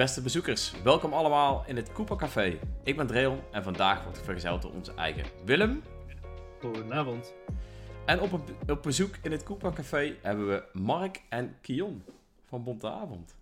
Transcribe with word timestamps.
Beste 0.00 0.22
bezoekers, 0.22 0.72
welkom 0.84 1.12
allemaal 1.12 1.64
in 1.66 1.76
het 1.76 1.92
Koopa 1.92 2.16
Café. 2.16 2.58
Ik 2.84 2.96
ben 2.96 3.06
Dreon 3.06 3.40
en 3.52 3.62
vandaag 3.62 4.02
wordt 4.02 4.18
ik 4.18 4.24
vergezeld 4.24 4.62
door 4.62 4.72
onze 4.72 4.94
eigen 4.94 5.24
Willem. 5.44 5.82
Goedenavond. 6.60 7.34
En 8.06 8.20
op, 8.20 8.32
een, 8.32 8.42
op 8.68 8.82
bezoek 8.82 9.14
in 9.22 9.32
het 9.32 9.42
Koopa 9.42 9.70
Café 9.70 10.14
hebben 10.22 10.48
we 10.48 10.62
Mark 10.72 11.22
en 11.28 11.56
Kion 11.60 12.04
van 12.48 12.64
Bonte 12.64 12.90
Avond. 12.90 13.36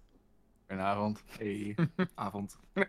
Goedenavond. 0.67 1.25
Hey, 1.39 1.75
avond. 2.15 2.59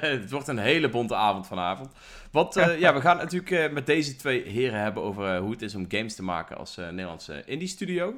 het 0.00 0.30
wordt 0.30 0.48
een 0.48 0.58
hele 0.58 0.88
bonte 0.88 1.14
avond 1.14 1.46
vanavond. 1.46 1.92
Want 2.30 2.56
eh, 2.56 2.78
ja, 2.84 2.94
we 2.94 3.00
gaan 3.00 3.18
het 3.18 3.32
natuurlijk 3.32 3.66
eh, 3.66 3.72
met 3.72 3.86
deze 3.86 4.16
twee 4.16 4.42
heren 4.42 4.80
hebben 4.80 5.02
over 5.02 5.34
eh, 5.34 5.40
hoe 5.40 5.50
het 5.50 5.62
is 5.62 5.74
om 5.74 5.86
games 5.88 6.14
te 6.14 6.22
maken 6.22 6.56
als 6.56 6.76
eh, 6.76 6.88
Nederlandse 6.88 7.42
indie 7.44 7.68
studio. 7.68 8.14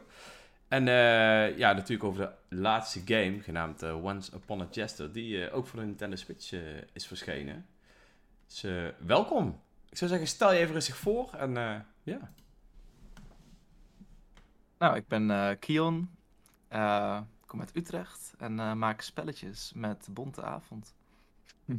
En 0.68 0.88
eh, 0.88 1.58
ja, 1.58 1.72
natuurlijk 1.72 2.04
over 2.04 2.32
de 2.48 2.56
laatste 2.56 3.02
game, 3.04 3.40
genaamd 3.40 3.82
eh, 3.82 4.04
Once 4.04 4.34
Upon 4.36 4.60
a 4.60 4.66
Jester, 4.70 5.12
die 5.12 5.46
eh, 5.46 5.56
ook 5.56 5.66
voor 5.66 5.80
de 5.80 5.86
Nintendo 5.86 6.16
Switch 6.16 6.52
eh, 6.52 6.60
is 6.92 7.06
verschenen. 7.06 7.66
Dus 8.46 8.66
welkom. 8.98 9.60
Ik 9.90 9.96
zou 9.96 10.10
zeggen, 10.10 10.28
stel 10.28 10.52
je 10.52 10.58
even 10.58 10.74
rustig 10.74 10.96
voor 10.96 11.32
en 11.32 11.56
eh, 11.56 11.80
ja. 12.02 12.32
Nou, 14.78 14.96
ik 14.96 15.08
ben 15.08 15.30
eh, 15.30 15.50
Kion. 15.58 16.10
Eh, 16.68 17.20
ik 17.40 17.46
kom 17.46 17.60
uit 17.60 17.76
Utrecht 17.76 18.34
en 18.38 18.60
eh, 18.60 18.72
maak 18.72 19.00
spelletjes 19.00 19.72
met 19.74 20.08
Bonte 20.10 20.42
Avond. 20.42 20.94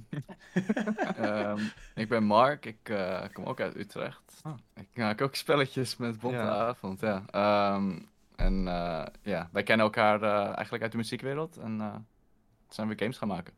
Ehm, 1.17 1.59
ik 1.95 2.09
ben 2.09 2.23
Mark, 2.23 2.65
ik 2.65 2.89
eh, 2.89 3.23
kom 3.33 3.43
ook 3.45 3.59
uit 3.59 3.75
Utrecht. 3.75 4.39
Ah. 4.43 4.53
Ik 4.73 4.87
maak 4.93 5.21
ook 5.21 5.35
spelletjes 5.35 5.97
met 5.97 6.19
Bonte 6.19 6.37
Ja. 6.37 6.67
Avond, 6.67 6.99
ja. 6.99 7.23
Ehm, 7.27 7.99
en 8.37 8.67
eh, 8.67 9.05
ja, 9.21 9.49
wij 9.51 9.63
kennen 9.63 9.85
elkaar 9.85 10.21
eh, 10.21 10.55
eigenlijk 10.55 10.83
uit 10.83 10.91
de 10.91 10.97
muziekwereld 10.97 11.57
en 11.57 11.81
eh, 11.81 11.95
zijn 12.69 12.87
we 12.87 12.97
games 12.97 13.17
gaan 13.17 13.27
maken. 13.27 13.53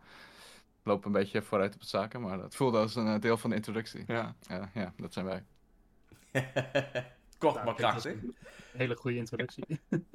Lopen 0.83 1.05
een 1.07 1.11
beetje 1.19 1.41
vooruit 1.41 1.73
op 1.73 1.81
de 1.81 1.87
zaken, 1.87 2.21
maar 2.21 2.39
het 2.39 2.55
voelde 2.55 2.77
als 2.77 2.95
een 2.95 3.19
deel 3.19 3.37
van 3.37 3.49
de 3.49 3.55
introductie. 3.55 4.03
Ja. 4.07 4.35
Ja, 4.41 4.69
ja, 4.73 4.93
dat 4.97 5.13
zijn 5.13 5.25
wij. 5.25 5.43
Kort 7.37 7.53
Nou, 7.53 7.65
maar 7.65 7.75
krachtig. 7.75 8.13
een 8.13 8.35
Hele 8.71 8.95
goede 8.95 9.17
introductie. 9.17 9.65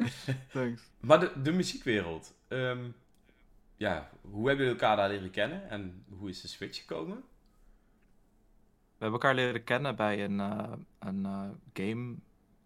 Thanks. 0.53 0.91
Maar 1.01 1.21
de, 1.21 1.43
de 1.43 1.53
muziekwereld, 1.53 2.35
ehm, 2.49 2.91
ja, 3.77 4.11
hoe 4.21 4.49
hebben 4.49 4.65
jullie 4.65 4.81
elkaar 4.81 4.97
daar 4.97 5.09
leren 5.09 5.31
kennen 5.31 5.69
en 5.71 6.05
hoe 6.09 6.29
is 6.29 6.41
de 6.41 6.49
Switch 6.49 6.79
gekomen? 6.81 7.17
We 8.97 9.11
hebben 9.11 9.21
elkaar 9.21 9.35
leren 9.35 9.65
kennen 9.65 9.97
bij 9.97 10.25
een, 10.25 10.41
eh, 10.41 10.73
een 10.99 11.27
eh, 11.27 11.49
game 11.73 12.15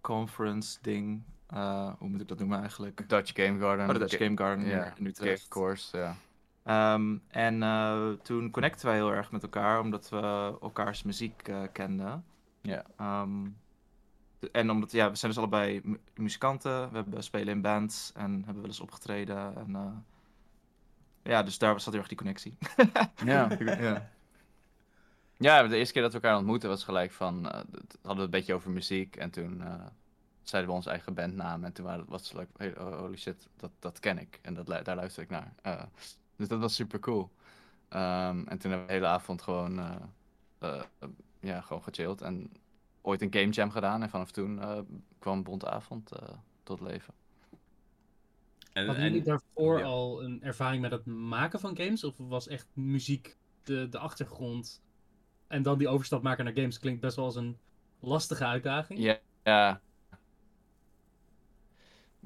conference 0.00 0.78
ding. 0.82 1.22
Eh, 1.48 1.92
hoe 1.98 2.08
moet 2.08 2.20
ik 2.20 2.28
dat 2.28 2.38
noemen 2.38 2.60
eigenlijk? 2.60 3.08
Dutch 3.08 3.32
Game 3.34 3.58
Garden. 3.60 3.86
Oh, 3.86 3.92
de 3.92 3.98
Dutch 3.98 4.16
Ga- 4.16 4.24
Game 4.24 4.36
Garden 4.36 4.66
Ja, 4.66 4.84
in 4.84 4.92
Game 4.96 5.08
Utrecht. 5.08 5.48
Course, 5.48 5.96
ja. 5.98 6.14
Ehm, 6.64 7.16
en 7.28 7.62
eh, 7.62 8.10
toen 8.22 8.50
connecten 8.50 8.86
wij 8.86 8.94
heel 8.94 9.12
erg 9.12 9.30
met 9.30 9.42
elkaar, 9.42 9.80
omdat 9.80 10.08
we 10.08 10.56
elkaars 10.62 11.02
muziek 11.02 11.48
eh, 11.48 11.62
kenden. 11.72 12.24
Ja. 12.60 12.84
Ehm, 12.96 13.46
en 14.52 14.70
omdat, 14.70 14.92
ja, 14.92 15.10
we 15.10 15.16
zijn 15.16 15.30
dus 15.32 15.40
allebei 15.40 15.80
mu- 15.84 16.00
muzikanten, 16.14 16.90
we 16.90 16.96
hebben 16.96 17.22
spelen 17.24 17.54
in 17.54 17.60
bands 17.62 18.12
en 18.14 18.32
hebben 18.34 18.54
wel 18.54 18.64
eens 18.64 18.80
opgetreden. 18.80 19.56
En, 19.56 19.74
eh, 19.76 19.86
ja, 21.22 21.42
dus 21.42 21.58
daar 21.58 21.80
zat 21.80 21.92
heel 21.92 21.98
erg 22.00 22.08
die 22.08 22.18
connectie. 22.18 22.56
Ja. 23.24 23.48
ja. 23.58 24.10
Ja, 25.36 25.62
de 25.66 25.76
eerste 25.76 25.92
keer 25.92 26.02
dat 26.02 26.12
we 26.12 26.20
elkaar 26.20 26.36
ontmoetten 26.38 26.68
was 26.68 26.84
gelijk 26.84 27.12
van, 27.12 27.44
hadden 27.44 28.16
we 28.16 28.20
een 28.22 28.30
beetje 28.30 28.54
over 28.54 28.70
muziek 28.70 29.16
en 29.16 29.30
toen 29.30 29.62
eh, 29.62 29.74
zeiden 30.48 30.70
we 30.70 30.76
onze 30.76 30.90
eigen 30.90 31.14
bandnaam 31.14 31.64
en 31.64 31.72
toen 31.72 31.84
waren, 31.84 32.04
was 32.08 32.28
het 32.28 32.38
like, 32.38 32.50
hey, 32.56 32.78
oh, 32.78 32.98
holy 32.98 33.16
shit, 33.16 33.48
dat, 33.56 33.70
dat 33.78 33.98
ken 33.98 34.18
ik 34.18 34.38
en 34.42 34.54
dat, 34.54 34.66
daar 34.66 34.96
luister 34.96 35.22
ik 35.22 35.30
naar. 35.30 35.52
Eh, 35.62 35.82
dus 36.36 36.48
dat 36.48 36.60
was 36.60 36.74
super 36.74 36.98
cool. 36.98 37.30
Ehm, 37.88 38.44
en 38.46 38.58
toen 38.58 38.70
hebben 38.70 38.80
we 38.80 38.86
de 38.86 38.92
hele 38.92 39.06
avond 39.06 39.42
gewoon, 39.42 39.78
eh, 39.78 39.96
eh, 40.58 40.82
eh, 40.98 41.08
ja, 41.40 41.60
gewoon 41.60 41.82
gechilled 41.82 42.20
en 42.20 42.50
ooit 43.02 43.22
een 43.22 43.32
game 43.32 43.48
jam 43.48 43.70
gedaan 43.70 44.02
en 44.02 44.10
vanaf 44.10 44.30
toen 44.30 44.60
eh, 44.60 44.78
kwam 45.18 45.42
Bonte 45.42 45.70
Avond 45.70 46.12
eh, 46.12 46.28
tot 46.62 46.80
leven. 46.80 47.14
En, 48.72 48.86
Hadden 48.86 49.04
jullie 49.04 49.22
daarvoor 49.22 49.78
ja. 49.78 49.84
al 49.84 50.22
een 50.22 50.42
ervaring 50.42 50.82
met 50.82 50.90
het 50.90 51.06
maken 51.06 51.60
van 51.60 51.76
games? 51.76 52.04
Of 52.04 52.14
was 52.16 52.48
echt 52.48 52.66
muziek 52.72 53.36
de, 53.62 53.88
de 53.88 53.98
achtergrond? 53.98 54.82
En 55.46 55.62
dan 55.62 55.78
die 55.78 55.88
overstap 55.88 56.22
maken 56.22 56.44
naar 56.44 56.54
games 56.54 56.78
klinkt 56.78 57.00
best 57.00 57.16
wel 57.16 57.24
als 57.24 57.36
een 57.36 57.58
lastige 58.00 58.44
uitdaging. 58.44 58.98
Ja, 58.98 59.18
ja. 59.42 59.80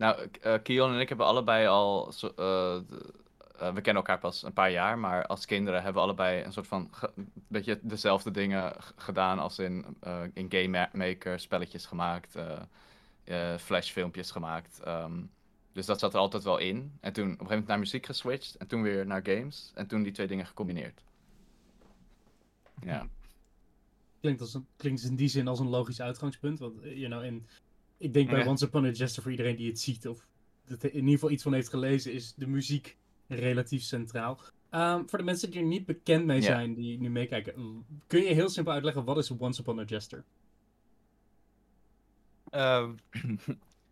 Nou, 0.03 0.29
eh, 0.41 0.55
Kion 0.63 0.93
en 0.93 1.01
ik 1.01 1.09
hebben 1.09 1.27
allebei 1.27 1.67
al. 1.67 2.13
eh, 2.37 2.77
eh, 2.77 2.83
we 3.57 3.81
kennen 3.81 3.95
elkaar 3.95 4.19
pas 4.19 4.43
een 4.43 4.53
paar 4.53 4.71
jaar, 4.71 4.99
maar 4.99 5.27
als 5.27 5.47
kinderen 5.47 5.83
hebben 5.83 6.03
we 6.03 6.09
allebei 6.09 6.43
een 6.45 6.53
soort 6.53 6.67
van. 6.67 6.91
beetje 7.49 7.79
dezelfde 7.83 8.31
dingen 8.31 8.73
gedaan 8.97 9.39
als 9.39 9.59
in, 9.59 9.85
in 10.35 10.47
Game 10.49 10.69
Ma- 10.69 10.91
Maker, 10.93 11.41
spelletjes 11.41 11.87
gemaakt, 11.87 12.37
flashfilmpjes 13.59 14.31
gemaakt. 14.31 14.81
ehm, 14.85 15.23
dus 15.73 15.87
dat 15.87 15.99
zat 15.99 16.15
er 16.15 16.21
altijd 16.21 16.43
wel 16.43 16.59
in. 16.59 16.93
En 17.01 17.13
toen 17.13 17.25
op 17.25 17.31
een 17.31 17.37
gegeven 17.37 17.47
moment 17.49 17.67
naar 17.67 17.79
muziek 17.79 18.07
geswitcht 18.07 18.57
en 18.57 18.67
toen 18.67 18.83
weer 18.83 19.07
naar 19.07 19.23
games. 19.25 19.71
En 19.75 19.87
toen 19.87 20.03
die 20.03 20.13
twee 20.13 20.27
dingen 20.27 20.47
gecombineerd. 20.47 21.03
Ja. 22.85 23.07
Klinkt, 24.21 24.41
als 24.41 24.55
een, 24.55 24.67
klinkt 24.77 25.01
dus 25.01 25.11
in 25.11 25.17
die 25.17 25.29
zin 25.29 25.49
als 25.49 25.59
een 25.59 25.69
logisch 25.69 26.01
uitgangspunt. 26.01 26.59
Want 26.59 26.75
you 26.83 27.07
know, 27.07 27.25
in, 27.25 27.47
ik 28.03 28.15
denk 28.15 28.31
bij 28.31 28.39
Ja. 28.39 28.47
Once 28.47 28.65
Upon 28.65 28.85
a 28.85 28.91
Jester 28.91 29.23
voor 29.23 29.31
iedereen 29.31 29.57
die 29.57 29.69
het 29.69 29.81
ziet 29.81 30.09
of 30.09 30.27
dat 30.67 30.85
in 30.85 30.95
ieder 30.95 31.11
geval 31.11 31.31
iets 31.31 31.43
van 31.43 31.55
heeft 31.55 31.69
gelezen, 31.69 32.13
is 32.13 32.35
de 32.35 32.47
muziek 32.47 32.97
relatief 33.27 33.83
centraal. 33.83 34.39
Ehm, 34.71 35.07
voor 35.07 35.19
de 35.19 35.25
mensen 35.25 35.51
die 35.51 35.61
er 35.61 35.67
niet 35.67 35.87
bekend 35.87 36.25
mee 36.25 36.41
Ja. 36.41 36.47
zijn, 36.47 36.75
die 36.75 37.01
nu 37.01 37.11
meekijken, 37.11 37.85
kun 38.07 38.21
je 38.23 38.35
heel 38.35 38.49
simpel 38.49 38.73
uitleggen 38.73 39.05
wat 39.05 39.19
is 39.19 39.31
Once 39.31 39.61
Upon 39.61 39.79
a 39.79 39.85
Jester? 39.85 40.25
Ehm, 42.51 42.93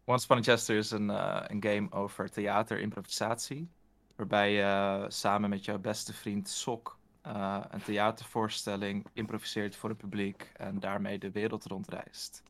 Once 0.04 0.24
Upon 0.24 0.36
a 0.36 0.40
Jester 0.40 0.76
is 0.76 0.90
een, 0.90 1.10
eh, 1.10 1.44
een 1.46 1.62
game 1.62 1.92
over 1.92 2.30
theaterimprovisatie. 2.30 3.68
Waarbij 4.16 4.52
je 4.52 4.62
eh, 4.62 5.04
samen 5.08 5.50
met 5.50 5.64
jouw 5.64 5.78
beste 5.78 6.12
vriend 6.12 6.48
Sok 6.48 6.98
eh, 7.22 7.60
een 7.70 7.82
theatervoorstelling 7.82 9.06
improviseert 9.12 9.76
voor 9.76 9.88
het 9.88 9.98
publiek 9.98 10.52
en 10.56 10.80
daarmee 10.80 11.18
de 11.18 11.30
wereld 11.30 11.64
rondreist. 11.64 12.42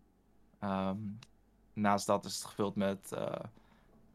Ehm, 0.59 0.97
naast 1.81 2.07
dat 2.07 2.25
is 2.25 2.35
het 2.35 2.45
gevuld 2.45 2.77
met 2.77 3.13
eh, 3.13 3.33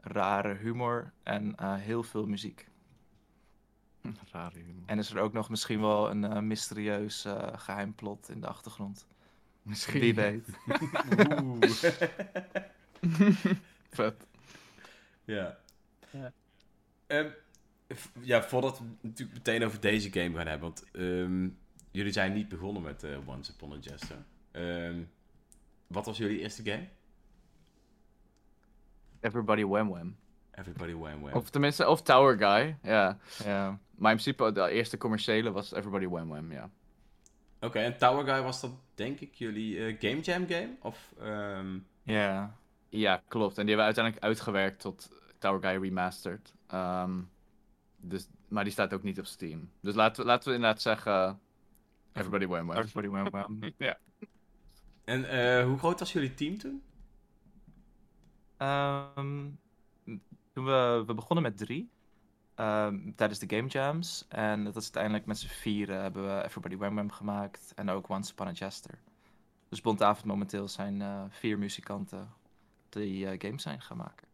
rare 0.00 0.54
humor 0.54 1.12
en 1.22 1.56
eh, 1.56 1.74
heel 1.74 2.02
veel 2.02 2.26
muziek. 2.26 2.68
Rare 4.32 4.58
humor. 4.58 4.82
En 4.86 4.98
is 4.98 5.10
er 5.10 5.18
ook 5.18 5.32
nog 5.32 5.48
misschien 5.48 5.80
wel 5.80 6.10
een 6.10 6.24
eh, 6.24 6.40
mysterieus 6.40 7.24
eh, 7.24 7.48
geheim 7.56 7.94
plot 7.94 8.28
in 8.28 8.40
de 8.40 8.46
achtergrond. 8.46 9.06
Misschien. 9.62 10.00
Wie 10.00 10.14
weet. 10.14 10.48
Oeh. 11.42 11.70
Vet. 13.90 14.26
ja. 15.24 15.58
Ja. 16.10 16.32
Ehm, 17.06 17.28
ja, 18.20 18.42
voordat 18.42 18.78
we 18.78 18.84
natuurlijk 19.00 19.38
meteen 19.38 19.64
over 19.64 19.80
deze 19.80 20.12
game 20.12 20.36
gaan 20.36 20.46
hebben, 20.46 20.68
want 20.68 20.90
ehm, 20.92 21.48
jullie 21.90 22.12
zijn 22.12 22.32
niet 22.32 22.48
begonnen 22.48 22.82
met 22.82 23.02
eh, 23.04 23.28
Once 23.28 23.52
Upon 23.52 23.72
a 23.72 23.76
Jester. 23.80 24.24
Ehm, 24.50 25.02
wat 25.86 26.06
was 26.06 26.16
jullie 26.18 26.40
eerste 26.40 26.62
game? 26.64 26.88
Everybody 29.20 29.64
Wham 29.64 29.88
Wham. 29.88 30.16
Everybody 30.50 30.94
Wham 30.94 31.20
Wham. 31.20 31.34
Of 31.34 31.50
tenminste, 31.50 31.88
of 31.88 32.02
Tower 32.02 32.36
Guy, 32.38 32.76
ja. 32.82 33.18
Ja. 33.44 33.78
Maar 33.94 34.12
in 34.12 34.18
principe, 34.18 34.52
de 34.52 34.68
eerste 34.70 34.96
commerciële 34.96 35.52
was 35.52 35.72
Everybody 35.72 36.06
Wham 36.06 36.28
Wham, 36.28 36.52
ja. 36.52 36.70
Oké, 37.60 37.78
en 37.78 37.98
Tower 37.98 38.24
Guy 38.24 38.42
was 38.42 38.60
dat 38.60 38.70
denk 38.94 39.20
ik 39.20 39.34
jullie 39.34 39.86
eh, 39.86 39.96
Game 40.00 40.20
Jam 40.20 40.46
game? 40.48 40.70
Of, 40.80 41.14
ehm, 41.20 41.78
Ja. 42.02 42.54
Ja, 42.88 43.22
klopt. 43.28 43.58
En 43.58 43.66
die 43.66 43.76
hebben 43.76 43.94
we 43.94 43.94
uiteindelijk 43.94 44.24
uitgewerkt 44.24 44.80
tot 44.80 45.10
Tower 45.38 45.60
Guy 45.60 45.82
Remastered. 45.82 46.54
Ehm, 46.66 47.20
dus, 47.96 48.28
maar 48.48 48.64
die 48.64 48.72
staat 48.72 48.94
ook 48.94 49.02
niet 49.02 49.18
op 49.18 49.26
Steam. 49.26 49.70
Dus 49.80 49.94
laten 49.94 50.22
we, 50.22 50.28
laten 50.28 50.48
we 50.48 50.54
inderdaad 50.54 50.82
zeggen... 50.82 51.40
Everybody 52.12 52.46
Wham 52.46 52.66
Wham. 52.66 52.78
Everybody 52.78 53.08
went 53.08 53.30
wham. 53.30 53.58
Ja. 53.78 53.98
en 55.04 55.24
eh, 55.24 55.64
hoe 55.64 55.78
groot 55.78 55.98
was 55.98 56.12
jullie 56.12 56.34
team 56.34 56.58
toen? 56.58 56.82
Ehm, 58.56 59.48
toen 60.52 60.64
we, 60.64 61.02
we 61.06 61.14
begonnen 61.14 61.42
met 61.44 61.56
drie. 61.58 61.90
ehm, 62.54 63.12
tijdens 63.16 63.38
de 63.38 63.56
game 63.56 63.68
jams. 63.68 64.24
En 64.28 64.64
dat 64.64 64.76
is 64.76 64.82
uiteindelijk 64.82 65.26
met 65.26 65.38
z'n 65.38 65.46
vieren 65.46 66.00
hebben 66.02 66.36
we 66.36 66.44
Everybody 66.44 66.76
Wham 66.76 66.94
Wham 66.94 67.10
gemaakt. 67.10 67.72
En 67.74 67.90
ook 67.90 68.08
Once 68.08 68.32
Upon 68.32 68.46
a 68.46 68.52
Jester. 68.52 68.98
Dus 69.68 69.80
Bondavond 69.80 70.24
momenteel 70.26 70.68
zijn 70.68 71.02
eh, 71.02 71.24
vier 71.28 71.58
muzikanten 71.58 72.28
die 72.88 73.28
eh, 73.28 73.40
games 73.40 73.62
zijn 73.62 73.80
gaan 73.80 73.96
maken. 73.96 74.26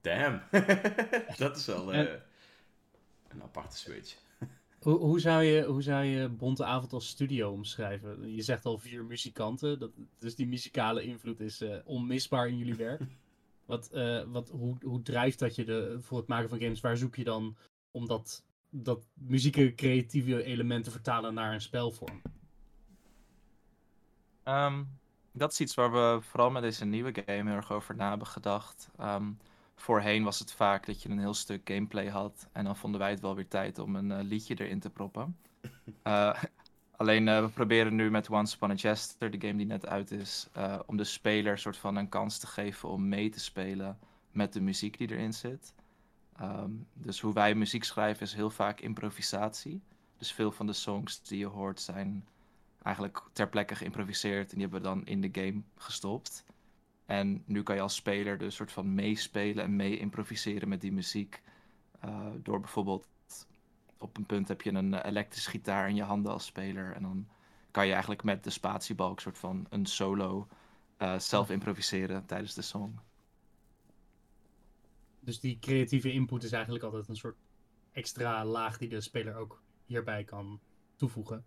Damn. 0.00 0.42
dat 1.38 1.56
is 1.56 1.66
wel 1.66 1.92
eh, 1.92 1.98
En- 2.00 2.22
een 3.28 3.42
aparte 3.42 3.76
switch. 3.76 4.16
Hoe, 4.78 4.98
hoe, 4.98 5.20
zou 5.20 5.42
je, 5.42 5.64
hoe 5.64 5.82
zou 5.82 6.04
je 6.04 6.28
Bonte 6.28 6.64
Avond 6.64 6.92
als 6.92 7.08
studio 7.08 7.50
omschrijven? 7.50 8.34
Je 8.34 8.42
zegt 8.42 8.64
al 8.64 8.78
vier 8.78 9.04
muzikanten, 9.04 9.78
dat, 9.78 9.90
dus 10.18 10.34
die 10.34 10.46
muzikale 10.46 11.02
invloed 11.02 11.40
is 11.40 11.60
eh, 11.60 11.76
onmisbaar 11.84 12.48
in 12.48 12.58
jullie 12.58 12.74
werk. 12.74 13.02
Wat, 13.66 13.90
eh, 13.90 14.22
wat, 14.26 14.48
hoe, 14.48 14.76
hoe 14.80 15.02
drijft 15.02 15.38
dat 15.38 15.54
je 15.54 15.64
de, 15.64 15.96
voor 16.00 16.18
het 16.18 16.26
maken 16.26 16.48
van 16.48 16.60
games? 16.60 16.80
Waar 16.80 16.96
zoek 16.96 17.16
je 17.16 17.24
dan 17.24 17.56
om 17.90 18.06
dat, 18.06 18.44
dat 18.70 19.06
muzieke 19.14 19.74
creatieve 19.74 20.42
elementen 20.42 20.92
vertalen 20.92 21.34
naar 21.34 21.52
een 21.52 21.60
spelvorm? 21.60 22.22
Ehm, 24.42 24.84
dat 25.32 25.52
is 25.52 25.60
iets 25.60 25.74
waar 25.74 25.92
we 25.92 26.18
vooral 26.22 26.50
met 26.50 26.62
deze 26.62 26.84
nieuwe 26.84 27.12
game 27.26 27.48
heel 27.50 27.56
erg 27.56 27.72
over 27.72 27.96
na 27.96 28.08
hebben 28.08 28.26
gedacht. 28.26 28.88
Ehm, 28.96 29.30
voorheen 29.80 30.24
was 30.24 30.38
het 30.38 30.52
vaak 30.52 30.86
dat 30.86 31.02
je 31.02 31.08
een 31.08 31.18
heel 31.18 31.34
stuk 31.34 31.60
gameplay 31.64 32.08
had. 32.08 32.48
En 32.52 32.64
dan 32.64 32.76
vonden 32.76 33.00
wij 33.00 33.10
het 33.10 33.20
wel 33.20 33.34
weer 33.34 33.48
tijd 33.48 33.78
om 33.78 33.96
een 33.96 34.12
eh, 34.12 34.22
liedje 34.22 34.54
erin 34.54 34.80
te 34.80 34.90
proppen. 34.90 35.36
Eh, 36.02 36.42
alleen 36.96 37.28
eh, 37.28 37.40
we 37.40 37.48
proberen 37.48 37.94
nu 37.94 38.10
met 38.10 38.30
Once 38.30 38.54
Upon 38.54 38.70
a 38.70 38.74
Jester, 38.74 39.30
de 39.30 39.46
game 39.46 39.56
die 39.56 39.66
net 39.66 39.86
uit 39.86 40.10
is, 40.10 40.48
om 40.86 40.96
de 40.96 41.04
speler 41.04 41.58
soort 41.58 41.76
van 41.76 41.96
een 41.96 42.08
kans 42.08 42.38
te 42.38 42.46
geven 42.46 42.88
om 42.88 43.08
mee 43.08 43.30
te 43.30 43.40
spelen 43.40 43.98
met 44.30 44.52
de 44.52 44.60
muziek 44.60 44.98
die 44.98 45.10
erin 45.10 45.32
zit. 45.32 45.74
Ehm, 46.36 46.70
dus 46.92 47.20
hoe 47.20 47.32
wij 47.32 47.54
muziek 47.54 47.84
schrijven 47.84 48.22
is 48.22 48.34
heel 48.34 48.50
vaak 48.50 48.80
improvisatie. 48.80 49.82
Dus 50.18 50.32
veel 50.32 50.52
van 50.52 50.66
de 50.66 50.72
songs 50.72 51.22
die 51.22 51.38
je 51.38 51.46
hoort 51.46 51.80
zijn 51.80 52.26
eigenlijk 52.82 53.22
ter 53.32 53.48
plekke 53.48 53.74
geïmproviseerd 53.74 54.50
en 54.50 54.58
die 54.58 54.68
hebben 54.68 54.82
we 54.82 54.88
dan 54.88 55.06
in 55.06 55.20
de 55.20 55.28
game 55.32 55.62
gestopt. 55.76 56.44
En 57.08 57.42
nu 57.46 57.62
kan 57.62 57.74
je 57.74 57.80
als 57.80 57.94
speler 57.94 58.38
dus 58.38 58.54
soort 58.54 58.72
van 58.72 58.94
meespelen 58.94 59.64
en 59.64 59.76
mee 59.76 59.98
improviseren 59.98 60.68
met 60.68 60.80
die 60.80 60.92
muziek. 60.92 61.42
Eh, 62.00 62.26
door 62.42 62.60
bijvoorbeeld 62.60 63.06
op 63.98 64.16
een 64.16 64.26
punt 64.26 64.48
heb 64.48 64.62
je 64.62 64.72
een 64.72 64.94
eh, 64.94 65.10
elektrische 65.10 65.50
gitaar 65.50 65.88
in 65.88 65.94
je 65.94 66.02
handen 66.02 66.32
als 66.32 66.44
speler. 66.44 66.92
En 66.92 67.02
dan 67.02 67.28
kan 67.70 67.86
je 67.86 67.92
eigenlijk 67.92 68.22
met 68.22 68.44
de 68.44 68.50
spatiebalk 68.50 69.20
soort 69.20 69.38
van 69.38 69.66
een 69.68 69.86
solo 69.86 70.48
eh, 70.96 71.18
zelf 71.18 71.50
improviseren 71.50 72.26
tijdens 72.26 72.54
de 72.54 72.62
song. 72.62 72.98
Dus 75.20 75.40
die 75.40 75.58
creatieve 75.58 76.12
input 76.12 76.42
is 76.42 76.52
eigenlijk 76.52 76.84
altijd 76.84 77.08
een 77.08 77.16
soort 77.16 77.36
extra 77.92 78.44
laag 78.44 78.78
die 78.78 78.88
de 78.88 79.00
speler 79.00 79.34
ook 79.36 79.62
hierbij 79.86 80.24
kan 80.24 80.60
toevoegen. 80.96 81.44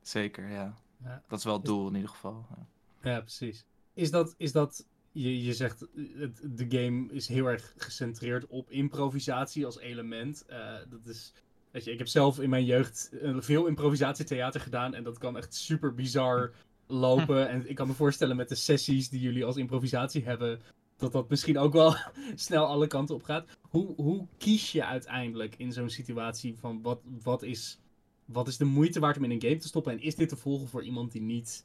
Zeker, 0.00 0.50
ja. 0.50 0.74
Ja. 1.02 1.22
Dat 1.28 1.38
is 1.38 1.44
wel 1.44 1.54
het 1.54 1.64
doel 1.64 1.88
in 1.88 1.94
ieder 1.94 2.10
geval. 2.10 2.46
Ja. 2.50 2.66
Ja, 3.10 3.20
precies. 3.20 3.64
Is 3.94 4.10
dat, 4.10 4.34
is 4.36 4.52
dat 4.52 4.84
je, 5.12 5.44
je 5.44 5.54
zegt, 5.54 5.82
eh, 5.82 6.28
de 6.42 6.66
game 6.68 7.12
is 7.12 7.28
heel 7.28 7.46
erg 7.46 7.74
gecentreerd 7.76 8.46
op 8.46 8.70
improvisatie 8.70 9.66
als 9.66 9.78
element. 9.78 10.44
Eh, 10.46 10.74
dat 10.88 11.06
is, 11.06 11.32
weet 11.70 11.84
je, 11.84 11.92
ik 11.92 11.98
heb 11.98 12.08
zelf 12.08 12.40
in 12.40 12.50
mijn 12.50 12.64
jeugd 12.64 13.10
eh, 13.22 13.36
veel 13.38 13.66
improvisatietheater 13.66 14.60
gedaan 14.60 14.94
en 14.94 15.02
dat 15.02 15.18
kan 15.18 15.36
echt 15.36 15.54
super 15.54 15.94
bizar 15.94 16.52
lopen. 16.86 17.48
En 17.48 17.68
ik 17.68 17.74
kan 17.74 17.86
me 17.86 17.92
voorstellen 17.92 18.36
met 18.36 18.48
de 18.48 18.54
sessies 18.54 19.08
die 19.08 19.20
jullie 19.20 19.44
als 19.44 19.56
improvisatie 19.56 20.24
hebben, 20.24 20.60
dat 20.96 21.12
dat 21.12 21.28
misschien 21.28 21.58
ook 21.58 21.72
wel 21.72 21.96
snel 22.34 22.66
alle 22.66 22.86
kanten 22.86 23.14
op 23.14 23.22
gaat. 23.22 23.48
Hoe, 23.60 23.94
hoe 23.94 24.26
kies 24.38 24.72
je 24.72 24.84
uiteindelijk 24.84 25.54
in 25.56 25.72
zo'n 25.72 25.90
situatie 25.90 26.56
van 26.58 26.82
wat, 26.82 27.00
wat, 27.22 27.42
is, 27.42 27.78
wat 28.24 28.48
is 28.48 28.56
de 28.56 28.64
moeite 28.64 29.00
waard 29.00 29.16
om 29.16 29.24
in 29.24 29.30
een 29.30 29.42
game 29.42 29.56
te 29.56 29.68
stoppen? 29.68 29.92
En 29.92 30.02
is 30.02 30.14
dit 30.14 30.28
te 30.28 30.36
volgen 30.36 30.68
voor 30.68 30.84
iemand 30.84 31.12
die 31.12 31.22
niet 31.22 31.64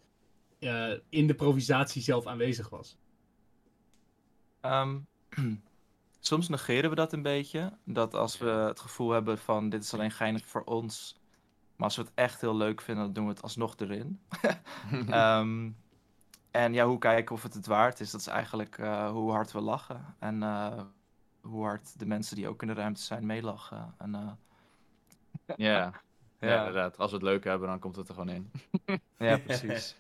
eh, 0.68 0.90
in 1.10 1.28
de 1.28 1.34
improvisatie 1.34 2.02
zelf 2.02 2.26
aanwezig 2.26 2.70
was? 2.70 2.98
Ehm, 4.62 5.00
soms 6.20 6.50
negeren 6.50 6.90
we 6.90 6.96
dat 6.96 7.14
een 7.14 7.22
beetje. 7.22 7.78
Dat 7.84 8.14
als 8.14 8.38
we 8.38 8.50
het 8.50 8.80
gevoel 8.80 9.10
hebben 9.10 9.38
van 9.38 9.70
dit 9.70 9.84
is 9.84 9.94
alleen 9.94 10.12
geinig 10.12 10.46
voor 10.46 10.64
ons. 10.64 11.20
Maar 11.76 11.88
als 11.88 11.96
we 11.96 12.02
het 12.02 12.12
echt 12.16 12.42
heel 12.42 12.56
leuk 12.56 12.82
vinden, 12.82 13.04
dan 13.04 13.14
doen 13.14 13.24
we 13.24 13.30
het 13.30 13.42
alsnog 13.42 13.76
erin. 13.78 14.20
Ehm, 15.10 15.70
en 16.52 16.74
ja, 16.74 16.86
hoe 16.86 16.98
kijken 16.98 17.36
of 17.36 17.44
het 17.44 17.54
het 17.54 17.66
waard 17.66 18.00
is, 18.00 18.12
dat 18.12 18.22
is 18.22 18.28
eigenlijk 18.28 18.78
eh, 18.78 19.10
hoe 19.10 19.32
hard 19.32 19.52
we 19.52 19.62
lachen. 19.62 20.16
En 20.20 20.44
eh, 20.44 20.82
hoe 21.42 21.64
hard 21.64 22.00
de 22.00 22.06
mensen 22.06 22.36
die 22.36 22.48
ook 22.48 22.62
in 22.62 22.68
de 22.68 22.74
ruimte 22.74 23.02
zijn 23.02 23.26
meelachen. 23.26 23.96
En, 23.98 24.16
eh, 24.16 24.32
Ja, 25.58 25.78
ja, 26.40 26.48
ja, 26.48 26.58
inderdaad. 26.58 26.98
Als 26.98 27.12
we 27.12 27.18
het 27.18 27.26
leuk 27.26 27.44
hebben, 27.44 27.68
dan 27.68 27.80
komt 27.80 27.96
het 27.96 28.08
er 28.08 28.14
gewoon 28.14 28.30
in. 28.30 28.52
ja, 29.18 29.38
precies. 29.46 29.98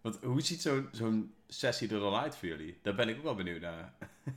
Want 0.00 0.18
hoe 0.22 0.40
ziet 0.40 0.62
zo'n 0.92 1.34
sessie 1.48 1.90
er 1.94 2.00
dan 2.00 2.14
uit 2.14 2.36
voor 2.36 2.48
jullie? 2.48 2.78
Daar 2.82 2.94
ben 2.94 3.08
ik 3.08 3.16
ook 3.16 3.22
wel 3.22 3.34
benieuwd 3.34 3.60
naar. 3.60 3.92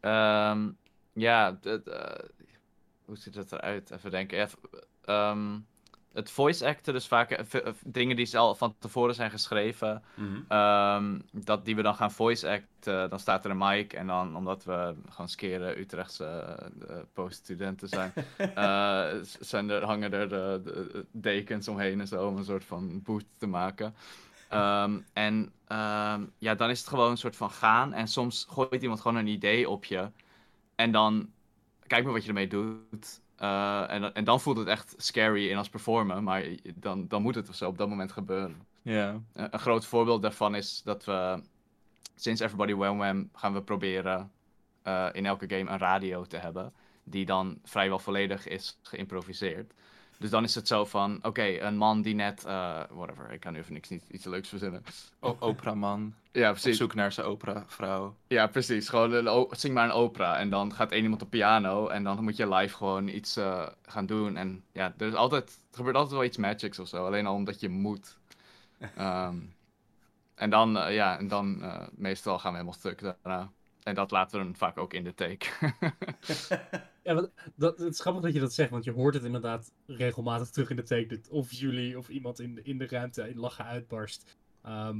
Ehm, 0.00 0.70
ja, 1.12 1.58
eh, 1.62 2.24
hoe 3.04 3.16
ziet 3.16 3.34
het 3.34 3.52
eruit? 3.52 3.90
Even 3.90 4.10
denken. 4.10 4.50
V- 4.50 4.54
ehm, 5.04 5.58
het 6.16 6.30
voice 6.30 6.66
acten, 6.66 6.92
dus 6.92 7.06
vaak 7.06 7.30
eh, 7.30 7.66
eh, 7.66 7.72
dingen 7.84 8.16
die 8.16 8.38
al 8.38 8.54
van 8.54 8.74
tevoren 8.78 9.14
zijn 9.14 9.30
geschreven, 9.30 10.02
Mhm. 10.14 10.40
ehm, 10.48 11.18
dat 11.32 11.64
die 11.64 11.76
we 11.76 11.82
dan 11.82 11.94
gaan 11.94 12.12
voice 12.12 12.48
acten. 12.50 13.10
Dan 13.10 13.18
staat 13.18 13.44
er 13.44 13.50
een 13.50 13.58
mic 13.58 13.92
en 13.92 14.06
dan, 14.06 14.36
omdat 14.36 14.64
we 14.64 14.94
gewoon 15.08 15.28
skeren 15.28 15.78
Utrechtse 15.78 16.58
uh, 16.90 16.96
poststudenten 17.12 17.88
zijn, 17.88 18.12
zijn 19.40 19.70
er, 19.70 19.84
hangen 19.84 20.12
er 20.12 20.28
de, 20.28 20.60
de 20.64 21.04
dekens 21.10 21.68
omheen 21.68 22.00
en 22.00 22.06
zo 22.08 22.26
om 22.26 22.36
een 22.36 22.44
soort 22.44 22.64
van 22.64 23.02
boot 23.02 23.24
te 23.38 23.46
maken. 23.46 23.94
Ehm, 24.48 24.98
en 25.12 25.52
ehm, 25.66 26.24
ja, 26.38 26.54
dan 26.54 26.70
is 26.70 26.78
het 26.78 26.88
gewoon 26.88 27.10
een 27.10 27.16
soort 27.16 27.36
van 27.36 27.50
gaan. 27.50 27.92
En 27.92 28.08
soms 28.08 28.46
gooit 28.50 28.82
iemand 28.82 29.00
gewoon 29.00 29.16
een 29.16 29.26
idee 29.26 29.68
op 29.68 29.84
je. 29.84 30.10
En 30.74 30.92
dan 30.92 31.30
kijk 31.86 32.04
maar 32.04 32.12
wat 32.12 32.22
je 32.22 32.28
ermee 32.28 32.48
doet. 32.48 33.20
Eh, 33.36 33.90
en, 33.90 34.00
dan- 34.00 34.12
en 34.14 34.24
dan 34.24 34.40
voelt 34.40 34.56
het 34.56 34.66
echt 34.68 34.94
scary 34.96 35.48
in 35.50 35.56
als 35.56 35.68
performer. 35.68 36.22
Maar 36.22 36.44
dan, 36.74 37.08
dan 37.08 37.22
moet 37.22 37.34
het 37.34 37.56
zo 37.56 37.68
op 37.68 37.78
dat 37.78 37.88
moment 37.88 38.12
gebeuren. 38.12 38.62
Ja. 38.82 39.20
Eh, 39.32 39.44
een 39.50 39.58
groot 39.58 39.86
voorbeeld 39.86 40.22
daarvan 40.22 40.54
is 40.54 40.82
dat 40.84 41.04
we 41.04 41.42
sinds 42.14 42.40
Everybody 42.40 42.74
Wham 42.74 42.98
Wham 42.98 43.28
gaan 43.34 43.52
we 43.52 43.62
proberen 43.62 44.30
eh, 44.82 45.08
in 45.12 45.26
elke 45.26 45.48
game 45.48 45.70
een 45.70 45.78
radio 45.78 46.24
te 46.24 46.36
hebben. 46.36 46.72
Die 47.04 47.26
dan 47.26 47.58
vrijwel 47.64 47.98
volledig 47.98 48.46
is 48.48 48.78
geïmproviseerd. 48.82 49.72
Dus 50.18 50.30
dan 50.30 50.44
is 50.44 50.54
het 50.54 50.68
zo 50.68 50.84
van, 50.84 51.18
oké, 51.22 51.42
een 51.60 51.76
man 51.76 52.02
die 52.02 52.14
net, 52.14 52.44
eh, 52.44 52.82
whatever, 52.90 53.32
ik 53.32 53.40
kan 53.40 53.52
nu 53.52 53.58
even 53.58 53.72
niks 53.72 53.88
niet, 53.88 54.04
iets 54.10 54.24
leuks 54.24 54.48
verzinnen. 54.48 54.84
Operaman. 55.20 56.14
Ja, 56.32 56.46
Op 56.48 56.52
precies. 56.52 56.76
zoek 56.76 56.94
naar 56.94 57.12
zijn 57.12 57.26
operavrouw. 57.26 58.14
Ja, 58.26 58.46
precies. 58.46 58.88
Gewoon 58.88 59.12
een 59.12 59.28
o- 59.28 59.48
zing 59.50 59.74
maar 59.74 59.84
een 59.84 59.90
opera. 59.92 60.38
En 60.38 60.50
dan 60.50 60.74
gaat 60.74 60.92
één 60.92 61.02
iemand 61.02 61.22
op 61.22 61.30
piano. 61.30 61.88
En 61.88 62.04
dan 62.04 62.22
moet 62.24 62.36
je 62.36 62.48
live 62.54 62.76
gewoon 62.76 63.08
iets 63.08 63.36
eh, 63.36 63.66
gaan 63.86 64.06
doen. 64.06 64.36
En 64.36 64.64
ja, 64.72 64.94
er, 64.98 65.06
is 65.06 65.14
altijd, 65.14 65.58
er 65.70 65.76
gebeurt 65.76 65.96
altijd 65.96 66.14
wel 66.14 66.24
iets 66.24 66.36
magics 66.36 66.78
of 66.78 66.88
zo. 66.88 67.06
Alleen 67.06 67.26
al 67.26 67.34
omdat 67.34 67.60
je 67.60 67.68
moet. 67.68 68.16
Ehm, 68.96 69.36
en 70.34 70.50
dan, 70.50 70.78
eh, 70.78 70.94
ja, 70.94 71.18
en 71.18 71.28
dan 71.28 71.62
eh, 71.62 71.86
meestal 71.94 72.38
gaan 72.38 72.50
we 72.52 72.58
helemaal 72.58 72.78
stuk 72.78 73.00
daarna. 73.00 73.50
En 73.82 73.94
dat 73.94 74.10
laten 74.10 74.38
we 74.38 74.44
dan 74.44 74.56
vaak 74.56 74.78
ook 74.78 74.92
in 74.94 75.04
de 75.04 75.14
take. 75.14 75.46
Ja, 77.06 77.14
want 77.14 77.30
dat, 77.54 77.78
het 77.78 77.92
is 77.92 78.00
grappig 78.00 78.22
dat 78.22 78.32
je 78.32 78.40
dat 78.40 78.52
zegt, 78.52 78.70
want 78.70 78.84
je 78.84 78.92
hoort 78.92 79.14
het 79.14 79.24
inderdaad 79.24 79.72
regelmatig 79.86 80.48
terug 80.50 80.70
in 80.70 80.76
de 80.76 80.82
take. 80.82 81.06
dat 81.06 81.28
Of 81.28 81.52
jullie 81.52 81.98
of 81.98 82.08
iemand 82.08 82.40
in, 82.40 82.54
de- 82.54 82.62
in 82.62 82.78
de 82.78 82.86
ruimte 82.86 83.28
in 83.28 83.38
lachen 83.38 83.64
uitbarst. 83.64 84.36
Ehm, 84.62 84.98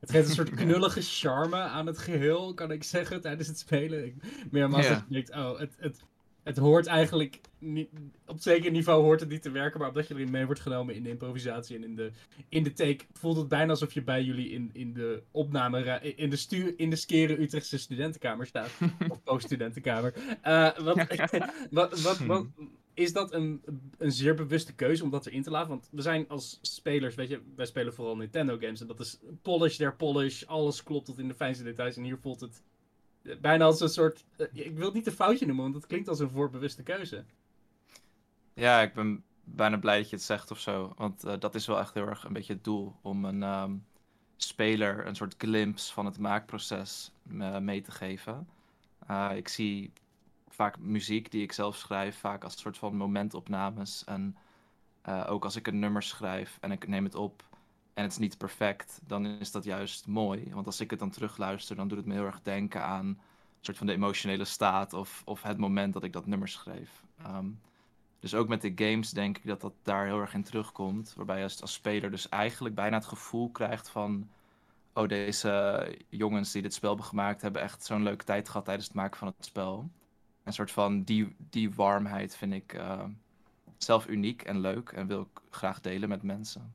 het 0.00 0.10
geeft 0.10 0.28
een 0.28 0.34
soort 0.34 0.50
knullige 0.62 1.00
charme 1.02 1.56
aan 1.56 1.86
het 1.86 1.98
geheel, 1.98 2.54
kan 2.54 2.70
ik 2.70 2.84
zeggen, 2.84 3.20
tijdens 3.20 3.48
het 3.48 3.58
spelen. 3.58 4.04
Ik, 4.06 4.14
meermaals 4.50 4.86
Ja. 4.86 4.92
dat 4.94 5.04
je 5.08 5.14
denkt, 5.14 5.30
oh, 5.30 5.58
het, 5.58 5.74
het, 5.78 6.02
het 6.48 6.56
hoort 6.56 6.86
eigenlijk 6.86 7.40
niet, 7.58 7.88
op 8.26 8.40
zeker 8.40 8.70
niveau 8.70 9.02
hoort 9.02 9.20
het 9.20 9.28
niet 9.28 9.42
te 9.42 9.50
werken, 9.50 9.80
maar 9.80 9.88
omdat 9.88 10.08
je 10.08 10.14
erin 10.14 10.30
mee 10.30 10.46
wordt 10.46 10.60
genomen 10.60 10.94
in 10.94 11.02
de 11.02 11.08
improvisatie 11.08 11.76
en 11.76 11.84
in 11.84 11.96
de, 11.96 12.10
in 12.48 12.62
de 12.62 12.72
take, 12.72 13.04
voelt 13.12 13.36
het 13.36 13.48
bijna 13.48 13.70
alsof 13.70 13.92
je 13.92 14.02
bij 14.02 14.22
jullie 14.22 14.50
in, 14.50 14.70
in 14.72 14.92
de 14.92 15.22
opname, 15.30 16.00
in 16.16 16.30
de, 16.30 16.36
stu, 16.36 16.74
in 16.76 16.90
de 16.90 16.96
skere 16.96 17.40
Utrechtse 17.40 17.78
studentenkamer 17.78 18.46
staat. 18.46 18.70
of 19.08 19.22
poststudentenkamer. 19.22 20.14
Eh 20.42 20.78
wat, 20.78 21.06
wat, 21.70 22.00
wat, 22.00 22.18
wat, 22.18 22.46
is 22.94 23.12
dat 23.12 23.32
een, 23.32 23.62
een 23.98 24.12
zeer 24.12 24.34
bewuste 24.34 24.74
keuze 24.74 25.04
om 25.04 25.10
dat 25.10 25.26
erin 25.26 25.42
te 25.42 25.50
laten? 25.50 25.68
Want 25.68 25.88
we 25.90 26.02
zijn 26.02 26.28
als 26.28 26.58
spelers, 26.62 27.14
weet 27.14 27.28
je, 27.28 27.40
wij 27.56 27.66
spelen 27.66 27.94
vooral 27.94 28.16
Nintendo 28.16 28.56
games 28.58 28.80
en 28.80 28.86
dat 28.86 29.00
is 29.00 29.18
polish 29.42 29.76
der 29.76 29.96
polish, 29.96 30.44
alles 30.44 30.82
klopt 30.82 31.06
tot 31.06 31.18
in 31.18 31.28
de 31.28 31.34
fijnste 31.34 31.64
details 31.64 31.96
en 31.96 32.02
hier 32.02 32.18
voelt 32.18 32.40
het 32.40 32.62
bijna 33.40 33.64
als 33.64 33.80
een 33.80 33.88
soort, 33.88 34.24
eh, 34.36 34.46
ik 34.52 34.76
wil 34.76 34.84
het 34.84 34.94
niet 34.94 35.06
een 35.06 35.12
foutje 35.12 35.46
noemen, 35.46 35.64
want 35.64 35.76
het 35.76 35.86
klinkt 35.86 36.08
als 36.08 36.18
een 36.18 36.30
voorbewuste 36.30 36.82
keuze. 36.82 37.24
Ja, 38.54 38.80
ik 38.80 38.94
ben 38.94 39.24
bijna 39.44 39.76
blij 39.76 39.98
dat 39.98 40.10
je 40.10 40.16
het 40.16 40.24
zegt 40.24 40.50
of 40.50 40.60
zo. 40.60 40.92
Want 40.96 41.24
eh, 41.24 41.34
dat 41.38 41.54
is 41.54 41.66
wel 41.66 41.78
echt 41.78 41.94
heel 41.94 42.06
erg 42.06 42.24
een 42.24 42.32
beetje 42.32 42.52
het 42.52 42.64
doel. 42.64 42.94
Om 43.02 43.24
een 43.24 43.42
ehm, 43.42 43.74
speler 44.36 45.06
een 45.06 45.16
soort 45.16 45.34
glimpse 45.38 45.92
van 45.92 46.06
het 46.06 46.18
maakproces 46.18 47.12
eh, 47.38 47.58
mee 47.58 47.80
te 47.80 47.90
geven. 47.90 48.48
Ik 49.34 49.48
zie 49.48 49.92
vaak 50.48 50.78
muziek 50.78 51.30
die 51.30 51.42
ik 51.42 51.52
zelf 51.52 51.76
schrijf, 51.76 52.18
vaak 52.18 52.44
als 52.44 52.52
een 52.52 52.58
soort 52.58 52.78
van 52.78 52.96
momentopnames. 52.96 54.04
En 54.04 54.36
ook 55.26 55.44
als 55.44 55.56
ik 55.56 55.66
een 55.66 55.78
nummer 55.78 56.02
schrijf 56.02 56.58
en 56.60 56.72
ik 56.72 56.88
neem 56.88 57.04
het 57.04 57.14
op 57.14 57.47
en 57.98 58.04
het 58.04 58.12
is 58.12 58.18
niet 58.18 58.38
perfect, 58.38 59.00
dan 59.06 59.26
is 59.26 59.50
dat 59.50 59.64
juist 59.64 60.06
mooi. 60.06 60.50
Want 60.52 60.66
als 60.66 60.80
ik 60.80 60.90
het 60.90 60.98
dan 60.98 61.10
terugluister, 61.10 61.76
dan 61.76 61.88
doet 61.88 61.98
het 61.98 62.06
me 62.06 62.14
heel 62.14 62.24
erg 62.24 62.42
denken 62.42 62.82
aan 62.82 63.06
een 63.06 63.18
soort 63.60 63.76
van 63.76 63.86
de 63.86 63.92
emotionele 63.92 64.44
staat 64.44 64.92
of, 64.92 65.22
of 65.24 65.42
het 65.42 65.58
moment 65.58 65.92
dat 65.92 66.04
ik 66.04 66.12
dat 66.12 66.26
nummer 66.26 66.48
schreef. 66.48 67.04
Ehm, 67.22 67.46
dus 68.20 68.34
ook 68.34 68.48
met 68.48 68.60
de 68.60 68.72
games 68.74 69.10
denk 69.10 69.36
ik 69.38 69.46
dat 69.46 69.60
dat 69.60 69.72
daar 69.82 70.04
heel 70.04 70.20
erg 70.20 70.34
in 70.34 70.42
terugkomt. 70.42 71.14
Waarbij 71.16 71.36
je 71.36 71.42
als, 71.42 71.60
als 71.60 71.72
speler 71.72 72.10
dus 72.10 72.28
eigenlijk 72.28 72.74
bijna 72.74 72.96
het 72.96 73.06
gevoel 73.06 73.50
krijgt 73.50 73.88
van... 73.88 74.28
Oh, 74.92 75.08
deze 75.08 75.96
jongens 76.08 76.52
die 76.52 76.62
dit 76.62 76.74
spel 76.74 76.88
hebben 76.88 77.08
gemaakt 77.08 77.42
hebben 77.42 77.62
echt 77.62 77.84
zo'n 77.84 78.02
leuke 78.02 78.24
tijd 78.24 78.48
gehad 78.48 78.64
tijdens 78.64 78.86
het 78.86 78.96
maken 78.96 79.18
van 79.18 79.28
het 79.28 79.44
spel. 79.44 79.90
Een 80.44 80.52
soort 80.52 80.70
van 80.70 81.02
die, 81.02 81.36
die 81.38 81.74
warmheid 81.74 82.36
vind 82.36 82.52
ik 82.52 82.72
eh, 82.72 83.04
zelf 83.78 84.06
uniek 84.06 84.42
en 84.42 84.60
leuk 84.60 84.90
en 84.90 85.06
wil 85.06 85.20
ik 85.20 85.40
graag 85.50 85.80
delen 85.80 86.08
met 86.08 86.22
mensen. 86.22 86.72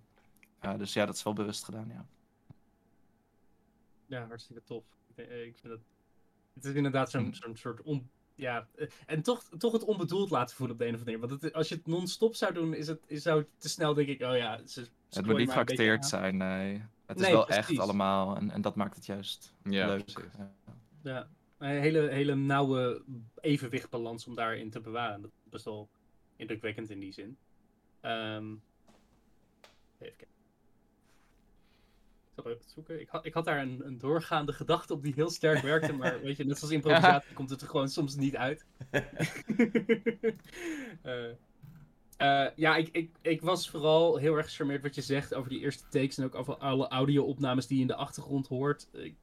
Uh, 0.65 0.77
dus 0.77 0.93
ja, 0.93 1.05
dat 1.05 1.15
is 1.15 1.24
wel 1.24 1.34
bewust 1.34 1.63
gedaan, 1.63 1.88
ja. 1.88 2.05
Ja, 4.05 4.27
hartstikke 4.27 4.63
tof. 4.63 4.84
Ik, 5.15 5.27
eh, 5.27 5.46
ik 5.46 5.58
vind 5.58 5.74
het... 5.74 5.82
Het 6.53 6.65
is 6.65 6.74
inderdaad 6.74 7.10
zo'n 7.12 7.24
Mm. 7.25 7.34
zo'n 7.34 7.55
soort 7.55 7.82
on... 7.82 8.10
Ja, 8.36 8.67
eh, 8.75 8.88
en 9.05 9.22
toch, 9.22 9.43
toch 9.58 9.72
het 9.74 9.84
onbedoeld 9.84 10.29
laten 10.29 10.55
voelen 10.55 10.75
op 10.75 10.82
de 10.82 10.88
een 10.88 10.93
of 10.93 11.00
andere 11.00 11.17
manier. 11.17 11.29
Want 11.29 11.43
het, 11.43 11.53
als 11.53 11.70
je 11.70 11.75
het 11.75 11.86
non-stop 11.88 12.36
zou 12.36 12.53
doen, 12.53 12.74
is 12.74 12.88
het, 12.88 13.00
is, 13.08 13.22
zou 13.22 13.39
het 13.39 13.48
te 13.58 13.70
snel, 13.70 13.93
denk 13.93 14.08
ik, 14.08 14.22
oh 14.22 14.36
ja, 14.38 14.58
ze, 14.58 14.84
ze 14.84 14.89
Het 15.10 15.25
moet 15.25 15.38
niet 15.38 15.51
geacteerd 15.51 16.05
zijn, 16.05 16.38
nee. 16.38 16.82
Het 17.05 17.17
is 17.17 17.24
Nee, 17.24 17.32
wel 17.34 17.46
precies. 17.46 17.70
echt 17.70 17.79
allemaal 17.79 18.36
en, 18.36 18.51
en 18.51 18.62
dat 18.62 18.75
maakt 18.75 18.96
het 18.96 19.05
juist 19.05 19.53
Ja, 19.63 19.88
leuk. 19.88 20.03
precies. 20.05 20.32
Ja. 20.38 20.53
Ja, 21.03 21.29
een 21.58 21.70
hele, 21.79 22.00
hele 22.10 22.36
nauwe 22.36 23.03
evenwichtbalans 23.41 24.27
om 24.27 24.36
daarin 24.36 24.70
te 24.70 24.79
bewaren. 24.82 25.22
Dat 25.22 25.32
is 25.43 25.50
best 25.50 25.65
wel 25.65 25.89
indrukwekkend 26.36 26.89
in 26.89 27.00
die 27.00 27.12
zin. 27.12 27.38
Ehm, 28.01 28.51
even 30.00 30.15
kijken. 30.17 30.27
Ik 32.52 32.58
zoeken. 32.66 33.00
Ik 33.00 33.10
had, 33.10 33.26
ik 33.26 33.34
had 33.34 33.46
daar 33.46 33.62
een, 33.62 33.82
een 33.86 33.98
doorgaande 33.98 34.54
gedachte 34.54 34.94
op 34.94 35.04
die 35.04 35.14
heel 35.14 35.30
sterk 35.30 35.62
werkte, 35.72 35.94
maar 35.94 36.22
weet 36.22 36.38
je, 36.38 36.46
net 36.46 36.58
zoals 36.58 36.74
improvisatie 36.74 37.34
komt 37.34 37.50
het 37.50 37.62
er 37.62 37.68
gewoon 37.68 37.90
soms 37.90 38.16
niet 38.16 38.36
uit. 38.36 38.66
Eh, 41.02 41.30
eh, 42.18 42.52
ja, 42.56 42.76
ik, 42.76 42.90
ik, 42.92 43.10
ik 43.22 43.42
was 43.42 43.70
vooral 43.70 44.18
heel 44.18 44.36
erg 44.36 44.46
gecharmeerd 44.46 44.82
wat 44.82 44.96
je 44.96 45.02
zegt 45.02 45.34
over 45.34 45.50
die 45.50 45.60
eerste 45.60 45.84
takes 45.90 46.18
en 46.18 46.24
ook 46.24 46.36
over 46.36 46.58
alle 46.58 46.88
audio-opnames 46.88 47.68
die 47.68 47.76
je 47.76 47.82
in 47.82 47.88
de 47.88 47.96
achtergrond 47.96 48.48
hoort. 48.48 48.88
Ik, 48.92 49.16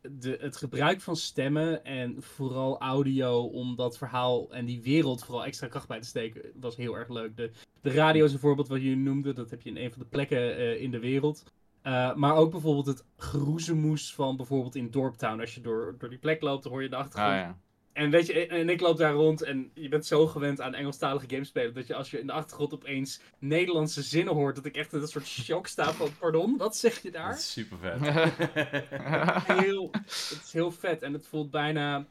de, 0.00 0.36
het 0.40 0.56
gebruik 0.56 1.00
van 1.00 1.16
stemmen 1.16 1.84
en 1.84 2.22
vooral 2.22 2.80
audio 2.80 3.42
om 3.42 3.76
dat 3.76 3.98
verhaal 3.98 4.52
en 4.52 4.64
die 4.64 4.82
wereld 4.82 5.24
vooral 5.24 5.44
extra 5.44 5.66
kracht 5.66 5.88
bij 5.88 6.00
te 6.00 6.08
steken, 6.08 6.42
was 6.60 6.76
heel 6.76 6.96
erg 6.96 7.08
leuk. 7.08 7.36
De, 7.36 7.50
de 7.80 7.90
radio 7.90 8.24
is 8.24 8.32
een 8.32 8.38
voorbeeld 8.38 8.68
wat 8.68 8.82
je 8.82 8.96
noemde, 8.96 9.32
dat 9.32 9.50
heb 9.50 9.62
je 9.62 9.70
in 9.70 9.76
een 9.76 9.90
van 9.90 10.02
de 10.02 10.08
plekken 10.08 10.56
eh, 10.56 10.82
in 10.82 10.90
de 10.90 10.98
wereld. 10.98 11.44
Eh, 11.88 12.14
maar 12.14 12.34
ook 12.34 12.50
bijvoorbeeld 12.50 12.86
het 12.86 13.04
geroezemoes 13.16 14.14
van 14.14 14.36
bijvoorbeeld 14.36 14.74
in 14.74 14.90
Dorptown. 14.90 15.40
Als 15.40 15.54
je 15.54 15.60
door, 15.60 15.94
door 15.98 16.08
die 16.08 16.18
plek 16.18 16.42
loopt, 16.42 16.62
dan 16.62 16.72
hoor 16.72 16.82
je 16.82 16.88
de 16.88 16.96
achtergrond. 16.96 17.32
Ah, 17.32 17.40
ja. 17.40 17.58
En 17.92 18.10
weet 18.10 18.26
je, 18.26 18.46
en 18.46 18.68
ik 18.68 18.80
loop 18.80 18.96
daar 18.96 19.12
rond 19.12 19.42
en 19.42 19.70
je 19.74 19.88
bent 19.88 20.06
zo 20.06 20.26
gewend 20.26 20.60
aan 20.60 20.74
Engelstalige 20.74 21.26
games 21.28 21.48
spelen, 21.48 21.74
dat 21.74 21.86
je 21.86 21.94
als 21.94 22.10
je 22.10 22.20
in 22.20 22.26
de 22.26 22.32
achtergrond 22.32 22.74
opeens 22.74 23.20
Nederlandse 23.38 24.02
zinnen 24.02 24.34
hoort, 24.34 24.56
dat 24.56 24.64
ik 24.64 24.76
echt 24.76 24.92
in 24.92 25.00
een 25.00 25.08
soort 25.08 25.26
shock 25.26 25.66
sta 25.66 25.92
van, 25.92 26.08
pardon, 26.18 26.56
wat 26.56 26.76
zeg 26.76 27.02
je 27.02 27.10
Dat 27.10 27.22
daar? 27.22 27.34
is 27.34 27.52
super 27.52 27.78
vet. 27.78 28.00
heel, 29.62 29.88
het 29.92 30.40
is 30.44 30.52
heel 30.52 30.70
vet 30.70 31.02
en 31.02 31.12
het 31.12 31.26
voelt 31.26 31.50
bijna 31.50 32.06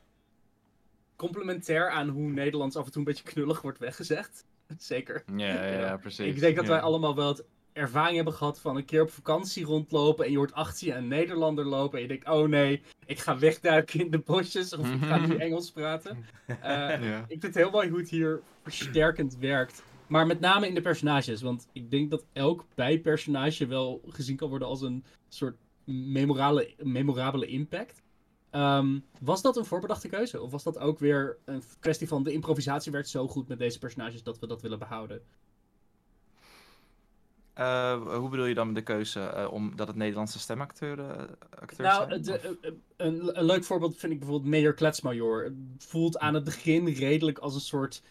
complementair 1.15 1.89
aan 1.89 2.09
hoe 2.09 2.29
Nederlands 2.31 2.75
af 2.75 2.85
en 2.85 2.91
toe 2.91 3.01
een 3.01 3.07
beetje 3.07 3.23
knullig 3.23 3.61
wordt 3.61 3.79
weggezegd. 3.79 4.45
Zeker. 4.77 5.23
Ja, 5.35 5.65
ja, 5.65 5.79
ja, 5.79 5.97
precies. 5.97 6.35
Ik 6.35 6.39
denk 6.39 6.55
dat 6.55 6.65
ja. 6.65 6.71
wij 6.71 6.81
allemaal 6.81 7.15
wel 7.15 7.27
het 7.27 7.43
ervaring 7.77 8.15
hebben 8.15 8.33
gehad 8.33 8.59
van 8.59 8.75
een 8.77 8.85
keer 8.85 9.01
op 9.01 9.11
vakantie 9.11 9.65
rondlopen 9.65 10.25
en 10.25 10.31
je 10.31 10.37
hoort 10.37 10.53
achter 10.53 10.87
je 10.87 10.93
een 10.93 11.07
Nederlander 11.07 11.65
lopen 11.65 11.95
en 11.97 12.01
je 12.01 12.07
denkt, 12.07 12.29
oh 12.29 12.47
nee, 12.47 12.81
ik 13.05 13.19
ga 13.19 13.37
wegduiken 13.39 13.99
in 13.99 14.11
de 14.11 14.19
bosjes 14.19 14.73
of 14.73 14.93
ik 14.93 15.01
ga 15.01 15.17
nu 15.25 15.35
Engels 15.45 15.71
praten. 15.71 16.25
Eh, 16.47 16.57
Ja. 16.61 17.19
ik 17.19 17.25
vind 17.27 17.43
het 17.43 17.55
heel 17.55 17.69
mooi 17.71 17.89
hoe 17.89 17.99
het 17.99 18.09
hier 18.09 18.41
versterkend 18.63 19.37
werkt. 19.37 19.83
Maar 20.07 20.25
met 20.27 20.39
name 20.39 20.67
in 20.67 20.75
de 20.75 20.81
personages. 20.81 21.41
Want 21.41 21.67
ik 21.73 21.91
denk 21.91 22.11
dat 22.11 22.25
elk 22.33 22.65
bijpersonage 22.75 23.65
wel 23.65 24.01
gezien 24.07 24.35
kan 24.35 24.49
worden 24.49 24.67
als 24.67 24.81
een 24.81 25.03
soort 25.29 25.57
memorale, 25.83 26.73
memorabele 26.77 27.45
impact. 27.45 28.01
Ehm, 28.49 28.99
was 29.19 29.41
dat 29.41 29.57
een 29.57 29.65
voorbedachte 29.65 30.07
keuze? 30.07 30.41
Of 30.41 30.51
was 30.51 30.63
dat 30.63 30.79
ook 30.79 30.99
weer 30.99 31.37
een 31.45 31.63
kwestie 31.79 32.07
van 32.07 32.23
de 32.23 32.31
improvisatie 32.31 32.91
werkt 32.91 33.09
zo 33.09 33.27
goed 33.27 33.47
met 33.47 33.59
deze 33.59 33.79
personages 33.79 34.23
dat 34.23 34.39
we 34.39 34.47
dat 34.47 34.61
willen 34.61 34.79
behouden? 34.79 35.21
Eh, 37.57 38.17
hoe 38.17 38.29
bedoel 38.29 38.45
je 38.45 38.53
dan 38.53 38.73
de 38.73 38.81
keuze? 38.81 39.19
eh, 39.19 39.51
omdat 39.53 39.87
het 39.87 39.95
Nederlandse 39.95 40.39
stemacteuren 40.39 41.29
acteurs 41.59 41.89
Nou, 41.89 42.07
zijn? 42.09 42.21
de- 42.21 42.57
eh, 42.61 42.71
een, 42.97 43.37
een 43.39 43.45
leuk 43.45 43.63
voorbeeld 43.63 43.97
vind 43.97 44.11
ik 44.13 44.19
bijvoorbeeld 44.19 44.51
Mayor 44.51 44.73
Kletsmajor. 44.73 45.43
Het 45.43 45.53
voelt 45.77 46.19
aan 46.19 46.33
het 46.33 46.43
begin 46.43 46.87
redelijk 46.87 47.37
als 47.37 47.55
een 47.55 47.61
soort 47.61 48.01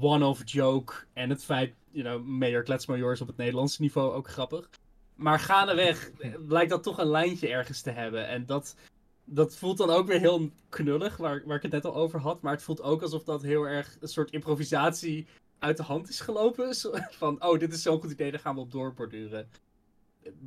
one-off 0.00 0.42
joke. 0.44 0.94
En 1.12 1.30
het 1.30 1.44
feit, 1.44 1.74
you 1.90 2.04
know, 2.04 2.26
Mayor 2.26 2.62
Kletsmajor 2.62 3.12
is 3.12 3.20
op 3.20 3.26
het 3.26 3.36
Nederlandse 3.36 3.82
niveau 3.82 4.12
ook 4.12 4.28
grappig. 4.28 4.68
Maar 5.14 5.40
gaandeweg 5.40 6.10
eh, 6.18 6.34
blijkt 6.48 6.70
dat 6.70 6.82
toch 6.82 6.98
een 6.98 7.10
lijntje 7.10 7.48
ergens 7.48 7.80
te 7.80 7.90
hebben. 7.90 8.26
En 8.28 8.46
dat, 8.46 8.76
dat 9.24 9.56
voelt 9.56 9.78
dan 9.78 9.90
ook 9.90 10.06
weer 10.06 10.20
heel 10.20 10.50
knullig, 10.68 11.16
waar, 11.16 11.42
waar 11.46 11.56
ik 11.56 11.62
het 11.62 11.72
net 11.72 11.84
al 11.84 11.94
over 11.94 12.20
had. 12.20 12.42
Maar 12.42 12.52
het 12.52 12.62
voelt 12.62 12.82
ook 12.82 13.02
alsof 13.02 13.24
dat 13.24 13.42
heel 13.42 13.64
erg 13.68 13.96
een 14.00 14.08
soort 14.08 14.30
improvisatie 14.30 15.26
uit 15.64 15.76
de 15.76 15.82
hand 15.82 16.08
is 16.08 16.20
gelopen. 16.20 16.74
Van, 17.18 17.44
oh, 17.44 17.58
dit 17.58 17.72
is 17.72 17.82
zo'n 17.82 18.00
goed 18.00 18.10
idee, 18.10 18.30
daar 18.30 18.40
gaan 18.40 18.54
we 18.54 18.60
op 18.60 18.72
doorborduren. 18.72 19.50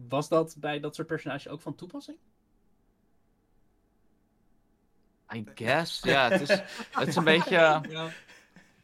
Was 0.08 0.30
dat 0.30 0.56
bij 0.60 0.80
dat 0.80 0.96
soort 0.96 1.08
personages 1.08 1.48
ook 1.48 1.62
van 1.62 1.76
toepassing? 1.76 2.18
I 5.34 5.46
guess, 5.56 6.04
ja. 6.04 6.30
Het 6.30 6.42
is, 6.42 6.50
het 6.92 7.08
is 7.08 7.16
een 7.16 7.24
beetje... 7.24 7.82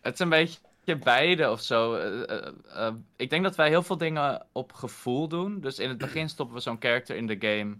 Het 0.03 0.13
is 0.13 0.19
een 0.19 0.29
beetje 0.29 0.97
beide 1.03 1.51
of 1.51 1.61
zo. 1.61 1.95
Eh, 1.95 2.29
eh, 2.29 2.53
eh, 2.73 2.93
ik 3.15 3.29
denk 3.29 3.43
dat 3.43 3.55
wij 3.55 3.69
heel 3.69 3.83
veel 3.83 3.97
dingen 3.97 4.45
op 4.51 4.73
gevoel 4.73 5.27
doen. 5.27 5.59
Dus 5.59 5.79
in 5.79 5.89
het 5.89 5.97
begin 5.97 6.29
stoppen 6.29 6.55
we 6.55 6.61
zo'n 6.61 6.77
character 6.79 7.15
in 7.15 7.27
de 7.27 7.37
game. 7.39 7.77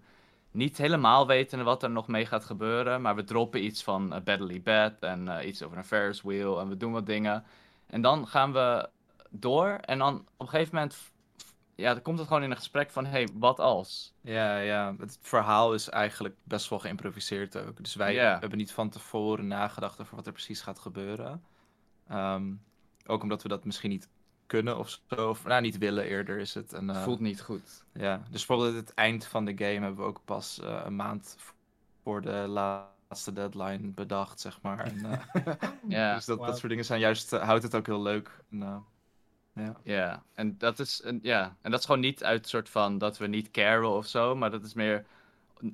Niet 0.52 0.78
helemaal 0.78 1.28
weten 1.28 1.64
wat 1.64 1.84
er 1.84 1.90
nog 1.90 2.08
mee 2.08 2.26
gaat 2.26 2.46
gebeuren. 2.46 3.02
Maar 3.02 3.16
we 3.16 3.24
droppen 3.24 3.64
iets 3.66 3.84
van 3.84 4.22
Battley 4.24 4.62
Bad 4.62 4.94
en 5.00 5.48
iets 5.48 5.64
over 5.64 5.78
een 5.78 5.86
Ferris 5.86 6.22
wheel. 6.22 6.60
En 6.60 6.70
we 6.70 6.78
doen 6.78 6.92
wat 6.92 7.06
dingen. 7.06 7.44
En 7.94 8.02
dan 8.02 8.28
gaan 8.28 8.54
we 8.54 8.90
door. 9.30 9.68
En 9.70 9.98
dan 9.98 10.16
op 10.16 10.26
een 10.38 10.48
gegeven 10.48 10.76
moment. 10.76 11.12
Ja, 11.76 11.94
dan 11.94 12.02
komt 12.02 12.18
het 12.18 12.28
gewoon 12.28 12.44
in 12.44 12.52
een 12.52 12.58
gesprek 12.58 12.90
van: 12.90 13.06
hey, 13.06 13.30
wat 13.34 13.60
als? 13.60 14.14
Ja, 14.22 14.58
ja, 14.58 14.96
het 15.00 15.18
verhaal 15.22 15.74
is 15.74 15.90
eigenlijk 15.90 16.36
best 16.44 16.70
wel 16.70 16.80
geïmproviseerd 16.80 17.58
ook. 17.58 17.78
Dus 17.78 17.96
wij 17.96 18.16
hebben 18.16 18.58
niet 18.58 18.72
van 18.72 18.90
tevoren 18.90 19.48
nagedacht 19.48 20.02
over 20.02 20.16
wat 20.16 20.26
er 20.26 20.32
precies 20.32 20.62
gaat 20.62 20.80
gebeuren. 20.80 21.44
Ehm, 22.08 22.54
ook 23.06 23.22
omdat 23.22 23.44
we 23.44 23.50
dat 23.50 23.66
misschien 23.66 23.90
niet 23.90 24.10
kunnen 24.46 24.78
of 24.78 25.00
zo. 25.10 25.30
Of 25.30 25.44
nou, 25.46 25.62
niet 25.62 25.78
willen 25.78 26.04
eerder 26.04 26.38
is 26.38 26.54
het. 26.54 26.74
En, 26.74 26.90
eh, 26.90 27.04
Voelt 27.04 27.20
niet 27.20 27.42
goed. 27.42 27.86
Ja, 27.94 28.18
dus 28.30 28.46
bijvoorbeeld 28.46 28.76
het 28.76 28.94
eind 28.94 29.26
van 29.26 29.46
de 29.46 29.58
game 29.58 29.86
hebben 29.86 29.96
we 29.96 30.10
ook 30.10 30.22
pas 30.26 30.60
eh, 30.60 30.82
een 30.86 30.96
maand 30.96 31.38
voor 32.04 32.22
de 32.22 32.46
laatste 32.48 32.93
deadline 33.34 33.92
bedacht, 33.92 34.40
zeg 34.40 34.62
maar. 34.62 34.80
En, 34.80 35.06
eh, 35.06 35.44
Ja. 35.88 36.16
dus 36.16 36.26
dat, 36.26 36.40
dat 36.40 36.58
soort 36.58 36.70
dingen 36.70 36.86
zijn 36.86 37.00
juist, 37.00 37.34
eh, 37.34 37.44
houdt 37.44 37.64
het 37.64 37.76
ook 37.76 37.86
heel 37.86 38.02
leuk. 38.02 38.44
En, 38.52 38.62
eh, 38.62 38.78
ja. 39.54 39.76
Ja, 39.84 40.24
en 40.34 40.58
dat 40.58 40.80
is, 40.80 41.02
een, 41.04 41.20
ja. 41.22 41.56
en 41.62 41.72
dat 41.72 41.80
is 41.80 41.86
gewoon 41.86 42.02
niet 42.02 42.24
uit 42.24 42.48
soort 42.48 42.70
van 42.70 42.98
dat 42.98 43.18
we 43.18 43.28
niet 43.28 43.52
caren 43.52 43.90
of 43.90 44.06
zo, 44.08 44.36
maar 44.36 44.52
dat 44.52 44.64
is 44.64 44.74
meer, 44.74 45.06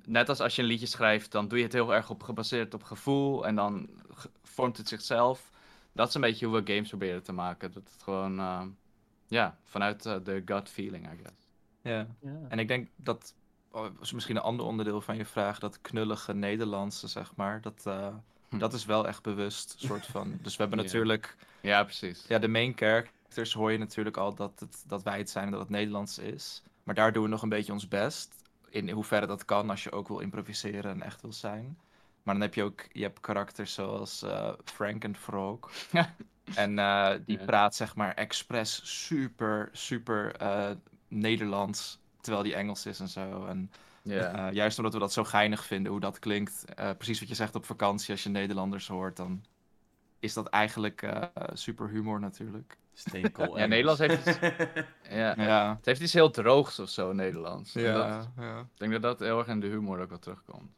net 0.06 0.30
als 0.30 0.40
als 0.40 0.56
je 0.56 0.62
een 0.62 0.68
liedje 0.68 0.86
schrijft, 0.86 1.32
dan 1.32 1.48
doe 1.48 1.58
je 1.58 1.64
het 1.64 1.74
heel 1.74 1.94
erg 1.94 2.10
op 2.10 2.24
gebaseerd 2.24 2.74
op 2.74 2.84
gevoel 2.84 3.46
en 3.46 3.56
dan 3.56 3.90
ge- 4.14 4.30
vormt 4.44 4.78
het 4.78 4.88
zichzelf. 4.88 5.52
Dat 5.92 6.08
is 6.08 6.14
een 6.14 6.22
beetje 6.22 6.46
hoe 6.46 6.62
we 6.64 6.72
games 6.74 6.90
proberen 6.90 7.24
te 7.24 7.32
maken. 7.34 7.72
Dat 7.72 7.84
het 7.94 8.04
gewoon, 8.04 8.40
eh, 8.40 8.62
ja, 9.28 9.58
vanuit 9.64 10.04
de 10.04 10.42
gut 10.46 10.70
feeling, 10.70 11.06
I 11.06 11.18
guess. 11.24 11.48
ja. 11.82 12.08
Ja. 12.22 12.40
En 12.50 12.60
ik 12.60 12.68
denk 12.68 12.90
dat, 12.96 13.34
oh, 13.72 13.86
is 14.02 14.12
misschien 14.12 14.36
een 14.36 14.42
ander 14.42 14.66
onderdeel 14.66 15.02
van 15.02 15.18
je 15.18 15.26
vraag, 15.26 15.60
dat 15.60 15.82
knullige 15.82 16.34
Nederlandse, 16.34 17.08
zeg 17.08 17.36
maar, 17.36 17.62
dat, 17.62 17.82
eh, 17.86 18.08
Hm. 18.50 18.58
dat 18.58 18.74
is 18.74 18.86
wel 18.86 19.08
echt 19.08 19.24
bewust, 19.24 19.76
soort 19.78 20.06
van. 20.06 20.40
Dus 20.42 20.56
we 20.56 20.62
hebben 20.62 20.80
Ja. 20.84 20.86
natuurlijk, 20.86 21.36
Ja, 21.62 21.84
precies. 21.84 22.26
ja, 22.28 22.40
de 22.40 22.48
main 22.48 22.74
characters 22.76 23.54
hoor 23.54 23.72
je 23.72 23.78
natuurlijk 23.78 24.18
al 24.18 24.36
dat, 24.36 24.60
het, 24.60 24.84
dat 24.88 25.04
wij 25.04 25.18
het 25.18 25.30
zijn 25.30 25.46
en 25.46 25.52
dat 25.52 25.60
het 25.60 25.70
Nederlands 25.70 26.18
is. 26.18 26.64
Maar 26.84 26.96
daar 26.96 27.14
doen 27.14 27.24
we 27.24 27.30
nog 27.30 27.42
een 27.42 27.50
beetje 27.50 27.72
ons 27.74 27.88
best. 27.88 28.36
In 28.70 28.90
hoeverre 28.90 29.26
dat 29.26 29.46
kan 29.46 29.70
als 29.70 29.84
je 29.84 29.92
ook 29.92 30.08
wil 30.08 30.20
improviseren 30.20 30.92
en 30.92 31.02
echt 31.02 31.22
wil 31.22 31.34
zijn. 31.34 31.78
Maar 32.24 32.34
dan 32.34 32.44
heb 32.44 32.54
je 32.54 32.64
ook, 32.64 32.86
je 32.92 33.02
hebt 33.02 33.20
karakters 33.20 33.74
zoals 33.74 34.22
eh 34.24 34.54
Frank 34.66 35.04
en 35.04 35.16
Frog. 35.16 35.60
en 36.56 36.80
eh, 36.80 37.12
die 37.26 37.40
Ja. 37.40 37.46
praat 37.46 37.76
zeg 37.76 37.96
maar 37.96 38.14
expres 38.14 38.82
super, 39.06 39.70
super 39.72 40.36
Nederlands. 41.08 42.00
Terwijl 42.22 42.44
die 42.44 42.56
Engels 42.56 42.86
is 42.86 43.00
en 43.00 43.08
zo. 43.08 43.46
En 43.46 43.72
Ja. 44.02 44.48
eh, 44.48 44.54
juist 44.54 44.78
omdat 44.78 44.94
we 44.94 45.00
dat 45.00 45.14
zo 45.14 45.24
geinig 45.24 45.66
vinden, 45.66 45.92
hoe 45.92 46.02
dat 46.02 46.20
klinkt. 46.20 46.66
eh, 46.76 46.90
precies 46.98 47.20
wat 47.20 47.30
je 47.30 47.36
zegt 47.36 47.56
op 47.56 47.66
vakantie, 47.66 48.12
als 48.12 48.24
je 48.24 48.30
Nederlanders 48.30 48.88
hoort, 48.88 49.16
dan 49.18 49.44
is 50.20 50.34
dat 50.34 50.48
eigenlijk 50.48 51.02
eh, 51.02 51.24
super 51.54 51.90
humor 51.90 52.20
natuurlijk. 52.20 52.78
Steenkool. 52.94 53.58
Ja, 53.58 53.66
Nederlands 53.66 54.00
heeft 54.00 54.28
iets, 54.28 54.40
ja. 55.10 55.34
Ja, 55.38 55.76
Het 55.76 55.86
heeft 55.86 56.02
iets 56.02 56.14
heel 56.14 56.30
droogs 56.32 56.80
of 56.80 56.90
zo, 56.90 57.14
Nederlands. 57.14 57.74
Dat- 57.74 57.84
ja, 57.84 58.32
ja. 58.38 58.60
ik 58.60 58.66
denk 58.78 58.92
dat 58.92 59.02
dat 59.02 59.20
heel 59.20 59.38
erg 59.38 59.48
in 59.48 59.60
de 59.60 59.68
humor 59.68 60.02
ook 60.02 60.10
wel 60.10 60.20
terugkomt. 60.20 60.72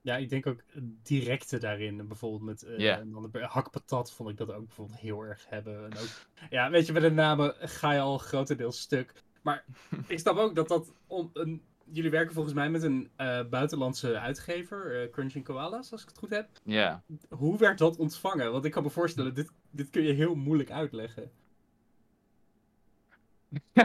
Ja, 0.00 0.16
ik 0.16 0.28
denk 0.28 0.46
ook 0.46 0.60
directe 1.02 1.58
daarin. 1.58 2.06
Bijvoorbeeld 2.08 2.42
met 2.42 2.62
eh 2.62 2.78
Ja. 2.78 2.98
een 3.00 3.14
ander- 3.14 3.42
hakpatat 3.44 4.12
vond 4.12 4.30
ik 4.30 4.36
dat 4.36 4.52
ook 4.52 4.66
bijvoorbeeld 4.66 4.98
heel 4.98 5.20
erg 5.22 5.44
hebben. 5.48 5.84
En 5.84 5.98
ook, 5.98 6.08
ja, 6.50 6.70
weet 6.70 6.86
je, 6.86 6.92
met 6.92 7.02
de 7.02 7.10
namen 7.10 7.54
ga 7.58 7.92
je 7.92 8.00
al 8.00 8.18
grotendeels 8.18 8.80
stuk. 8.80 9.12
Maar 9.42 9.64
ik 10.06 10.18
snap 10.18 10.36
ook 10.36 10.54
dat 10.54 10.68
dat 10.68 10.92
een 11.32 11.62
jullie 11.92 12.10
werken 12.10 12.34
volgens 12.34 12.54
mij 12.54 12.70
met 12.70 12.82
een 12.82 13.10
eh, 13.16 13.40
buitenlandse 13.50 14.18
uitgever, 14.18 15.02
eh 15.02 15.10
Crunching 15.10 15.44
Koalas, 15.44 15.92
als 15.92 16.02
ik 16.02 16.08
het 16.08 16.18
goed 16.18 16.30
heb. 16.30 16.48
Ja. 16.64 17.02
Hoe 17.28 17.58
werd 17.58 17.78
dat 17.78 17.96
ontvangen? 17.96 18.52
Want 18.52 18.64
ik 18.64 18.70
kan 18.70 18.82
me 18.82 18.90
voorstellen, 18.90 19.34
dit, 19.34 19.50
dit 19.70 19.90
kun 19.90 20.02
je 20.02 20.12
heel 20.12 20.34
moeilijk 20.34 20.70
uitleggen. 20.70 21.30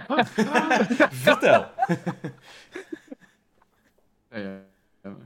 Vertel. 1.25 1.65
Ja, 4.35 4.61
ja. 5.03 5.17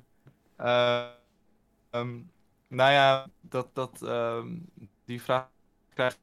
Eh, 0.56 1.10
ehm, 1.90 2.20
nou 2.68 2.92
ja, 2.92 3.28
dat, 3.42 3.70
dat, 3.74 4.02
ehm, 4.02 4.56
die 5.06 5.22
vraag 5.22 5.50
krijg 5.94 6.18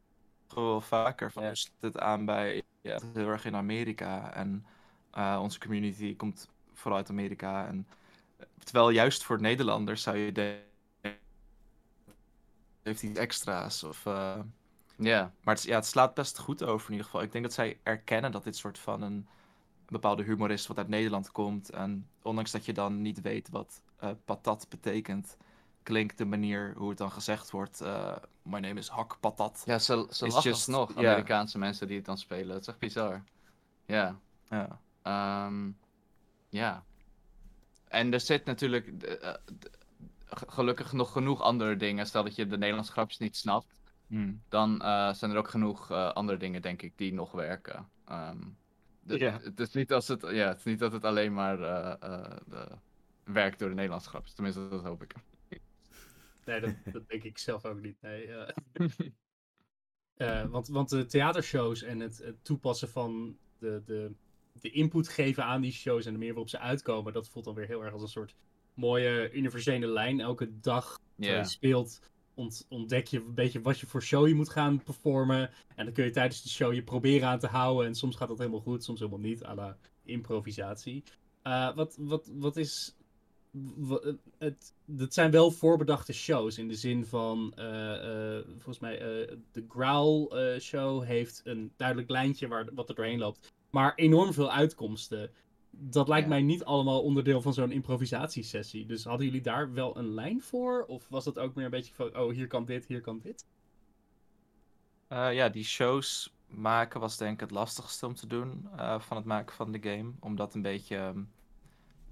ik 0.48 0.54
wel 0.54 0.80
vaker. 0.80 1.32
Van, 1.32 1.44
hoe 1.44 1.54
sluit 1.54 1.94
het 1.94 1.98
aan 1.98 2.24
bij 2.24 2.62
ja, 2.80 2.98
heel 3.12 3.28
erg 3.28 3.44
in 3.44 3.56
Amerika? 3.56 4.34
En 4.34 4.66
eh, 5.10 5.38
onze 5.42 5.58
community 5.58 6.16
komt 6.16 6.48
vooral 6.72 6.98
uit 6.98 7.10
Amerika. 7.10 7.66
En, 7.66 7.86
eh, 8.36 8.46
terwijl 8.64 8.90
juist 8.90 9.22
voor 9.24 9.40
Nederlanders 9.40 10.02
zou 10.02 10.16
je 10.16 10.32
denken, 10.32 10.62
heeft 12.82 13.02
iets 13.02 13.18
extra's. 13.18 13.82
Of, 13.82 14.06
eh, 14.06 14.38
Ja. 14.96 15.32
maar 15.42 15.54
het, 15.54 15.64
ja, 15.64 15.74
het 15.74 15.86
slaat 15.86 16.14
best 16.14 16.38
goed 16.38 16.62
over 16.62 16.86
in 16.86 16.92
ieder 16.92 17.06
geval. 17.06 17.22
Ik 17.22 17.32
denk 17.32 17.44
dat 17.44 17.52
zij 17.52 17.78
erkennen 17.82 18.32
dat 18.32 18.44
dit 18.44 18.56
soort 18.56 18.78
van 18.78 19.02
een 19.02 19.26
bepaalde 19.86 20.22
humor 20.22 20.50
is 20.50 20.66
wat 20.66 20.78
uit 20.78 20.88
Nederland 20.88 21.30
komt. 21.32 21.70
En 21.70 22.08
ondanks 22.22 22.50
dat 22.50 22.64
je 22.64 22.72
dan 22.72 23.02
niet 23.02 23.20
weet 23.20 23.48
wat 23.48 23.82
patat 24.24 24.66
betekent, 24.68 25.36
klinkt 25.85 26.19
de 26.19 26.25
manier 26.25 26.75
hoe 26.76 26.88
het 26.88 26.99
dan 26.99 27.11
gezegd 27.12 27.50
wordt. 27.50 27.81
eh 27.81 28.17
My 28.43 28.59
name 28.59 28.79
is 28.79 28.88
Hak 28.88 29.21
Patat. 29.21 29.62
Ja, 29.67 29.79
ze, 29.79 30.07
ze 30.11 30.26
lachen 30.26 30.50
just- 30.50 30.69
nog. 30.69 30.97
Amerikaanse 30.97 31.59
mensen 31.59 31.87
die 31.87 31.97
het 31.97 32.05
dan 32.07 32.19
spelen. 32.19 32.50
Het 32.53 32.61
is 32.61 32.67
echt 32.69 32.79
bizar. 32.79 33.23
Ja. 33.87 34.19
Ja. 34.49 34.81
Ehm, 35.03 35.71
ja. 36.49 36.85
En 37.88 38.12
er 38.12 38.21
zit 38.21 38.45
natuurlijk 38.45 39.03
eh, 39.03 39.35
gelukkig 40.29 40.93
nog 40.93 41.12
genoeg 41.12 41.41
andere 41.41 41.76
dingen. 41.76 42.07
Stel 42.07 42.25
dat 42.25 42.35
je 42.35 42.47
de 42.47 42.59
Nederlandse 42.59 42.93
grapjes 42.93 43.19
niet 43.19 43.37
snapt, 43.37 43.81
Hmm. 44.07 44.43
dan 44.49 44.83
eh, 44.83 45.12
zijn 45.12 45.31
er 45.31 45.37
ook 45.37 45.49
genoeg 45.49 45.91
andere 45.91 46.38
dingen, 46.38 46.62
denk 46.62 46.83
ik, 46.83 46.93
die 46.99 47.12
nog 47.12 47.33
werken. 47.33 47.88
Ja. 49.07 49.38
Het 49.43 49.61
is 49.61 49.73
niet 49.73 49.93
als 49.93 50.09
het, 50.09 50.23
ja, 50.23 50.49
het 50.49 50.59
is 50.59 50.64
niet 50.64 50.79
dat 50.79 50.93
het 50.93 51.05
alleen 51.05 51.33
maar 51.35 51.59
werkt 53.25 53.59
door 53.59 53.69
de 53.69 53.75
Nederlandse 53.75 54.09
grapjes. 54.09 54.35
Tenminste, 54.35 54.69
dat 54.69 54.83
hoop 54.83 55.03
ik. 55.03 55.14
Nee, 56.44 56.60
dat, 56.60 56.74
dat 56.92 57.08
denk 57.08 57.22
ik 57.22 57.38
zelf 57.38 57.64
ook 57.64 57.80
niet. 57.80 58.00
Nee, 58.00 58.26
eh. 58.26 58.48
Eh, 60.14 60.46
want, 60.50 60.68
want 60.68 60.88
de 60.88 61.06
theatershows 61.06 61.82
en 61.82 62.00
het, 62.00 62.18
het 62.18 62.44
toepassen 62.44 62.88
van 62.88 63.36
de, 63.58 63.82
de, 63.84 64.12
de 64.60 64.70
input 64.70 65.08
geven 65.08 65.44
aan 65.44 65.60
die 65.60 65.72
shows 65.72 66.04
en 66.06 66.12
de 66.12 66.18
manier 66.18 66.32
waarop 66.32 66.50
ze 66.50 66.58
uitkomen, 66.58 67.12
dat 67.12 67.28
voelt 67.28 67.44
dan 67.44 67.54
weer 67.54 67.66
heel 67.66 67.84
erg 67.84 67.92
als 67.92 68.02
een 68.02 68.08
soort 68.08 68.34
mooie 68.74 69.32
universele 69.32 69.86
lijn. 69.86 70.20
Elke 70.20 70.60
dag 70.60 71.00
je 71.16 71.44
speelt, 71.44 72.00
ont- 72.34 72.66
ontdek 72.68 73.06
je 73.06 73.18
een 73.18 73.34
beetje 73.34 73.60
wat 73.60 73.78
je 73.80 73.86
voor 73.86 74.02
show 74.02 74.28
je 74.28 74.34
moet 74.34 74.48
gaan 74.50 74.82
performen. 74.82 75.50
En 75.76 75.84
dan 75.84 75.94
kun 75.94 76.04
je 76.04 76.10
tijdens 76.10 76.42
de 76.42 76.48
show 76.48 76.72
je 76.72 76.82
proberen 76.82 77.28
aan 77.28 77.38
te 77.38 77.46
houden. 77.46 77.86
En 77.86 77.94
soms 77.94 78.16
gaat 78.16 78.28
dat 78.28 78.38
helemaal 78.38 78.60
goed, 78.60 78.84
soms 78.84 78.98
helemaal 78.98 79.20
niet, 79.20 79.44
à 79.44 79.54
la 79.54 79.76
improvisatie. 80.02 81.02
Eh, 81.42 81.74
wat, 81.74 81.96
wat, 82.00 82.30
wat 82.34 82.56
is. 82.56 82.96
Het, 84.38 84.75
het 84.96 85.14
zijn 85.14 85.30
wel 85.30 85.50
voorbedachte 85.50 86.12
shows 86.12 86.58
in 86.58 86.68
de 86.68 86.75
zin 86.75 87.06
van. 87.06 87.52
eh, 87.56 88.37
eh, 88.38 88.44
volgens 88.49 88.78
mij, 88.78 88.99
eh, 88.99 89.37
de 89.52 89.64
Growl 89.68 90.28
Show 90.61 91.04
heeft 91.04 91.40
een 91.44 91.73
duidelijk 91.76 92.11
lijntje 92.11 92.49
waar, 92.49 92.68
wat 92.75 92.88
er 92.88 92.94
doorheen 92.94 93.18
loopt. 93.18 93.52
Maar 93.70 93.94
enorm 93.94 94.32
veel 94.32 94.50
uitkomsten. 94.50 95.30
Dat 95.70 96.08
lijkt 96.08 96.25
Ja. 96.28 96.32
mij 96.32 96.42
niet 96.42 96.64
allemaal 96.64 97.02
onderdeel 97.02 97.42
van 97.42 97.54
zo'n 97.54 97.73
improvisatiesessie. 97.73 98.87
Dus 98.87 99.04
hadden 99.04 99.26
jullie 99.26 99.40
daar 99.42 99.73
wel 99.73 99.96
een 99.96 100.14
lijn 100.14 100.42
voor? 100.42 100.84
Of 100.88 101.08
was 101.08 101.25
dat 101.25 101.38
ook 101.38 101.54
meer 101.54 101.64
een 101.64 101.70
beetje 101.70 101.94
van, 101.94 102.16
oh, 102.18 102.32
hier 102.32 102.46
kan 102.46 102.64
dit, 102.64 102.87
hier 102.87 103.00
kan 103.00 103.20
dit? 103.23 103.44
Ja, 105.08 105.49
die 105.49 105.64
shows 105.64 106.34
maken 106.46 107.00
was 107.00 107.16
denk 107.16 107.33
ik 107.35 107.40
het 107.40 107.50
lastigste 107.50 108.07
om 108.07 108.14
te 108.14 108.26
doen 108.26 108.68
van 108.98 109.16
het 109.16 109.26
maken 109.26 109.55
van 109.55 109.72
de 109.72 109.79
game. 109.83 110.12
Omdat 110.20 110.55
een 110.55 110.62
beetje, 110.62 110.96
ehm, 110.96 111.22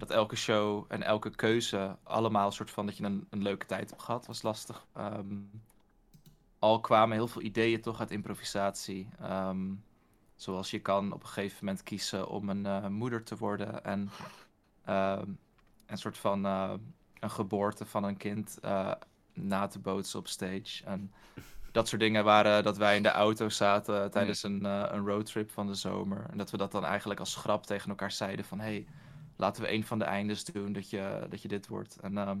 dat 0.07 0.17
elke 0.17 0.35
show 0.35 0.85
en 0.87 1.03
elke 1.03 1.29
keuze 1.29 1.97
allemaal 2.03 2.45
een 2.45 2.51
soort 2.51 2.71
van 2.71 2.85
dat 2.85 2.97
je 2.97 3.03
een, 3.03 3.27
een 3.29 3.41
leuke 3.41 3.65
tijd 3.65 3.89
hebt 3.89 4.01
gehad, 4.01 4.25
was 4.25 4.41
lastig. 4.41 4.85
Ehm, 4.93 5.37
al 6.59 6.79
kwamen 6.79 7.15
heel 7.15 7.27
veel 7.27 7.41
ideeën 7.41 7.81
toch 7.81 7.99
uit 7.99 8.11
improvisatie. 8.11 9.07
Ehm, 9.19 9.71
zoals 10.35 10.71
je 10.71 10.79
kan 10.79 11.11
op 11.11 11.21
een 11.21 11.27
gegeven 11.27 11.65
moment 11.65 11.83
kiezen 11.83 12.27
om 12.27 12.49
een 12.49 12.65
eh, 12.65 12.87
moeder 12.87 13.23
te 13.23 13.37
worden 13.37 13.83
en 13.83 14.09
ehm, 14.85 15.29
een 15.85 15.97
soort 15.97 16.17
van 16.17 16.45
eh, 16.45 16.73
een 17.19 17.31
geboorte 17.31 17.85
van 17.85 18.03
een 18.03 18.17
kind 18.17 18.59
eh, 18.61 18.91
na 19.33 19.67
te 19.67 19.79
bootsen 19.79 20.19
op 20.19 20.27
stage. 20.27 20.83
En 20.85 21.11
dat 21.73 21.87
soort 21.87 22.01
dingen 22.01 22.23
waren 22.23 22.63
dat 22.63 22.77
wij 22.77 22.95
in 22.95 23.03
de 23.03 23.09
auto 23.09 23.49
zaten 23.49 24.11
tijdens 24.11 24.43
een, 24.43 24.65
eh, 24.65 24.83
een 24.87 25.05
roadtrip 25.05 25.51
van 25.51 25.67
de 25.67 25.73
zomer. 25.73 26.25
En 26.31 26.37
dat 26.37 26.51
we 26.51 26.57
dat 26.57 26.71
dan 26.71 26.85
eigenlijk 26.85 27.19
als 27.19 27.35
grap 27.35 27.65
tegen 27.65 27.89
elkaar 27.89 28.11
zeiden 28.11 28.45
van... 28.45 28.59
hey, 28.59 28.87
laten 29.35 29.61
we 29.63 29.71
een 29.71 29.83
van 29.85 29.99
de 29.99 30.05
eindes 30.05 30.43
doen 30.43 30.73
dat 30.73 30.89
je, 30.89 31.25
dat 31.29 31.41
je 31.41 31.47
dit 31.47 31.67
wordt. 31.67 31.97
En 32.01 32.17
ehm, 32.17 32.39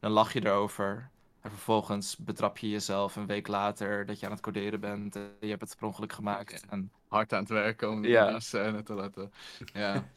dan 0.00 0.10
lach 0.10 0.32
je 0.32 0.46
erover. 0.46 1.10
En 1.40 1.50
vervolgens 1.50 2.16
betrap 2.16 2.58
je 2.58 2.68
jezelf 2.68 3.16
een 3.16 3.26
week 3.26 3.46
later 3.46 4.06
dat 4.06 4.20
je 4.20 4.26
aan 4.26 4.32
het 4.32 4.40
coderen 4.40 4.80
bent. 4.80 5.16
En 5.16 5.30
je 5.40 5.48
hebt 5.48 5.60
het 5.62 5.76
per 5.78 5.86
ongeluk 5.86 6.12
gemaakt. 6.12 6.66
En, 6.70 6.90
Hard 7.08 7.32
aan 7.32 7.40
het 7.40 7.48
werken 7.48 7.90
om 7.90 8.04
Ja. 8.04 8.30
die 8.30 8.40
scène 8.40 8.82
te 8.82 8.94
laten. 8.94 9.32
Ja. 9.72 10.04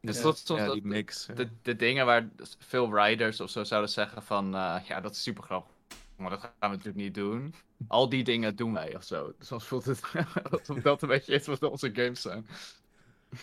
Dus 0.00 0.22
ja, 0.22 0.32
ja, 0.56 0.64
dat- 0.64 0.72
die 0.72 0.86
mix. 0.86 1.26
de, 1.34 1.48
de 1.62 1.76
dingen 1.76 2.06
waar 2.06 2.28
veel 2.58 2.90
wriders 2.90 3.40
of 3.40 3.50
zo 3.50 3.64
zouden 3.64 3.90
zeggen 3.90 4.22
van, 4.22 4.54
eh, 4.54 4.76
ja, 4.86 5.00
dat 5.00 5.12
is 5.12 5.22
super 5.22 5.42
grappig, 5.44 5.72
maar 6.16 6.30
dat 6.30 6.40
gaan 6.40 6.50
we 6.60 6.66
natuurlijk 6.66 6.96
niet 6.96 7.14
doen. 7.14 7.54
Al 7.88 8.08
die 8.08 8.24
dingen 8.24 8.56
doen 8.56 8.72
wij 8.72 8.96
of 8.96 9.02
zo. 9.04 9.32
Dus 9.38 9.46
soms 9.46 9.64
voelt 9.66 9.84
het 9.84 10.00
dat 10.82 11.02
een 11.02 11.08
beetje 11.08 11.34
is 11.34 11.46
wat 11.46 11.62
onze 11.62 11.90
games 11.94 12.20
zijn. 12.20 12.46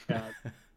Ja, 0.08 0.30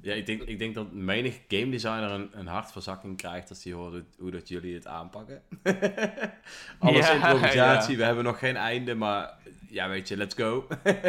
Ja, 0.00 0.14
ik 0.14 0.26
denk, 0.26 0.42
ik 0.42 0.58
denk 0.58 0.74
dat 0.74 0.92
menig 0.92 1.40
game 1.48 1.70
designer 1.70 2.10
een, 2.10 2.28
een 2.32 2.46
hartverzakking 2.46 3.16
krijgt 3.16 3.48
als 3.48 3.62
die 3.62 3.74
hoort 3.74 3.92
hoe, 3.92 4.04
hoe 4.18 4.30
dat 4.30 4.48
jullie 4.48 4.74
het 4.74 4.86
aanpakken. 4.86 5.42
Alles 6.78 7.06
Ja, 7.06 7.12
improvisatie, 7.12 7.92
ja. 7.92 7.98
we 7.98 8.04
hebben 8.04 8.24
nog 8.24 8.38
geen 8.38 8.56
einde, 8.56 8.94
maar 8.94 9.38
ja, 9.68 9.88
weet 9.88 10.08
je, 10.08 10.16
let's 10.16 10.34
go. 10.34 10.66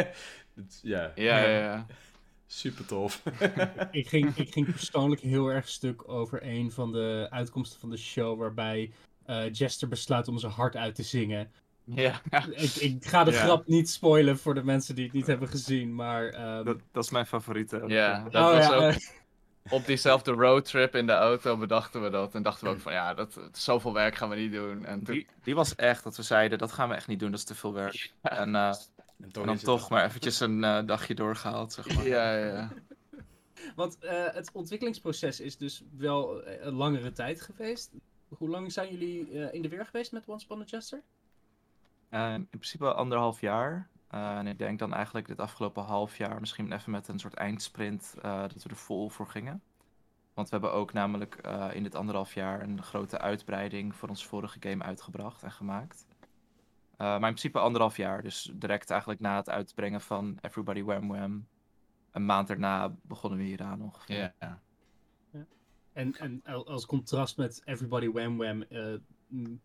Ja, 0.82 1.12
Ja, 1.14 1.38
ja, 1.38 1.58
ja. 1.58 1.86
super 2.46 2.86
tof. 2.86 3.22
ik, 3.90 4.08
ging, 4.08 4.36
ik 4.36 4.52
ging 4.52 4.70
persoonlijk 4.70 5.20
heel 5.20 5.48
erg 5.48 5.68
stuk 5.68 6.08
over 6.08 6.42
een 6.42 6.70
van 6.72 6.92
de 6.92 7.26
uitkomsten 7.30 7.80
van 7.80 7.90
de 7.90 7.96
show, 7.96 8.38
waarbij 8.38 8.92
eh, 9.24 9.52
Jester 9.52 9.88
besluit 9.88 10.28
om 10.28 10.38
zijn 10.38 10.52
hart 10.52 10.76
uit 10.76 10.94
te 10.94 11.02
zingen. 11.02 11.50
Ja, 11.94 12.20
Ik, 12.50 12.74
ik 12.74 13.04
ga 13.06 13.24
de 13.24 13.30
Ja. 13.30 13.38
grap 13.38 13.66
niet 13.66 13.90
spoilen 13.90 14.38
voor 14.38 14.54
de 14.54 14.62
mensen 14.64 14.94
die 14.94 15.04
het 15.04 15.12
niet 15.12 15.26
hebben 15.26 15.48
gezien, 15.48 15.94
maar... 15.94 16.26
ehm, 16.28 16.64
Dat, 16.64 16.78
dat 16.92 17.04
is 17.04 17.10
mijn 17.10 17.26
favoriete. 17.26 17.82
ja 17.86 18.22
dat 18.30 18.34
oh, 18.44 18.52
was 18.56 18.66
ja, 18.66 18.74
ook 18.74 18.94
op 19.80 19.86
diezelfde 19.86 20.30
roadtrip 20.32 20.94
in 20.94 21.06
de 21.06 21.12
auto 21.12 21.56
bedachten 21.56 22.02
we 22.02 22.10
dat. 22.10 22.34
En 22.34 22.42
dachten 22.42 22.66
we 22.66 22.72
ook 22.72 22.80
van, 22.80 22.92
ja, 22.92 23.14
dat, 23.14 23.40
zoveel 23.52 23.92
werk 23.92 24.14
gaan 24.14 24.28
we 24.28 24.36
niet 24.36 24.52
doen. 24.52 24.84
En 24.84 25.04
toen, 25.04 25.14
Die, 25.14 25.26
die 25.42 25.54
was 25.54 25.74
echt 25.74 26.04
dat 26.04 26.16
we 26.16 26.22
zeiden, 26.22 26.58
dat 26.58 26.72
gaan 26.72 26.88
we 26.88 26.94
echt 26.94 27.06
niet 27.08 27.18
doen, 27.20 27.30
dat 27.30 27.38
is 27.38 27.44
te 27.44 27.54
veel 27.54 27.72
werk. 27.72 28.12
En, 28.22 28.54
eh, 28.54 28.68
En 28.68 28.74
en 29.20 29.30
dan 29.46 29.56
toch 29.58 29.90
maar 29.90 30.04
eventjes 30.04 30.40
een 30.40 30.64
eh, 30.64 30.86
dagje 30.86 31.14
doorgehaald, 31.14 31.72
zeg 31.72 31.94
maar. 31.94 32.06
ja, 32.06 32.36
ja, 32.38 32.46
ja. 32.46 32.72
Want 33.76 33.98
eh, 33.98 34.24
het 34.34 34.50
ontwikkelingsproces 34.52 35.40
is 35.40 35.56
dus 35.56 35.82
wel 35.96 36.46
een 36.46 36.74
langere 36.74 37.12
tijd 37.12 37.40
geweest. 37.40 37.90
Hoe 38.28 38.48
lang 38.48 38.72
zijn 38.72 38.90
jullie 38.90 39.30
eh, 39.30 39.54
in 39.54 39.62
de 39.62 39.68
weer 39.68 39.84
geweest 39.86 40.12
met 40.12 40.26
Once 40.26 40.44
Upon 40.44 40.60
a 40.60 40.64
Eh, 42.08 42.32
in 42.34 42.48
principe 42.48 42.94
anderhalf 42.94 43.40
jaar. 43.40 43.88
Eh, 44.08 44.38
en 44.38 44.46
ik 44.46 44.58
denk 44.58 44.78
dan 44.78 44.94
eigenlijk 44.94 45.26
dit 45.26 45.40
afgelopen 45.40 45.82
half 45.82 46.16
jaar 46.16 46.40
misschien 46.40 46.72
even 46.72 46.90
met 46.90 47.08
een 47.08 47.18
soort 47.18 47.34
eindsprint 47.34 48.14
eh, 48.22 48.40
dat 48.40 48.62
we 48.62 48.68
er 48.70 48.76
vol 48.76 49.08
voor 49.08 49.26
gingen. 49.26 49.62
Want 50.34 50.50
we 50.50 50.56
hebben 50.56 50.72
ook 50.80 50.92
namelijk 50.92 51.34
eh, 51.34 51.68
in 51.72 51.82
dit 51.82 51.94
anderhalf 51.94 52.34
jaar 52.34 52.62
een 52.62 52.82
grote 52.82 53.18
uitbreiding 53.18 53.94
voor 53.94 54.08
ons 54.08 54.26
vorige 54.26 54.56
game 54.60 54.84
uitgebracht 54.84 55.42
en 55.42 55.52
gemaakt. 55.52 56.06
Eh, 56.96 57.06
maar 57.06 57.14
in 57.14 57.20
principe 57.20 57.58
anderhalf 57.58 57.96
jaar, 57.96 58.22
dus 58.22 58.50
direct 58.54 58.90
eigenlijk 58.90 59.20
na 59.20 59.36
het 59.36 59.50
uitbrengen 59.50 60.00
van 60.00 60.38
Everybody 60.40 60.82
Wham 60.82 61.08
Wham. 61.08 61.46
Een 62.10 62.26
maand 62.26 62.48
daarna 62.48 62.94
begonnen 63.02 63.38
we 63.38 63.44
hieraan 63.44 63.82
ongeveer. 63.82 64.34
ja. 64.40 64.60
En, 65.92 66.14
en 66.16 66.40
al- 66.44 66.66
als 66.68 66.86
contrast 66.86 67.36
met 67.36 67.62
Everybody 67.64 68.10
Wham 68.10 68.36
Wham, 68.36 68.62
eh, 68.62 68.94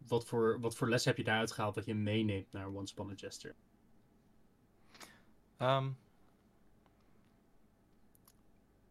wat, 0.07 0.25
voor, 0.25 0.59
wat 0.59 0.75
voor 0.75 0.89
les 0.89 1.05
heb 1.05 1.17
je 1.17 1.23
daaruit 1.23 1.51
gehaald 1.51 1.75
dat 1.75 1.85
je 1.85 1.95
meeneemt 1.95 2.51
naar 2.51 2.67
Once 2.73 2.93
Upon 2.93 3.09
a 3.09 3.13
Jester? 3.13 3.55
Ehm. 5.57 5.93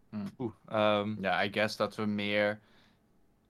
Hmm. 0.08 0.32
Oeh, 0.38 0.52
ehm, 0.68 1.20
Ja, 1.22 1.42
I 1.44 1.52
guess 1.52 1.76
dat 1.76 1.94
we 1.96 2.04
meer. 2.06 2.60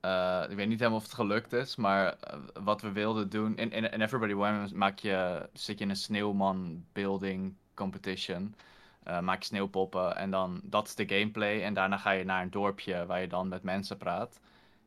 eh, 0.01 0.45
ik 0.49 0.55
weet 0.55 0.67
niet 0.67 0.79
helemaal 0.79 0.99
of 0.99 1.05
het 1.05 1.13
gelukt 1.13 1.53
is, 1.53 1.75
maar 1.75 2.13
eh, 2.19 2.39
wat 2.63 2.81
we 2.81 2.91
wilden 2.91 3.29
doen. 3.29 3.57
In, 3.57 3.71
in, 3.71 3.91
in 3.91 4.01
Everybody 4.01 4.33
Wham 4.33 4.77
maak 4.77 4.99
je, 4.99 5.49
zit 5.53 5.77
je 5.77 5.83
in 5.83 5.89
een 5.89 5.95
sneeuwman 5.95 6.85
building 6.93 7.55
competition. 7.73 8.55
eh, 9.03 9.19
maak 9.21 9.39
je 9.39 9.45
sneeuwpoppen 9.45 10.15
en 10.17 10.31
dan 10.31 10.61
dat 10.63 10.87
is 10.87 10.95
de 10.95 11.07
gameplay. 11.07 11.63
En 11.63 11.73
daarna 11.73 11.97
ga 11.97 12.11
je 12.11 12.23
naar 12.25 12.41
een 12.43 12.49
dorpje 12.51 13.05
waar 13.05 13.21
je 13.21 13.27
dan 13.27 13.47
met 13.47 13.63
mensen 13.63 13.97
praat. 13.97 14.39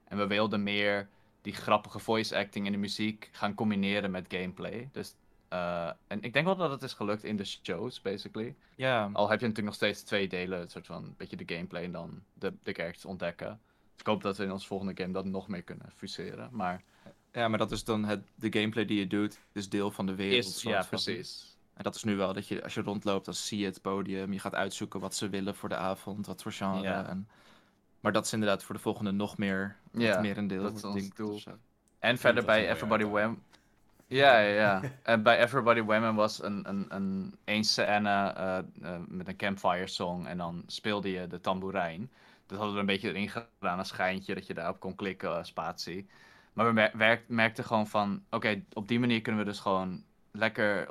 En 0.05 0.19
we 0.19 0.27
wilden 0.27 0.63
meer 0.63 1.09
die 1.47 1.55
grappige 1.55 1.99
voice 1.99 2.37
acting 2.37 2.67
en 2.67 2.73
de 2.73 2.79
muziek 2.79 3.29
gaan 3.33 3.55
combineren 3.55 4.11
met 4.11 4.25
gameplay. 4.29 4.89
Dus, 4.93 5.15
eh, 5.49 5.91
en 6.07 6.23
ik 6.23 6.33
denk 6.33 6.47
wel 6.47 6.57
dat 6.57 6.71
het 6.71 6.83
is 6.83 6.93
gelukt 6.93 7.25
in 7.25 7.37
de 7.37 7.45
shows, 7.45 8.03
basically. 8.03 8.55
Ja, 8.77 9.11
Al 9.13 9.29
heb 9.29 9.41
je 9.41 9.47
natuurlijk 9.47 9.65
nog 9.67 9.75
steeds 9.75 10.03
twee 10.03 10.29
delen, 10.29 10.61
een 10.61 10.71
soort 10.71 10.87
van 10.87 11.05
een 11.05 11.15
beetje 11.17 11.37
de 11.37 11.55
gameplay 11.55 11.83
en 11.83 11.93
dan 11.93 12.23
de, 12.35 12.53
de 12.63 12.73
characters 12.73 13.05
ontdekken. 13.05 13.61
Ik 13.97 14.07
hoop 14.07 14.23
dat 14.23 14.37
we 14.37 14.45
in 14.45 14.53
ons 14.53 14.67
volgende 14.67 15.03
game 15.03 15.13
dat 15.13 15.25
nog 15.25 15.49
meer 15.49 15.63
kunnen 15.63 15.93
fuseren. 15.97 16.49
Maar 16.53 16.83
ja, 17.33 17.49
maar 17.49 17.59
dat 17.59 17.73
is 17.73 17.85
dan 17.85 18.05
het, 18.05 18.29
de 18.35 18.53
gameplay 18.53 18.85
die 18.85 18.99
je 18.99 19.07
doet, 19.07 19.41
is 19.53 19.69
deel 19.69 19.91
van 19.91 20.07
de 20.07 20.15
wereld. 20.15 20.45
is, 20.45 20.63
ja, 20.63 20.79
van. 20.79 20.89
precies. 20.89 21.57
En 21.75 21.83
dat 21.83 21.95
is 21.95 22.05
nu 22.05 22.17
wel 22.17 22.33
dat 22.33 22.49
je, 22.49 22.63
als 22.63 22.75
je 22.75 22.83
rondloopt, 22.83 23.25
dan 23.25 23.35
zie 23.35 23.59
je 23.59 23.65
het 23.65 23.83
podium. 23.83 24.33
Je 24.33 24.39
gaat 24.39 24.55
uitzoeken 24.55 25.01
wat 25.01 25.15
ze 25.15 25.29
willen 25.29 25.55
voor 25.55 25.69
de 25.69 25.77
avond, 25.77 26.27
wat 26.27 26.43
voor 26.43 26.53
genre. 26.53 26.83
Ja. 26.83 27.09
En, 27.09 27.29
maar 28.07 28.15
dat 28.15 28.25
is 28.25 28.33
inderdaad 28.33 28.63
voor 28.63 28.75
de 28.75 28.81
volgende 28.81 29.11
nog 29.11 29.39
meer, 29.39 29.77
Ja, 29.93 30.21
meer 30.21 30.39
een 30.39 30.47
deel. 30.47 30.63
dat 30.63 30.77
is 30.77 30.85
ons 30.85 31.11
doel. 31.15 31.39
zo. 31.39 31.51
En 31.99 32.19
verder 32.19 32.45
bij 32.45 32.71
Everybody 32.71 33.05
Wham. 33.05 33.43
Ja, 34.07 34.39
ja, 34.39 34.55
ja. 34.55 34.81
en 35.03 35.23
bij 35.23 35.39
Everybody 35.43 35.83
Wham 35.83 36.17
was 36.17 36.43
een, 36.43 36.69
een, 36.69 36.87
een, 36.89 37.35
één 37.45 37.65
scène 37.65 38.33
eh, 38.37 38.59
eh, 38.59 39.01
met 39.09 39.29
een 39.29 39.37
campfire 39.37 39.87
song 39.87 40.25
en 40.27 40.39
dan 40.39 40.63
speelde 40.67 41.11
je 41.11 41.27
de 41.27 41.41
tamboerijn. 41.41 42.11
Dat 42.47 42.57
hadden 42.59 42.75
we 42.75 42.81
een 42.81 42.87
beetje 42.87 43.09
erin 43.09 43.29
gedaan, 43.29 43.79
een 43.79 43.85
schijntje 43.85 44.35
dat 44.35 44.47
je 44.47 44.55
daarop 44.55 44.81
kon 44.81 44.95
klikken, 44.95 45.37
eh, 45.39 45.45
spatie. 45.45 46.07
Maar 46.53 46.67
we 46.67 46.73
mer- 46.73 47.23
merkten 47.27 47.65
gewoon 47.65 47.87
van, 47.87 48.23
oké, 48.31 48.63
op 48.73 48.89
die 48.89 49.01
manier 49.01 49.21
kunnen 49.21 49.45
we 49.45 49.51
dus 49.51 49.61
gewoon 49.61 50.03
lekker 50.31 50.91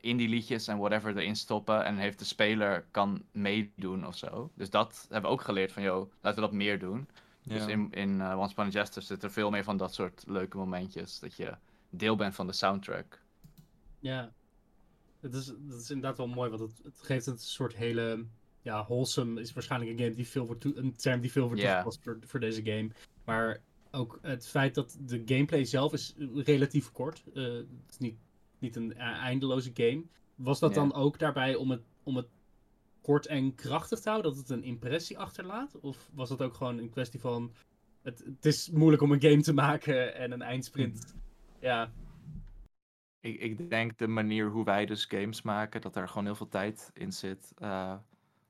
indie 0.00 0.28
liedjes 0.28 0.66
en 0.68 0.78
whatever 0.78 1.16
erin 1.16 1.36
stoppen. 1.36 1.84
En 1.84 1.96
heeft 1.96 2.18
de 2.18 2.24
speler 2.24 2.86
kan 2.90 3.22
meedoen 3.32 4.06
of 4.06 4.16
zo. 4.16 4.50
Dus 4.54 4.70
dat 4.70 5.06
hebben 5.10 5.30
we 5.30 5.36
ook 5.36 5.42
geleerd 5.42 5.72
van, 5.72 5.82
joh, 5.82 6.10
laten 6.20 6.42
we 6.42 6.48
dat 6.48 6.56
meer 6.58 6.78
doen. 6.78 7.08
Dus 7.42 7.66
in, 7.66 7.90
in 7.92 8.20
eh, 8.20 8.38
Once 8.38 8.52
Upon 8.52 8.66
a 8.66 8.68
Jester 8.68 9.02
zit 9.02 9.22
er 9.22 9.30
veel 9.30 9.50
meer 9.50 9.64
van 9.64 9.76
dat 9.76 9.94
soort 9.94 10.24
leuke 10.26 10.56
momentjes. 10.56 11.18
Dat 11.18 11.36
je 11.36 11.54
deel 11.90 12.16
bent 12.16 12.34
van 12.34 12.46
de 12.46 12.52
soundtrack. 12.52 13.20
Ja. 13.98 14.32
Het 15.20 15.34
is, 15.34 15.46
dat 15.58 15.80
is 15.80 15.90
inderdaad 15.90 16.16
wel 16.16 16.26
mooi, 16.28 16.50
want 16.50 16.60
het, 16.62 16.80
het 16.84 17.00
geeft 17.02 17.26
het 17.26 17.34
een 17.34 17.40
soort 17.40 17.74
hele... 17.76 18.24
Ja, 18.62 18.84
wholesome 18.84 19.40
is 19.40 19.52
waarschijnlijk 19.52 19.90
een 19.90 19.98
game 19.98 20.14
die 20.14 20.28
veel 20.28 20.46
wordt 20.46 20.64
een 20.64 20.96
term 20.96 21.20
die 21.20 21.32
veel 21.32 21.46
wordt 21.46 21.60
Ja. 21.60 21.66
toegepast 21.68 22.02
voor, 22.02 22.18
voor 22.26 22.40
deze 22.40 22.62
game. 22.64 22.88
Maar 23.24 23.60
ook 23.90 24.18
het 24.22 24.48
feit 24.48 24.74
dat 24.74 24.96
de 25.00 25.22
gameplay 25.24 25.64
zelf 25.64 25.92
is 25.92 26.14
relatief 26.34 26.92
kort. 26.92 27.22
eh 27.34 27.44
het 27.44 27.66
is 27.90 27.98
niet, 27.98 28.16
niet 28.60 28.76
een 28.76 28.90
e- 28.90 28.94
eindeloze 28.94 29.70
game. 29.74 30.02
Was 30.34 30.58
dat 30.58 30.74
Ja. 30.74 30.80
dan 30.80 30.94
ook 30.94 31.18
daarbij 31.18 31.54
om 31.54 31.70
het, 31.70 31.82
om 32.02 32.16
het 32.16 32.26
kort 33.00 33.26
en 33.26 33.54
krachtig 33.54 34.00
te 34.00 34.08
houden? 34.08 34.30
Dat 34.30 34.40
het 34.40 34.50
een 34.50 34.64
impressie 34.64 35.18
achterlaat? 35.18 35.80
Of 35.80 36.10
was 36.14 36.28
dat 36.28 36.42
ook 36.42 36.54
gewoon 36.54 36.78
een 36.78 36.90
kwestie 36.90 37.20
van... 37.20 37.52
Het, 38.02 38.18
het 38.24 38.44
is 38.46 38.70
moeilijk 38.70 39.02
om 39.02 39.12
een 39.12 39.20
game 39.20 39.40
te 39.42 39.52
maken 39.52 40.14
en 40.14 40.32
een 40.32 40.42
eindsprint... 40.42 41.14
Ja, 41.60 41.90
Ik, 43.20 43.40
ik 43.40 43.70
denk 43.70 43.98
de 43.98 44.06
manier 44.06 44.48
hoe 44.50 44.64
wij 44.64 44.86
dus 44.86 45.04
games 45.04 45.42
maken, 45.42 45.80
dat 45.80 45.96
er 45.96 46.08
gewoon 46.08 46.24
heel 46.24 46.34
veel 46.34 46.48
tijd 46.48 46.90
in 46.94 47.12
zit. 47.12 47.52
eh, 47.56 47.94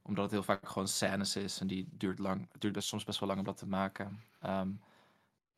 omdat 0.03 0.25
het 0.25 0.33
heel 0.33 0.43
vaak 0.43 0.69
gewoon 0.69 0.89
scènes 0.89 1.37
is 1.37 1.61
en 1.61 1.67
die 1.67 1.89
duurt 1.91 2.19
lang. 2.19 2.47
Het 2.53 2.61
duurt 2.61 2.75
dus 2.75 2.89
soms 2.89 3.05
best 3.05 3.19
wel 3.21 3.29
lang 3.29 3.41
om 3.41 3.47
dat 3.47 3.57
te 3.57 3.67
maken. 3.67 4.21
Ehm, 4.41 4.69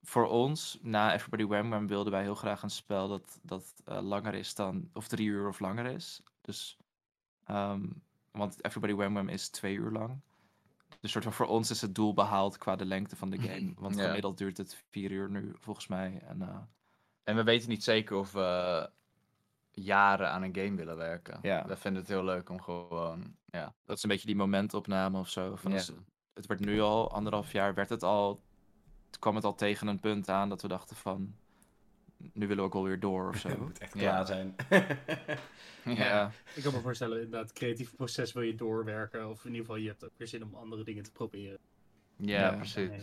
voor 0.03 0.27
ons, 0.29 0.79
na 0.83 1.15
Everybody 1.15 1.45
Wham 1.47 1.71
Wham, 1.71 1.87
wilden 1.87 2.13
wij 2.13 2.23
heel 2.23 2.35
graag 2.35 2.63
een 2.63 2.71
spel 2.71 3.09
dat, 3.09 3.39
dat 3.43 3.75
eh, 3.85 4.01
langer 4.03 4.35
is 4.35 4.55
dan, 4.55 4.91
of 4.93 5.09
drie 5.09 5.27
uur 5.29 5.49
of 5.49 5.61
langer 5.61 5.87
is. 5.87 6.23
Dus, 6.41 6.77
ehm, 7.45 7.87
want 8.31 8.65
Everybody 8.65 8.95
Wham 8.95 9.13
Wham 9.13 9.29
is 9.29 9.49
twee 9.49 9.75
uur 9.75 9.91
lang. 9.91 10.21
Dus 11.01 11.11
soort 11.11 11.25
van 11.25 11.33
voor 11.33 11.47
ons 11.47 11.71
is 11.71 11.81
het 11.81 11.95
doel 11.95 12.15
behaald 12.15 12.59
qua 12.59 12.77
de 12.77 12.85
lengte 12.85 13.17
van 13.17 13.31
de 13.31 13.39
game. 13.49 13.73
Want 13.77 13.97
Ja. 13.97 14.07
gemiddeld 14.07 14.39
duurt 14.39 14.57
het 14.57 14.83
vier 14.91 15.11
uur 15.11 15.31
nu, 15.31 15.53
volgens 15.59 15.87
mij. 15.87 16.21
En, 16.27 16.43
eh, 16.43 16.57
En 17.25 17.37
we 17.37 17.43
weten 17.43 17.69
niet 17.69 17.85
zeker 17.85 18.17
of 18.17 18.33
we 18.33 18.91
jaren 19.71 20.31
aan 20.31 20.43
een 20.43 20.55
game 20.55 20.75
willen 20.77 20.97
werken. 20.97 21.39
Ja. 21.43 21.67
We 21.67 21.77
vinden 21.77 22.01
het 22.03 22.11
heel 22.11 22.25
leuk 22.25 22.49
om 22.51 22.61
gewoon, 22.63 23.35
ja. 23.51 23.75
dat 23.85 23.97
is 23.97 24.03
een 24.03 24.09
beetje 24.09 24.27
die 24.27 24.37
momentopname 24.37 25.19
of 25.19 25.29
zo. 25.29 25.57
Van 25.57 25.71
Ja. 25.71 25.77
als- 25.77 25.93
het 26.35 26.47
werd 26.47 26.61
nu 26.61 26.81
al 26.81 27.11
anderhalf 27.13 27.53
jaar, 27.53 27.75
werd 27.75 27.89
het 27.89 28.03
al, 28.03 28.41
kwam 29.19 29.35
het 29.35 29.45
al 29.45 29.55
tegen 29.55 29.87
een 29.87 30.01
punt 30.01 30.29
aan 30.29 30.49
dat 30.49 30.63
we 30.63 30.69
dachten 30.69 30.97
van, 30.97 31.35
nu 32.17 32.47
willen 32.47 32.57
we 32.57 32.63
ook 32.63 32.75
alweer 32.75 33.01
door 33.01 33.29
of 33.29 33.43
Het 33.43 33.53
zo. 33.57 33.63
moet 33.63 33.79
echt 33.79 33.95
Ja. 33.95 34.01
klaar 34.01 34.27
zijn. 34.27 34.55
ja. 35.99 36.31
Ik 36.55 36.63
kan 36.63 36.73
me 36.73 36.81
voorstellen, 36.81 37.17
inderdaad, 37.17 37.49
het 37.49 37.59
creatieve 37.59 37.95
proces 37.97 38.33
wil 38.33 38.43
je 38.43 38.55
doorwerken. 38.55 39.29
Of 39.29 39.41
in 39.45 39.51
ieder 39.51 39.61
geval, 39.67 39.77
je 39.81 39.89
hebt 39.89 40.05
ook 40.05 40.11
weer 40.17 40.29
zin 40.29 40.43
om 40.45 40.55
andere 40.55 40.85
dingen 40.85 41.03
te 41.03 41.13
proberen. 41.13 41.59
Ja, 42.17 42.41
Ja. 42.41 42.57
precies. 42.57 42.89
Nee. 42.89 43.01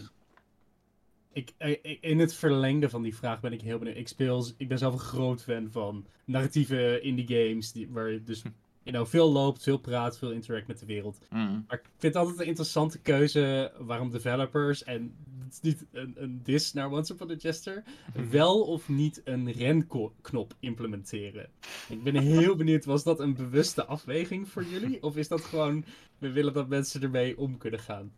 Ik, 1.32 1.54
in 2.02 2.20
het 2.20 2.34
verlengde 2.34 2.90
van 2.90 3.02
die 3.02 3.16
vraag 3.16 3.40
ben 3.40 3.54
ik 3.54 3.62
heel 3.62 3.78
benieuwd. 3.78 3.98
Ik, 3.98 4.08
speel, 4.08 4.46
ik 4.58 4.68
ben 4.68 4.78
zelf 4.78 4.94
een 4.94 5.00
groot 5.00 5.44
fan 5.44 5.72
van 5.72 6.06
narratieve 6.26 7.00
indie 7.02 7.28
games. 7.28 7.72
Die, 7.72 7.90
waar 7.90 8.10
je 8.10 8.24
dus 8.24 8.42
you 8.88 9.00
know, 9.00 9.08
veel 9.08 9.32
loopt, 9.32 9.64
veel 9.64 9.78
praat, 9.78 10.18
veel 10.18 10.32
interact 10.32 10.68
met 10.68 10.80
de 10.80 10.86
wereld. 10.86 11.20
Mm. 11.30 11.66
Maar 11.68 11.78
ik 11.78 11.84
vind 11.98 12.14
het 12.14 12.16
altijd 12.16 12.40
een 12.40 12.46
interessante 12.46 13.00
keuze 13.00 13.72
waarom 13.78 14.10
developers, 14.10 14.84
en 14.84 15.16
het 15.44 15.54
is 15.54 15.62
niet 15.62 15.86
een, 15.92 16.14
een 16.18 16.40
dis 16.44 16.74
naar 16.74 16.92
Once 16.92 17.14
Upon 17.14 17.32
a 17.32 17.34
Jester, 17.34 17.84
wel 18.30 18.62
of 18.62 18.90
niet 18.90 19.22
een 19.24 19.52
renknop 19.52 20.54
implementeren. 20.60 21.50
Ik 21.90 22.04
ben 22.04 22.16
heel 22.16 22.56
benieuwd, 22.64 22.86
was 22.86 23.04
dat 23.04 23.20
een 23.20 23.34
bewuste 23.34 23.86
afweging 23.86 24.50
voor 24.50 24.64
jullie? 24.64 25.04
Of 25.04 25.18
is 25.18 25.28
dat 25.28 25.42
gewoon, 25.42 25.86
we 26.18 26.32
willen 26.32 26.54
dat 26.54 26.68
mensen 26.68 27.02
ermee 27.02 27.38
om 27.38 27.58
kunnen 27.58 27.80
gaan? 27.80 28.12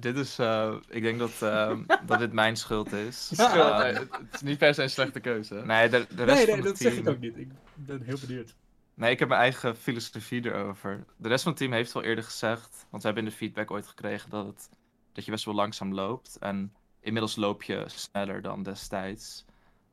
dit 0.00 0.16
is, 0.16 0.38
eh, 0.38 0.74
ik 0.88 1.02
denk 1.02 1.18
dat, 1.18 1.42
ehm, 1.42 1.82
dat 2.06 2.18
dit 2.18 2.32
mijn 2.32 2.56
schuld 2.56 2.92
is. 2.92 3.30
Eh, 3.52 3.82
het, 3.82 3.96
het 3.98 4.34
is 4.34 4.40
niet 4.40 4.58
per 4.58 4.74
se 4.74 4.82
een 4.82 4.90
slechte 4.90 5.20
keuze. 5.20 5.54
nee, 5.54 5.88
de, 5.88 6.06
de 6.14 6.24
rest 6.24 6.36
Nee, 6.36 6.46
van 6.46 6.46
nee, 6.46 6.56
het 6.56 6.64
dat 6.64 6.78
zeg 6.78 6.96
ik 6.96 7.08
ook 7.08 7.20
niet. 7.20 7.36
Ik 7.36 7.48
ben 7.74 8.02
heel 8.02 8.18
benieuwd. 8.26 8.54
Nee, 8.94 9.10
ik 9.10 9.18
heb 9.18 9.28
mijn 9.28 9.40
eigen 9.40 9.76
filosofie 9.76 10.44
erover. 10.44 11.04
De 11.16 11.28
rest 11.28 11.42
van 11.42 11.52
het 11.52 11.60
team 11.60 11.72
heeft 11.72 11.92
wel 11.92 12.02
eerder 12.02 12.24
gezegd, 12.24 12.86
want 12.90 13.02
we 13.02 13.08
hebben 13.08 13.24
in 13.24 13.30
de 13.30 13.36
feedback 13.36 13.70
ooit 13.70 13.86
gekregen 13.86 14.30
dat, 14.30 14.46
het, 14.46 14.70
dat 15.12 15.24
je 15.24 15.30
best 15.30 15.44
wel 15.44 15.54
langzaam 15.54 15.94
loopt. 15.94 16.36
En 16.38 16.74
inmiddels 17.00 17.36
loop 17.36 17.62
je 17.62 17.84
sneller 17.86 18.42
dan 18.42 18.62
destijds. 18.62 19.44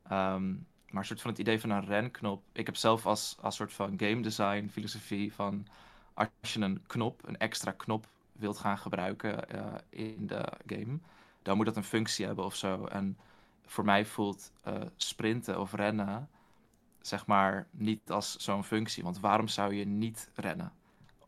Ehm, 0.04 0.52
maar 0.90 1.02
een 1.02 1.06
soort 1.06 1.22
van 1.22 1.32
het 1.32 1.40
idee 1.40 1.60
van 1.60 1.70
een 1.70 1.86
renknop. 1.86 2.44
Ik 2.52 2.66
heb 2.66 2.76
zelf 2.76 3.06
als, 3.06 3.38
als 3.42 3.56
soort 3.56 3.74
van 3.74 4.00
game 4.00 4.22
design 4.22 4.68
filosofie 4.72 5.34
van 5.34 5.68
als 6.14 6.54
je 6.54 6.60
een 6.60 6.84
knop, 6.88 7.28
een 7.28 7.38
extra 7.38 7.72
knop 7.72 8.08
wilt 8.32 8.58
gaan 8.58 8.78
gebruiken 8.78 9.50
eh, 9.50 9.66
in 9.90 10.28
de 10.28 10.46
game, 10.66 11.00
dan 11.42 11.58
moet 11.58 11.66
dat 11.66 11.78
een 11.78 11.84
functie 11.84 12.26
hebben 12.26 12.46
of 12.46 12.56
zo. 12.56 12.86
En 12.86 13.18
voor 13.66 13.86
mij 13.86 14.06
voelt 14.06 14.52
eh, 14.62 14.74
sprinten 14.96 15.60
of 15.60 15.74
rennen 15.74 16.30
zeg 17.02 17.26
maar, 17.26 17.68
niet 17.72 18.12
als 18.12 18.36
zo'n 18.36 18.64
functie. 18.64 19.04
Want 19.04 19.20
waarom 19.20 19.48
zou 19.48 19.74
je 19.74 19.86
niet 19.86 20.30
rennen? 20.36 20.72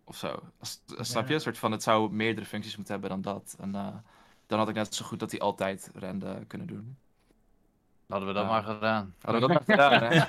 Of 0.04 0.18
zo. 0.18 0.40
Als, 0.60 0.82
Snap 0.88 1.28
je? 1.28 1.34
Een 1.34 1.42
soort 1.42 1.58
van, 1.58 1.72
het 1.72 1.84
zou 1.84 2.12
meerdere 2.12 2.46
functies 2.46 2.76
moeten 2.76 2.94
hebben 2.94 3.12
dan 3.12 3.22
dat. 3.22 3.56
En 3.60 3.76
eh, 3.76 3.96
dan 4.48 4.60
had 4.60 4.70
ik 4.70 4.76
net 4.76 4.96
zo 4.96 5.06
goed 5.06 5.20
dat 5.20 5.32
hij 5.32 5.40
altijd 5.40 5.92
rende 5.94 6.44
kunnen 6.48 6.68
doen. 6.68 6.98
Hadden 8.08 8.28
we 8.28 8.34
dat 8.34 8.44
Ja. 8.44 8.50
maar 8.50 8.64
gedaan. 8.64 9.16
Hadden 9.22 9.42
we 9.42 9.48
dat 9.48 9.68
maar 9.68 9.78
gedaan, 9.78 10.04
hè? 10.04 10.24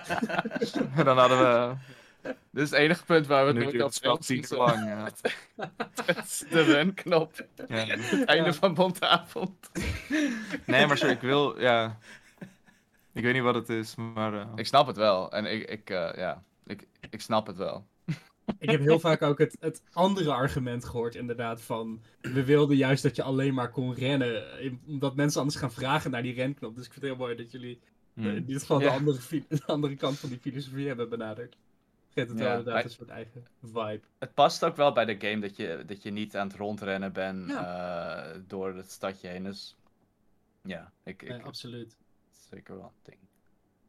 dan 1.04 1.18
hadden 1.18 1.38
we... 1.38 1.74
Dit 2.22 2.62
is 2.62 2.70
het 2.70 2.78
enige 2.78 3.04
punt 3.04 3.26
waar 3.26 3.40
we 3.42 3.46
het 3.46 3.56
Nu 3.58 3.64
nooit 3.64 3.82
het 3.82 3.94
spel 3.94 4.18
uur 4.28 4.66
lang. 4.66 4.84
Ja. 4.86 5.08
De 6.50 6.62
renknop. 6.62 7.46
Ja. 7.68 7.76
Het 7.86 8.24
einde 8.24 8.52
van 8.52 8.74
Bontavond. 8.74 9.70
Nee, 10.64 10.86
maar 10.86 10.98
sorry, 10.98 11.14
ik 11.14 11.20
wil... 11.20 11.60
Ja. 11.60 11.98
Ik 13.12 13.22
weet 13.22 13.32
niet 13.34 13.42
wat 13.42 13.54
het 13.54 13.68
is, 13.68 13.94
maar... 13.94 14.34
eh, 14.34 14.52
Ik 14.54 14.66
snap 14.66 14.86
het 14.86 14.96
wel. 14.96 15.32
En 15.32 15.44
ik, 15.46 15.68
ik 15.70 15.90
eh, 15.90 16.12
ja, 16.16 16.44
ik, 16.64 16.86
ik 17.10 17.20
snap 17.20 17.46
het 17.46 17.56
wel. 17.56 17.86
Ik 18.58 18.70
heb 18.70 18.80
heel 18.80 19.00
vaak 19.00 19.22
ook 19.22 19.38
het, 19.38 19.56
het 19.60 19.82
andere 19.92 20.32
argument 20.32 20.84
gehoord, 20.84 21.14
inderdaad, 21.14 21.60
van 21.62 22.02
we 22.20 22.44
wilden 22.44 22.76
juist 22.76 23.02
dat 23.02 23.16
je 23.16 23.22
alleen 23.22 23.54
maar 23.54 23.70
kon 23.70 23.94
rennen, 23.94 24.60
in- 24.60 24.80
omdat 24.86 25.16
mensen 25.16 25.40
anders 25.40 25.58
gaan 25.58 25.72
vragen 25.72 26.10
naar 26.10 26.22
die 26.22 26.34
renknop. 26.34 26.74
Dus 26.76 26.86
ik 26.86 26.92
vind 26.92 27.04
het 27.04 27.14
heel 27.14 27.24
mooi 27.26 27.36
dat 27.36 27.50
jullie 27.50 27.80
eh, 28.20 28.24
hmm. 28.24 28.36
in 28.36 28.44
dit 28.44 28.60
geval 28.60 28.78
de, 28.78 28.88
andere, 28.90 29.18
de 29.48 29.62
andere 29.66 29.96
kant 29.96 30.18
van 30.18 30.28
die 30.28 30.38
filosofie 30.38 30.86
hebben 30.86 31.08
benaderd. 31.08 31.56
Geeft 32.14 32.28
het 32.28 32.38
Ja, 32.38 32.44
wel 32.44 32.58
inderdaad 32.58 32.84
een 32.84 32.90
soort 32.90 33.08
eigen 33.08 33.46
vibe. 33.62 34.00
Het 34.18 34.34
past 34.34 34.64
ook 34.64 34.76
wel 34.76 34.92
bij 34.92 35.04
de 35.04 35.28
game 35.28 35.40
dat 35.40 35.56
je, 35.56 35.82
dat 35.86 36.02
je 36.02 36.10
niet 36.10 36.36
aan 36.36 36.46
het 36.48 36.56
rondrennen 36.56 37.12
bent 37.12 37.50
eh, 37.50 38.26
door 38.46 38.74
het 38.74 38.90
stadje 38.90 39.28
heen. 39.28 39.44
Dus 39.44 39.76
ja, 40.62 40.92
ik, 41.04 41.22
ik, 41.22 41.28
Eh, 41.28 41.44
absoluut. 41.44 41.96
Zeker 42.52 42.76
wel 42.76 42.84
een 42.84 43.02
ding. 43.02 43.18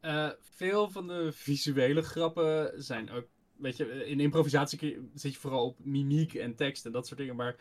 Eh, 0.00 0.28
veel 0.40 0.90
van 0.90 1.06
de 1.06 1.32
visuele 1.32 2.02
grappen 2.02 2.82
zijn 2.82 3.10
ook. 3.10 3.26
Weet 3.56 3.76
je, 3.76 4.06
in 4.06 4.20
improvisatie 4.20 5.08
zit 5.14 5.32
je 5.34 5.38
vooral 5.40 5.66
op 5.66 5.78
mimiek 5.84 6.34
en 6.34 6.54
tekst 6.54 6.86
en 6.86 6.92
dat 6.92 7.06
soort 7.06 7.18
dingen. 7.20 7.36
Maar 7.36 7.56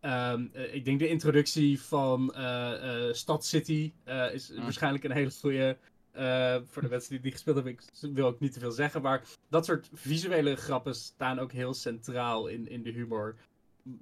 ehm, 0.00 0.46
eh, 0.52 0.74
ik 0.74 0.84
denk 0.84 0.98
de 0.98 1.08
introductie 1.08 1.80
van 1.80 2.34
eh, 2.34 3.06
eh, 3.08 3.14
Stad 3.14 3.44
City 3.44 3.92
eh, 4.04 4.34
is 4.34 4.50
Mm. 4.50 4.62
waarschijnlijk 4.62 5.04
een 5.04 5.10
hele 5.12 5.30
goede. 5.30 5.76
Eh, 6.12 6.56
voor 6.64 6.82
de 6.82 6.88
mensen 6.94 7.10
die 7.10 7.20
niet 7.20 7.32
gespeeld 7.32 7.56
hebben, 7.56 7.72
ik 7.72 7.82
wil 8.14 8.26
ook 8.26 8.40
niet 8.40 8.52
te 8.52 8.60
veel 8.60 8.70
zeggen. 8.70 9.02
Maar 9.02 9.22
dat 9.48 9.64
soort 9.64 9.88
visuele 9.92 10.56
grappen 10.56 10.94
staan 10.94 11.38
ook 11.38 11.52
heel 11.52 11.74
centraal 11.74 12.46
in, 12.46 12.68
in 12.68 12.82
de 12.82 12.90
humor. 12.90 13.36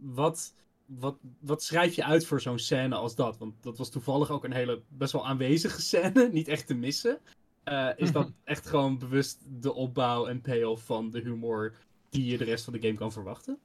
Wat, 0.00 0.54
wat, 0.88 1.18
wat 1.40 1.62
schrijf 1.62 1.94
je 1.94 2.04
uit 2.04 2.26
voor 2.26 2.40
zo'n 2.40 2.58
scène 2.58 2.94
als 2.94 3.14
dat? 3.14 3.38
Want 3.38 3.62
dat 3.62 3.78
was 3.78 3.90
toevallig 3.90 4.30
ook 4.30 4.44
een 4.44 4.52
hele 4.52 4.82
best 4.88 5.12
wel 5.12 5.26
aanwezige 5.26 5.80
scène, 5.80 6.28
niet 6.32 6.48
echt 6.48 6.66
te 6.66 6.74
missen. 6.74 7.18
Eh, 7.64 7.88
is 7.96 8.12
dat 8.12 8.32
echt 8.44 8.66
gewoon 8.66 8.98
bewust 8.98 9.44
de 9.48 9.72
opbouw 9.72 10.26
en 10.26 10.40
payoff 10.40 10.84
van 10.84 11.10
de 11.10 11.20
humor 11.20 11.74
die 12.08 12.24
je 12.24 12.38
de 12.38 12.44
rest 12.44 12.64
van 12.64 12.72
de 12.72 12.80
game 12.80 12.94
kan 12.94 13.12
verwachten? 13.12 13.58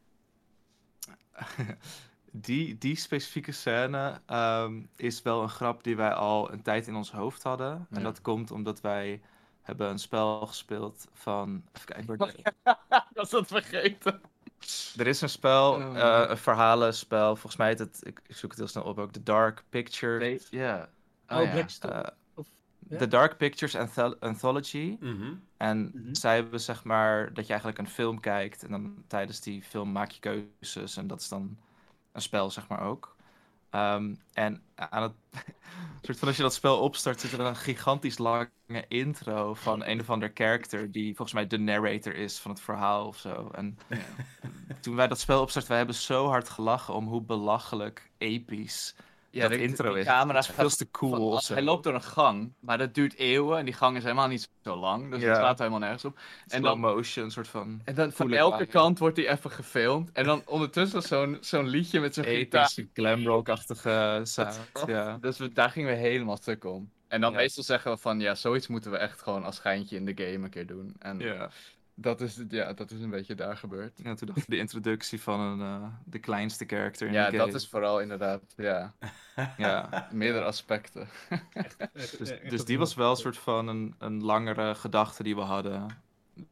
die, 2.31 2.77
die 2.77 2.95
specifieke 2.95 3.51
scène 3.51 4.21
ehm, 4.25 4.83
is 4.95 5.21
wel 5.21 5.41
een 5.41 5.49
grap 5.49 5.83
die 5.83 5.95
wij 5.95 6.13
al 6.13 6.51
een 6.51 6.61
tijd 6.61 6.87
in 6.87 6.95
ons 6.95 7.11
hoofd 7.11 7.43
hadden. 7.43 7.87
En 7.89 8.03
dat 8.03 8.21
komt 8.21 8.51
omdat 8.51 8.81
wij 8.81 9.21
hebben 9.61 9.89
een 9.89 9.99
spel 9.99 10.47
gespeeld 10.47 11.07
van... 11.13 11.63
Even 11.71 12.17
kijken. 12.17 12.53
Ik 12.89 13.05
was 13.13 13.29
dat 13.29 13.47
vergeten. 13.47 14.21
Er 14.97 15.07
is 15.07 15.21
een 15.21 15.29
spel, 15.29 15.73
Oh. 15.73 15.97
eh, 15.99 16.29
een 16.29 16.37
verhalenspel. 16.37 17.27
Volgens 17.35 17.55
mij 17.55 17.67
heet 17.67 17.79
het, 17.79 17.99
ik, 18.05 18.21
ik 18.27 18.35
zoek 18.35 18.49
het 18.49 18.59
heel 18.59 18.67
snel 18.67 18.83
op 18.83 18.99
ook, 18.99 19.11
The 19.11 19.23
Dark 19.23 19.63
Picture. 19.69 20.19
Nee, 20.19 20.41
ja. 20.49 20.89
Oh, 21.29 21.43
ja. 21.43 21.51
Blackstone. 21.51 21.93
eh, 21.93 22.11
Of-? 22.33 22.47
The 22.97 23.07
Dark 23.07 23.37
Pictures 23.37 23.75
Anthol- 23.75 24.15
Anthology. 24.19 24.97
Mhm. 24.99 25.33
En 25.57 25.91
Mhm. 25.93 26.13
zij 26.13 26.35
hebben 26.35 26.59
zeg 26.59 26.83
maar 26.83 27.33
dat 27.33 27.43
je 27.43 27.49
eigenlijk 27.51 27.77
een 27.81 27.89
film 27.93 28.19
kijkt 28.19 28.63
en 28.63 28.69
dan 28.71 29.03
tijdens 29.07 29.39
die 29.41 29.61
film 29.63 29.91
maak 29.91 30.11
je 30.11 30.19
keuzes 30.19 30.97
en 30.97 31.07
dat 31.07 31.19
is 31.21 31.27
dan 31.29 31.57
een 32.11 32.21
spel 32.21 32.51
zeg 32.51 32.67
maar 32.67 32.81
ook. 32.81 33.12
Ehm, 33.73 34.15
en 34.33 34.61
aan 34.75 35.01
het 35.01 35.13
soort 36.01 36.19
van 36.19 36.27
als 36.27 36.37
je 36.37 36.43
dat 36.43 36.53
spel 36.53 36.79
opstart 36.79 37.19
zit 37.19 37.31
er 37.31 37.39
een 37.39 37.55
gigantisch 37.55 38.17
lange 38.17 38.49
intro 38.87 39.53
van 39.53 39.85
een 39.85 39.99
of 39.99 40.09
ander 40.09 40.31
character 40.33 40.91
die 40.91 41.15
volgens 41.15 41.33
mij 41.33 41.47
de 41.47 41.57
narrator 41.57 42.15
is 42.15 42.39
van 42.39 42.51
het 42.51 42.61
verhaal 42.61 43.07
of 43.07 43.17
zo. 43.17 43.49
En 43.51 43.77
toen 44.81 44.95
wij 44.95 45.07
dat 45.07 45.19
spel 45.19 45.41
opstarten, 45.41 45.69
wij 45.69 45.77
hebben 45.79 45.95
zo 45.95 46.27
hard 46.27 46.49
gelachen 46.49 46.93
om 46.93 47.07
hoe 47.07 47.21
belachelijk 47.21 48.11
episch 48.17 48.95
Ja, 49.33 49.41
dat 49.41 49.51
de- 49.51 49.63
intro 49.63 49.93
is. 49.93 50.05
camera 50.05 50.43
veel 50.43 50.69
te 50.69 50.91
cool 50.91 51.39
van-. 51.39 51.55
Hij 51.55 51.63
loopt 51.65 51.83
door 51.83 51.93
een 51.93 52.01
gang, 52.01 52.53
maar 52.59 52.77
dat 52.77 52.93
duurt 52.93 53.15
eeuwen 53.15 53.57
en 53.57 53.65
die 53.65 53.73
gang 53.73 53.97
is 53.97 54.03
helemaal 54.03 54.27
niet 54.27 54.49
zo 54.63 54.75
lang. 54.75 55.11
Dus 55.11 55.21
Ja. 55.21 55.27
het 55.27 55.37
slaat 55.37 55.57
helemaal 55.57 55.79
nergens 55.79 56.05
op. 56.05 56.15
En 56.17 56.23
slow 56.47 56.63
dan, 56.63 56.79
motion, 56.79 57.31
soort 57.31 57.47
van 57.47 57.81
en 57.83 57.95
dan 57.95 58.11
van 58.11 58.33
elke 58.33 58.65
kant 58.65 58.99
wordt 58.99 59.17
hij 59.17 59.29
even 59.29 59.51
gefilmd. 59.51 60.11
En 60.11 60.23
dan 60.25 60.41
ondertussen 60.45 61.01
zo'n 61.01 61.37
zo'n 61.41 61.67
liedje 61.67 61.99
met 61.99 62.13
zo'n 62.13 62.23
gitaar. 62.23 62.73
glamrock-achtige 62.93 64.19
sound. 64.23 64.59
Ja. 64.87 65.17
Dus 65.21 65.37
we, 65.37 65.53
daar 65.53 65.69
gingen 65.69 65.89
we 65.89 65.95
helemaal 65.95 66.37
stuk 66.37 66.65
om. 66.65 66.89
En 67.07 67.21
dan 67.21 67.31
Ja. 67.31 67.37
meestal 67.37 67.63
zeggen 67.63 67.91
we 67.91 67.97
van, 67.97 68.19
ja, 68.19 68.35
zoiets 68.35 68.67
moeten 68.67 68.91
we 68.91 68.97
echt 68.97 69.21
gewoon 69.21 69.43
als 69.43 69.55
schijntje 69.55 69.95
in 69.95 70.05
de 70.05 70.13
game 70.15 70.43
een 70.43 70.49
keer 70.49 70.67
doen. 70.67 70.95
En 70.99 71.19
Ja. 71.19 71.49
Dat, 71.95 72.21
is, 72.21 72.43
ja, 72.49 72.73
dat 72.73 72.91
is 72.91 73.01
een 73.01 73.09
beetje 73.09 73.35
daar 73.35 73.57
gebeurd. 73.57 73.99
ja, 74.03 74.13
toen 74.15 74.27
dacht 74.27 74.39
ik 74.39 74.49
de 74.49 74.57
introductie 74.57 75.21
van 75.21 75.39
een, 75.39 75.61
eh, 75.61 75.87
de 76.05 76.19
kleinste 76.19 76.65
character 76.65 77.07
in 77.07 77.13
Ja, 77.13 77.25
de 77.29 77.37
dat 77.37 77.45
game. 77.45 77.57
is 77.57 77.67
vooral 77.69 78.01
inderdaad, 78.01 78.41
ja, 78.57 78.93
Ja. 79.57 80.07
meerdere 80.11 80.45
aspecten. 80.45 81.07
Echt- 81.53 81.77
Dus, 82.17 82.29
echt 82.29 82.49
dus 82.49 82.65
die 82.65 82.77
was 82.77 82.93
wel 82.95 83.09
een 83.09 83.15
soort 83.17 83.37
van 83.37 83.67
een, 83.67 83.95
een 83.97 84.23
langere 84.23 84.75
gedachte 84.75 85.23
die 85.23 85.35
we 85.35 85.41
hadden. 85.41 85.87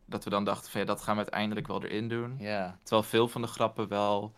Dat 0.05 0.23
we 0.23 0.29
dan 0.29 0.43
dachten 0.45 0.71
van 0.71 0.79
ja, 0.81 0.87
dat 0.87 1.01
gaan 1.01 1.15
we 1.15 1.21
uiteindelijk 1.21 1.67
wel 1.67 1.83
erin 1.83 2.07
doen. 2.07 2.35
Ja, 2.39 2.77
Terwijl 2.83 3.03
veel 3.07 3.27
van 3.27 3.41
de 3.41 3.47
grappen 3.47 3.87
wel 3.87 4.33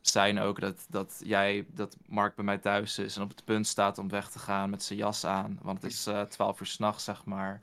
zijn 0.00 0.38
ook 0.38 0.60
dat, 0.60 0.86
dat 0.88 1.20
jij, 1.24 1.66
dat 1.68 1.96
Mark 2.06 2.34
bij 2.34 2.44
mij 2.44 2.58
thuis 2.58 2.98
is 2.98 3.16
en 3.16 3.22
op 3.22 3.28
het 3.28 3.44
punt 3.44 3.66
staat 3.66 3.98
om 3.98 4.08
weg 4.08 4.30
te 4.30 4.38
gaan 4.38 4.70
met 4.70 4.82
zijn 4.82 4.98
jas 4.98 5.24
aan. 5.24 5.58
Want 5.62 5.82
het 5.82 5.92
is 5.92 6.06
eh 6.06 6.20
12 6.22 6.60
uur 6.60 6.66
s'nachts, 6.66 7.04
zeg 7.04 7.24
maar. 7.24 7.62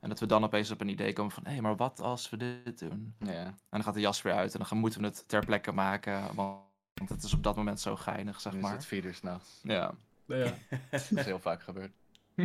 En 0.00 0.08
dat 0.08 0.20
we 0.20 0.26
dan 0.26 0.44
opeens 0.44 0.70
op 0.70 0.80
een 0.80 0.88
idee 0.88 1.12
komen 1.12 1.32
van, 1.32 1.46
hé, 1.46 1.60
maar 1.60 1.76
wat 1.76 2.00
als 2.00 2.30
we 2.30 2.36
dit 2.36 2.78
doen? 2.78 3.14
ja. 3.18 3.44
En 3.44 3.54
dan 3.70 3.82
gaat 3.82 3.94
de 3.94 4.00
jas 4.00 4.22
weer 4.22 4.32
uit 4.32 4.52
en 4.52 4.58
dan 4.58 4.66
gaan- 4.66 4.78
moeten 4.78 5.00
we 5.00 5.06
het 5.06 5.24
ter 5.28 5.44
plekke 5.44 5.72
maken. 5.72 6.34
Want 6.34 7.08
het 7.08 7.22
is 7.22 7.34
op 7.34 7.42
dat 7.42 7.56
moment 7.56 7.80
zo 7.80 7.96
geinig, 7.96 8.40
zeg 8.40 8.52
Nu 8.52 8.58
is 8.58 8.64
maar. 8.64 8.72
het 8.74 8.86
vier 8.86 9.04
uur 9.04 9.14
s'nachts. 9.14 9.60
Ja. 9.62 9.94
Nou 10.26 10.44
ja, 10.44 10.54
Dat 10.90 11.10
is 11.10 11.24
heel 11.24 11.38
vaak 11.38 11.62
gebeurd. 11.62 11.92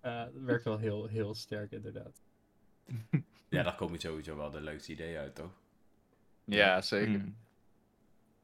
eh, 0.00 0.18
dat 0.22 0.32
werkt 0.44 0.64
wel 0.64 0.78
heel, 0.78 1.06
heel 1.06 1.34
sterk 1.34 1.70
inderdaad. 1.72 2.20
Ja, 3.48 3.62
daar 3.62 3.74
komen 3.74 4.00
sowieso 4.00 4.36
wel 4.36 4.50
de 4.50 4.60
leukste 4.60 4.92
ideeën 4.92 5.18
uit, 5.18 5.34
toch? 5.34 5.50
Ja, 6.44 6.80
zeker. 6.82 7.18
Mm. 7.18 7.36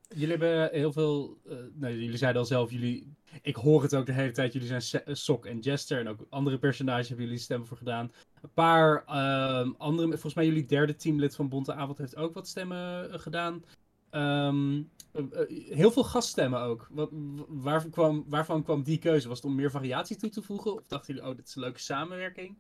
Jullie 0.09 0.29
hebben 0.37 0.69
heel 0.73 0.93
veel. 0.93 1.39
eh, 1.49 1.57
nou, 1.75 1.93
jullie 1.95 2.17
zeiden 2.17 2.41
al 2.41 2.47
zelf, 2.47 2.71
jullie. 2.71 3.13
Ik 3.43 3.57
hoor 3.57 3.83
het 3.83 3.95
ook 3.95 4.07
de 4.07 4.13
hele 4.13 4.31
tijd. 4.33 4.53
Jullie 4.53 4.81
zijn 4.81 5.17
Sok 5.17 5.47
en 5.47 5.59
Jester. 5.59 5.99
En 5.99 6.09
ook 6.09 6.27
andere 6.29 6.59
personages 6.59 7.09
hebben 7.09 7.27
jullie 7.27 7.41
stemmen 7.41 7.67
voor 7.69 7.77
gedaan. 7.77 8.13
Een 8.47 8.53
paar 8.55 9.05
ehm, 9.07 9.71
andere. 9.79 10.09
Volgens 10.09 10.35
mij, 10.35 10.47
jullie 10.47 10.67
derde 10.67 10.97
teamlid 10.97 11.35
van 11.35 11.49
Bonte 11.49 11.75
Avond 11.75 11.99
heeft 11.99 12.17
ook 12.17 12.35
wat 12.35 12.49
stemmen 12.49 13.13
eh, 13.13 13.19
gedaan. 13.19 13.65
Ehm, 14.11 14.83
eh, 15.13 15.23
eh, 15.33 15.77
heel 15.77 15.91
veel 15.91 16.05
gaststemmen 16.05 16.61
ook. 16.61 16.89
Waarvan, 17.49 17.91
kwam, 17.91 18.25
waarvan 18.29 18.63
kwam 18.63 18.83
die 18.83 18.99
keuze? 18.99 19.29
Was 19.29 19.37
het 19.37 19.47
om 19.47 19.55
meer 19.55 19.71
variatie 19.71 20.17
toe 20.17 20.31
te 20.31 20.43
voegen? 20.43 20.73
Of 20.75 20.87
dachten 20.87 21.15
jullie, 21.15 21.31
oh, 21.31 21.37
dit 21.37 21.47
is 21.47 21.55
een 21.55 21.63
leuke 21.63 21.81
samenwerking? 21.81 22.57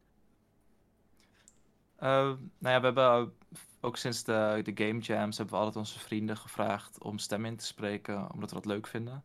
Eh, 1.96 2.08
nou 2.58 2.74
ja, 2.74 2.78
we 2.78 2.84
hebben 2.84 3.32
ook 3.80 3.96
sinds 3.96 4.24
de, 4.24 4.60
de 4.64 4.84
Game 4.84 5.00
Jams 5.00 5.36
hebben 5.36 5.54
we 5.54 5.60
altijd 5.60 5.84
onze 5.84 5.98
vrienden 5.98 6.36
gevraagd 6.36 7.02
om 7.02 7.18
stem 7.18 7.44
in 7.44 7.56
te 7.56 7.66
spreken, 7.66 8.32
omdat 8.32 8.48
we 8.48 8.56
dat 8.56 8.66
leuk 8.66 8.86
vinden. 8.86 9.24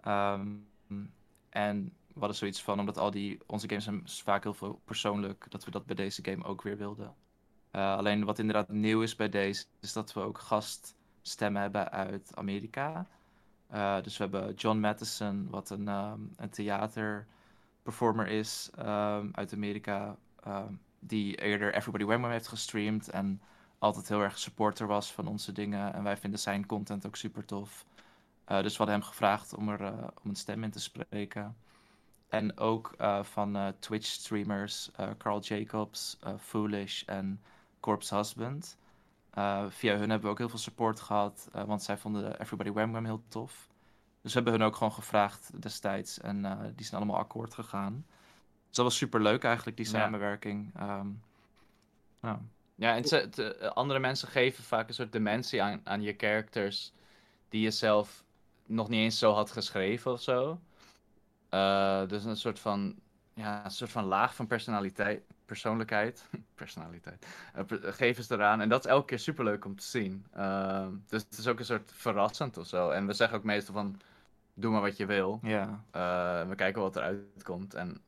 Ehm, 0.00 0.52
en 1.48 1.92
we 2.14 2.20
hadden 2.20 2.38
zoiets 2.38 2.62
van, 2.62 2.80
omdat 2.80 2.98
al 2.98 3.10
die, 3.10 3.38
onze 3.46 3.68
games 3.68 3.84
zijn 3.84 4.02
vaak 4.04 4.42
heel 4.42 4.54
veel 4.54 4.80
persoonlijk, 4.84 5.46
dat 5.48 5.64
we 5.64 5.70
dat 5.70 5.86
bij 5.86 5.96
deze 5.96 6.24
game 6.24 6.44
ook 6.44 6.62
weer 6.62 6.76
wilden. 6.76 7.14
Eh, 7.70 7.96
alleen 7.96 8.24
wat 8.24 8.38
inderdaad 8.38 8.68
nieuw 8.68 9.02
is 9.02 9.16
bij 9.16 9.28
deze, 9.28 9.64
is 9.80 9.92
dat 9.92 10.12
we 10.12 10.20
ook 10.20 10.38
gaststemmen 10.38 11.62
hebben 11.62 11.90
uit 11.90 12.32
Amerika. 12.34 13.06
Eh, 13.66 14.02
dus 14.02 14.16
we 14.16 14.22
hebben 14.22 14.54
John 14.54 14.78
Matheson, 14.78 15.48
wat 15.50 15.70
een, 15.70 15.88
ehm 15.88 16.20
een 16.36 16.50
theaterperformer 16.50 18.26
is 18.28 18.70
ehm, 18.76 19.28
uit 19.32 19.52
Amerika. 19.52 20.16
ehm, 20.42 20.72
die 20.98 21.36
eerder 21.36 21.74
Everybody 21.74 22.04
Wham 22.04 22.24
heeft 22.30 22.48
gestreamd 22.48 23.08
en 23.10 23.40
altijd 23.78 24.08
heel 24.08 24.20
erg 24.20 24.38
supporter 24.38 24.86
was 24.86 25.12
van 25.12 25.26
onze 25.26 25.52
dingen. 25.52 25.94
En 25.94 26.02
wij 26.02 26.16
vinden 26.16 26.40
zijn 26.40 26.66
content 26.66 27.06
ook 27.06 27.16
super 27.16 27.44
tof. 27.44 27.84
Eh, 28.44 28.62
dus 28.62 28.72
we 28.72 28.78
hadden 28.78 28.94
hem 28.96 29.04
gevraagd 29.04 29.54
om 29.54 29.68
er 29.68 29.92
om 30.22 30.30
een 30.30 30.36
stem 30.36 30.64
in 30.64 30.70
te 30.70 30.80
spreken. 30.80 31.56
En 32.36 32.58
ook 32.58 32.92
eh, 32.98 33.22
van 33.24 33.56
eh, 33.56 33.68
Twitch 33.78 34.06
streamers 34.06 34.90
eh, 34.96 35.08
Carl 35.18 35.40
Jacobs, 35.40 36.18
Foolish 36.40 37.02
en 37.02 37.42
Corpse 37.80 38.14
Husband. 38.16 38.76
Via 39.68 39.96
hun 39.96 40.10
hebben 40.10 40.20
we 40.20 40.28
ook 40.28 40.38
heel 40.38 40.48
veel 40.48 40.58
support 40.58 41.00
gehad, 41.00 41.48
eh, 41.52 41.64
want 41.64 41.82
zij 41.82 41.96
vonden 41.98 42.40
Everybody 42.40 42.70
Wham 42.70 42.90
Wham 42.92 43.04
heel 43.04 43.22
tof. 43.28 43.68
Dus 44.22 44.32
we 44.34 44.40
hebben 44.40 44.60
hun 44.60 44.68
ook 44.68 44.76
gewoon 44.76 44.92
gevraagd 44.92 45.62
destijds 45.62 46.20
en 46.20 46.42
die 46.76 46.86
zijn 46.86 46.96
allemaal 47.02 47.20
akkoord 47.20 47.54
gegaan. 47.54 48.06
Dus 48.66 48.76
dat 48.76 48.84
was 48.84 48.96
super 48.96 49.22
leuk 49.22 49.44
eigenlijk, 49.44 49.76
die 49.76 49.86
Ja. 49.86 49.92
samenwerking. 49.92 50.72
Ehm, 50.76 51.06
nou, 52.20 52.38
Ja, 52.76 52.94
en 52.96 53.04
ze- 53.04 53.28
te- 53.28 53.72
andere 53.74 53.98
mensen 53.98 54.28
geven 54.28 54.64
vaak 54.64 54.88
een 54.88 54.94
soort 54.94 55.12
dimensie 55.12 55.62
aan, 55.62 55.80
aan 55.84 56.02
je 56.02 56.14
characters 56.16 56.92
die 57.48 57.60
je 57.60 57.70
zelf 57.70 58.24
nog 58.66 58.88
niet 58.88 59.00
eens 59.00 59.18
zo 59.18 59.32
had 59.32 59.50
geschreven 59.50 60.12
of 60.12 60.20
zo. 60.22 60.60
Eh, 61.54 62.08
dus 62.08 62.24
een 62.24 62.36
soort 62.36 62.58
van, 62.58 62.94
ja, 63.34 63.64
een 63.64 63.70
soort 63.70 63.90
van 63.90 64.04
laag 64.04 64.34
van 64.34 64.46
personaliteit, 64.46 65.22
persoonlijkheid, 65.46 66.28
personaliteit, 66.62 67.26
per- 67.66 67.92
geven 67.92 68.24
ze 68.24 68.34
eraan. 68.34 68.60
En 68.60 68.68
dat 68.68 68.84
is 68.84 68.90
elke 68.90 69.06
keer 69.06 69.18
superleuk 69.18 69.64
om 69.64 69.76
te 69.76 69.84
zien. 69.84 70.26
Eh, 70.32 70.86
dus 71.08 71.22
het 71.22 71.38
is 71.38 71.46
ook 71.48 71.58
een 71.58 71.64
soort 71.64 71.92
verrassend 71.94 72.56
of 72.56 72.66
zo. 72.66 72.90
En 72.90 73.06
we 73.06 73.12
zeggen 73.12 73.38
ook 73.38 73.44
meestal 73.44 73.74
van, 73.74 74.00
doe 74.54 74.72
maar 74.72 74.80
wat 74.80 74.96
je 74.96 75.06
wil. 75.06 75.38
ja. 75.42 75.84
Eh, 75.90 76.48
we 76.48 76.54
kijken 76.54 76.82
wat 76.82 76.96
eruit 76.96 77.42
komt. 77.42 77.74
En 77.74 78.00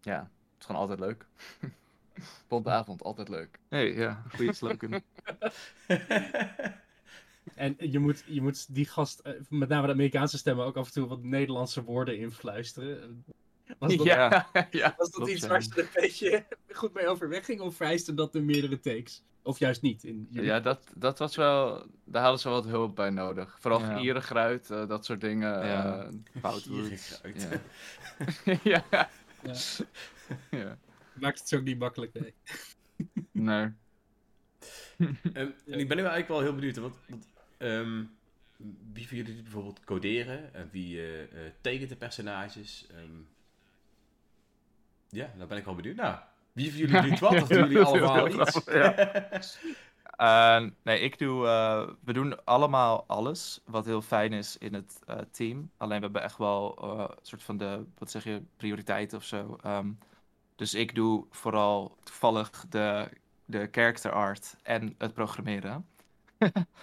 ja, 0.00 0.18
het 0.18 0.58
is 0.60 0.66
gewoon 0.66 0.80
altijd 0.80 1.00
leuk. 1.00 1.26
Bonte 2.48 2.70
avond, 2.70 3.02
altijd 3.02 3.28
leuk. 3.28 3.58
Hey, 3.68 3.94
ja, 3.94 4.22
goede 4.34 4.52
slogan. 4.60 5.02
En 7.54 7.76
je 7.78 7.98
moet, 7.98 8.24
je 8.26 8.42
moet 8.42 8.74
die 8.74 8.86
gast, 8.86 9.18
eh, 9.18 9.32
met 9.48 9.68
name 9.68 9.86
de 9.86 9.92
Amerikaanse 9.92 10.38
stemmen, 10.38 10.64
ook 10.64 10.76
af 10.76 10.86
en 10.86 10.92
toe 10.92 11.06
wat 11.08 11.22
Nederlandse 11.22 11.82
woorden 11.84 12.18
influisteren. 12.18 13.24
Was 13.78 13.96
dat, 13.96 14.06
Ja. 14.06 14.48
ja. 14.70 14.94
was 14.98 15.10
dat 15.10 15.28
iets 15.28 15.46
waar 15.46 15.62
ze 15.62 15.70
er 15.72 15.78
een 15.78 15.88
beetje 15.94 16.46
goed 16.72 16.92
mee 16.94 17.06
overweg 17.08 17.44
ging? 17.44 17.60
Of 17.60 17.76
vereiste 17.76 18.14
dat 18.14 18.32
de 18.32 18.40
meerdere 18.40 18.80
takes? 18.80 19.22
Of 19.42 19.58
juist 19.58 19.82
niet? 19.82 20.04
In 20.04 20.26
jullie- 20.30 20.48
Ja, 20.48 20.60
dat, 20.60 20.84
dat 20.94 21.18
was 21.18 21.36
wel. 21.36 21.86
Daar 22.04 22.22
hadden 22.22 22.40
ze 22.40 22.48
wat 22.48 22.64
hulp 22.64 22.94
bij 22.96 23.10
nodig. 23.10 23.56
Vooral 23.60 23.80
Ja. 23.80 23.96
gierigruid, 23.98 24.70
eh, 24.70 24.88
dat 24.88 25.04
soort 25.04 25.20
dingen. 25.20 25.66
Ja. 25.66 26.10
Gierig 26.42 27.20
ja. 27.34 27.60
ja. 28.62 28.84
Ja. 29.42 29.54
ja. 30.50 30.78
Maakt 31.14 31.38
het 31.38 31.48
zo 31.48 31.60
niet 31.60 31.78
makkelijk 31.78 32.12
mee. 32.20 32.34
Nee. 33.32 33.68
Ehm, 34.98 35.50
en 35.66 35.78
ik 35.78 35.88
ben 35.88 35.96
nu 35.96 36.02
eigenlijk 36.02 36.28
wel 36.28 36.40
heel 36.40 36.54
benieuwd. 36.54 36.76
Want, 36.76 36.96
want, 37.08 37.26
ehm, 37.58 38.04
wie 38.92 39.08
van 39.08 39.16
jullie 39.16 39.34
doet 39.34 39.42
bijvoorbeeld 39.42 39.84
coderen? 39.84 40.54
En 40.54 40.68
wie 40.72 40.98
eh, 41.00 41.22
eh, 41.22 41.52
tekent 41.60 41.88
de 41.88 41.96
personages? 41.96 42.86
Ehm, 42.90 43.20
Ja, 45.10 45.30
daar 45.38 45.46
ben 45.46 45.58
ik 45.58 45.64
wel 45.64 45.74
benieuwd 45.74 45.96
naar. 45.96 46.26
Wie 46.52 46.70
van 46.70 46.78
jullie 46.78 47.10
doet 47.10 47.18
wat? 47.18 47.42
Of 47.42 47.48
doen 47.48 47.68
jullie 47.68 47.82
allemaal 47.82 48.28
iets? 48.28 48.66
Eh, 50.16 50.66
nee, 50.82 51.00
ik 51.00 51.18
doe. 51.18 51.42
we 52.04 52.12
doen 52.12 52.44
allemaal 52.44 53.04
alles. 53.06 53.60
Wat 53.64 53.84
heel 53.84 54.02
fijn 54.02 54.32
is 54.32 54.56
in 54.58 54.74
het 54.74 54.98
team. 55.30 55.70
Alleen 55.76 55.96
we 55.98 56.04
hebben 56.04 56.22
echt 56.22 56.38
wel 56.38 56.84
een 56.84 57.16
soort 57.22 57.42
van 57.42 57.56
de. 57.56 57.84
Wat 57.98 58.10
zeg 58.10 58.24
je? 58.24 58.42
Prioriteiten 58.56 59.18
of 59.18 59.24
zo. 59.24 59.58
Ehm, 59.62 59.90
dus 60.56 60.74
ik 60.74 60.94
doe 60.94 61.26
vooral 61.30 61.96
toevallig 62.02 62.50
de, 62.68 63.08
de 63.44 63.68
character 63.70 64.12
art 64.12 64.56
en 64.62 64.94
het 64.98 65.14
programmeren. 65.14 65.86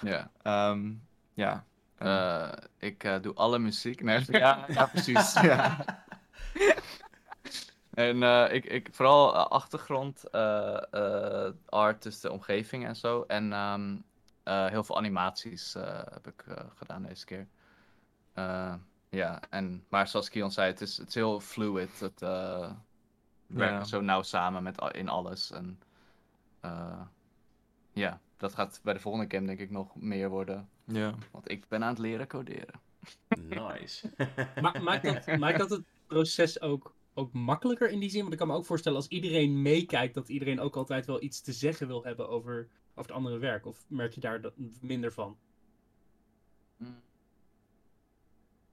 Ja. 0.02 0.32
Ehm, 0.42 0.94
ja. 1.34 1.66
Eh, 1.98 2.52
ik 2.78 3.04
eh, 3.04 3.22
doe 3.22 3.34
alle 3.34 3.60
muziek. 3.60 4.04
Nee, 4.04 4.26
ja, 4.28 4.66
ja, 4.68 4.86
precies. 4.94 5.34
ja. 5.42 5.86
En 7.94 8.24
eh, 8.24 8.54
ik, 8.54 8.66
ik, 8.66 8.88
vooral 8.92 9.36
achtergrond, 9.36 10.32
art, 11.66 12.04
dus 12.04 12.20
de 12.20 12.32
omgeving 12.32 12.86
en 12.86 12.96
zo. 12.96 13.24
En 13.28 13.54
ehm, 13.54 13.98
eh, 14.44 14.66
heel 14.66 14.84
veel 14.84 14.98
animaties 14.98 15.74
heb 16.14 16.28
ik 16.28 16.44
gedaan 16.76 17.04
deze 17.04 17.26
keer. 17.26 17.48
Ja, 19.10 19.40
en, 19.50 19.86
maar 19.90 20.08
zoals 20.08 20.30
Kion 20.30 20.52
zei, 20.52 20.72
het 20.72 20.82
is, 20.82 20.98
het 20.98 21.08
is 21.08 21.16
heel 21.16 21.40
fluid. 21.40 22.00
Het 22.00 22.20
we 22.20 22.74
werken 23.48 23.78
Ja. 23.78 23.84
zo 23.84 24.02
nauw 24.02 24.22
samen 24.22 24.64
met, 24.64 24.82
in 24.92 25.10
alles. 25.10 25.52
En 25.52 25.80
ja, 27.94 28.20
dat 28.38 28.54
gaat 28.54 28.80
bij 28.84 28.94
de 28.94 29.00
volgende 29.00 29.36
game 29.36 29.48
denk 29.48 29.60
ik 29.60 29.72
nog 29.72 29.96
meer 29.96 30.30
worden. 30.30 30.70
ja. 30.86 31.16
Want 31.32 31.52
ik 31.52 31.68
ben 31.68 31.84
aan 31.84 31.90
het 31.90 32.00
leren 32.00 32.28
coderen. 32.28 32.82
Nice. 33.48 34.10
Ma 34.62 34.74
maakt, 34.82 35.04
dat, 35.04 35.38
maakt 35.38 35.58
dat 35.58 35.70
het 35.70 35.84
proces 36.08 36.62
ook, 36.62 36.94
ook 37.14 37.34
makkelijker 37.34 37.90
in 37.90 38.00
die 38.00 38.10
zin? 38.10 38.22
Want 38.22 38.34
ik 38.34 38.40
kan 38.40 38.48
me 38.48 38.54
ook 38.54 38.66
voorstellen 38.66 38.98
als 38.98 39.08
iedereen 39.08 39.62
meekijkt, 39.62 40.14
dat 40.14 40.30
iedereen 40.30 40.60
ook 40.60 40.76
altijd 40.76 41.06
wel 41.06 41.22
iets 41.22 41.42
te 41.42 41.54
zeggen 41.54 41.88
wil 41.88 42.04
hebben 42.04 42.30
over, 42.30 42.68
over 42.90 43.12
het 43.12 43.12
andere 43.12 43.38
werk. 43.38 43.66
Of 43.66 43.86
merk 43.88 44.14
je 44.14 44.22
daar 44.22 44.42
dat 44.42 44.54
minder 44.82 45.12
van? 45.12 45.38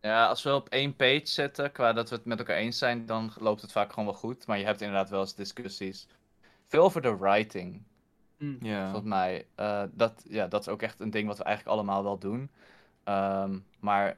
Ja, 0.00 0.26
als 0.26 0.42
we 0.42 0.54
op 0.54 0.68
één 0.68 0.96
page 0.96 1.20
zitten, 1.24 1.72
qua 1.72 1.92
dat 1.92 2.08
we 2.08 2.16
het 2.16 2.24
met 2.24 2.38
elkaar 2.38 2.56
eens 2.56 2.78
zijn, 2.78 3.06
dan 3.06 3.32
loopt 3.38 3.62
het 3.62 3.72
vaak 3.72 3.90
gewoon 3.90 4.04
wel 4.04 4.14
goed. 4.14 4.46
Maar 4.46 4.58
je 4.58 4.64
hebt 4.64 4.80
inderdaad 4.80 5.10
wel 5.10 5.20
eens 5.20 5.34
discussies. 5.34 6.06
Veel 6.66 6.84
over 6.84 7.02
de 7.02 7.16
writing, 7.16 7.82
ja. 8.60 8.84
volgens 8.84 9.08
mij. 9.08 9.46
Eh, 9.54 9.82
dat, 9.92 10.24
ja, 10.28 10.46
dat 10.46 10.60
is 10.60 10.68
ook 10.68 10.82
echt 10.82 11.00
een 11.00 11.10
ding 11.10 11.26
wat 11.26 11.38
we 11.38 11.44
eigenlijk 11.44 11.76
allemaal 11.76 12.02
wel 12.02 12.18
doen. 12.18 12.50
Ehm, 13.04 13.58
maar 13.80 14.16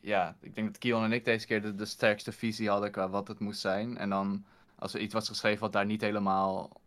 ja, 0.00 0.36
ik 0.40 0.54
denk 0.54 0.66
dat 0.66 0.78
Kion 0.78 1.04
en 1.04 1.12
ik 1.12 1.24
deze 1.24 1.46
keer 1.46 1.62
de, 1.62 1.74
de 1.74 1.84
sterkste 1.84 2.32
visie 2.32 2.68
hadden 2.68 2.90
qua 2.90 3.08
wat 3.08 3.28
het 3.28 3.38
moest 3.38 3.60
zijn. 3.60 3.98
En 3.98 4.08
dan, 4.08 4.44
als 4.74 4.94
er 4.94 5.00
iets 5.00 5.14
was 5.14 5.28
geschreven 5.28 5.60
wat 5.60 5.72
daar 5.72 5.86
niet 5.86 6.00
helemaal 6.00 6.80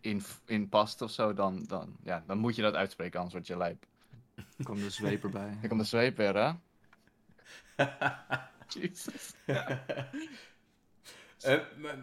in, 0.00 0.22
in 0.46 0.68
past 0.68 1.02
of 1.02 1.10
zo, 1.10 1.34
dan, 1.34 1.64
dan, 1.66 1.96
ja, 2.02 2.22
dan 2.26 2.38
moet 2.38 2.56
je 2.56 2.62
dat 2.62 2.74
uitspreken, 2.74 3.18
anders 3.18 3.34
word 3.34 3.46
je 3.46 3.56
lijp. 3.56 3.86
Er 4.34 4.64
komt 4.64 4.80
de 4.80 4.90
zweep 4.90 5.24
erbij. 5.24 5.58
Ik 5.62 5.68
kom 5.68 5.78
de 5.78 5.84
zweep 5.84 6.16
weer, 6.16 6.34
hè? 6.34 6.52
Jezus. 8.80 9.32
Eh, 11.42 11.58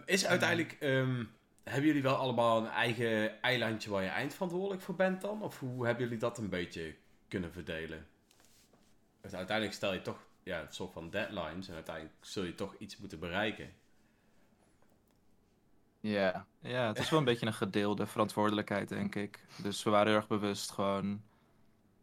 is 0.05 0.25
uiteindelijk, 0.25 0.77
ehm, 0.79 1.23
hebben 1.63 1.85
jullie 1.85 2.01
wel 2.01 2.15
allemaal 2.15 2.57
een 2.57 2.69
eigen 2.69 3.41
eilandje 3.41 3.89
waar 3.89 4.03
je 4.03 4.09
eindverantwoordelijk 4.09 4.81
voor 4.81 4.95
bent 4.95 5.21
dan? 5.21 5.41
Of 5.41 5.59
hoe 5.59 5.85
hebben 5.85 6.03
jullie 6.03 6.19
dat 6.19 6.37
een 6.37 6.49
beetje 6.49 6.95
kunnen 7.27 7.51
verdelen? 7.51 8.07
Dus 9.21 9.33
uiteindelijk 9.33 9.75
stel 9.75 9.93
je 9.93 10.01
toch 10.01 10.19
ja, 10.43 10.61
een 10.61 10.73
soort 10.73 10.93
van 10.93 11.09
deadlines 11.09 11.67
en 11.67 11.73
uiteindelijk 11.73 12.15
zul 12.21 12.43
je 12.43 12.55
toch 12.55 12.75
iets 12.77 12.97
moeten 12.97 13.19
bereiken. 13.19 13.73
Ja. 15.99 16.45
Ja, 16.59 16.87
het 16.87 16.99
is 16.99 17.09
wel 17.09 17.19
een 17.19 17.25
beetje 17.25 17.45
een 17.45 17.53
gedeelde 17.53 18.05
verantwoordelijkheid, 18.05 18.89
denk 18.89 19.15
ik. 19.15 19.45
Dus 19.63 19.83
we 19.83 19.89
waren 19.89 20.07
heel 20.07 20.15
erg 20.15 20.27
bewust 20.27 20.71
gewoon... 20.71 21.21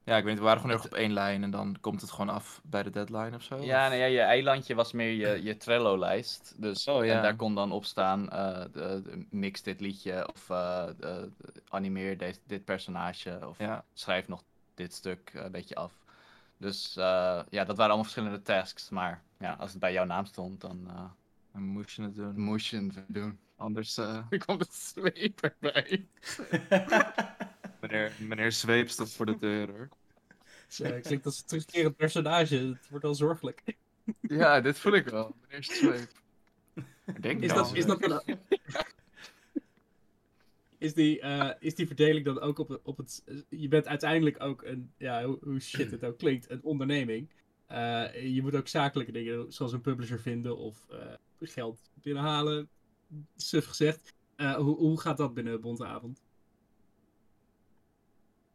Ja, 0.06 0.16
ik 0.16 0.22
weet 0.24 0.32
niet, 0.32 0.38
we 0.38 0.44
waren 0.44 0.60
gewoon 0.60 0.76
heel 0.76 0.84
erg 0.84 0.92
op 0.94 0.98
één 0.98 1.12
lijn 1.12 1.42
en 1.42 1.50
dan 1.50 1.76
komt 1.80 2.00
het 2.00 2.10
gewoon 2.10 2.28
af 2.28 2.60
bij 2.64 2.82
de 2.82 2.90
deadline 2.90 3.34
of 3.36 3.42
zo. 3.42 3.56
Ja, 3.62 3.84
Of- 3.84 3.90
nee, 3.90 3.98
ja, 3.98 4.06
je 4.06 4.20
eilandje 4.20 4.74
was 4.74 4.92
meer 4.92 5.10
je, 5.10 5.42
je 5.42 5.56
Trello-lijst. 5.56 6.54
Dus, 6.56 6.88
Oh, 6.88 7.04
ja. 7.04 7.16
En 7.16 7.22
daar 7.22 7.36
kon 7.36 7.54
dan 7.54 7.72
op 7.72 7.84
staan, 7.84 8.30
eh, 8.30 8.60
de, 8.72 9.00
de- 9.04 9.26
mix 9.30 9.62
dit 9.62 9.80
liedje, 9.80 10.28
of 10.32 10.50
eh, 10.50 10.86
de- 10.86 11.30
de- 11.36 11.62
animeer 11.68 12.18
deze, 12.18 12.38
dit 12.46 12.64
personage, 12.64 13.38
of 13.48 13.58
Ja, 13.58 13.84
schrijf 13.92 14.28
nog 14.28 14.42
dit 14.74 14.92
stuk 14.94 15.30
eh, 15.34 15.44
een 15.44 15.52
beetje 15.52 15.74
af. 15.74 15.92
Dus 16.58 16.96
eh, 16.96 17.40
ja, 17.50 17.64
dat 17.64 17.76
waren 17.76 17.84
allemaal 17.92 18.02
verschillende 18.02 18.42
tasks. 18.42 18.88
Maar 18.90 19.22
ja, 19.38 19.56
als 19.58 19.70
het 19.70 19.80
bij 19.80 19.92
jouw 19.92 20.04
naam 20.04 20.24
stond, 20.24 20.60
dan 20.60 20.84
eh, 20.88 21.04
dan 21.52 21.62
moest 21.62 21.96
je 21.96 22.02
het 22.02 22.14
doen. 22.14 22.40
moest 22.40 22.66
je 22.66 22.76
het 22.76 23.04
doen. 23.06 23.38
Anders, 23.56 23.94
komt 24.46 24.60
een 24.60 24.66
zweep 24.70 25.40
erbij. 25.40 26.06
meneer, 27.90 28.12
meneer 28.20 28.52
Zweep 28.52 28.88
staat 28.88 29.10
voor 29.12 29.26
de 29.26 29.36
deur, 29.38 29.68
hoor. 29.70 29.88
Uh, 30.80 31.00
klinkt 31.00 31.26
als 31.26 31.38
een 31.40 31.46
terugkerend 31.46 31.96
personage. 31.96 32.56
Het 32.56 32.88
wordt 32.88 33.04
al 33.04 33.14
zorgelijk. 33.14 33.62
Ja, 34.20 34.60
dit 34.60 34.78
voel 34.78 34.92
ik 34.94 35.08
wel. 35.08 35.34
Meneer 35.42 35.64
Zweep. 35.64 36.08
Denk 37.20 37.40
Is 37.42 37.52
dat, 37.52 37.74
is 37.74 37.86
dat. 37.86 38.24
Is 40.78 40.94
die, 40.94 41.20
eh, 41.20 41.50
is 41.58 41.74
die 41.74 41.86
verdeling 41.86 42.24
dan 42.24 42.40
ook 42.40 42.58
op, 42.58 42.68
het- 42.68 42.80
op 42.82 42.96
het... 42.96 43.24
Je 43.48 43.68
bent 43.68 43.86
uiteindelijk 43.88 44.42
ook 44.42 44.62
een... 44.62 44.90
Ja, 44.96 45.24
hoe, 45.24 45.60
shit 45.60 45.90
het 45.90 46.04
ook 46.04 46.18
klinkt, 46.18 46.50
een 46.50 46.62
onderneming. 46.62 47.30
Eh, 47.66 48.34
je 48.34 48.42
moet 48.42 48.54
ook 48.54 48.68
zakelijke 48.68 49.12
dingen, 49.12 49.52
zoals 49.52 49.72
een 49.72 49.80
publisher 49.80 50.20
vinden 50.20 50.56
of 50.56 50.86
eh, 50.90 50.98
geld 51.40 51.90
binnenhalen. 51.94 52.68
Suf 53.36 53.66
gezegd. 53.66 54.14
Hoe, 54.36 54.76
hoe 54.76 55.00
gaat 55.00 55.16
dat 55.16 55.34
binnen 55.34 55.60
Bonte 55.60 55.86
Avond? 55.86 56.22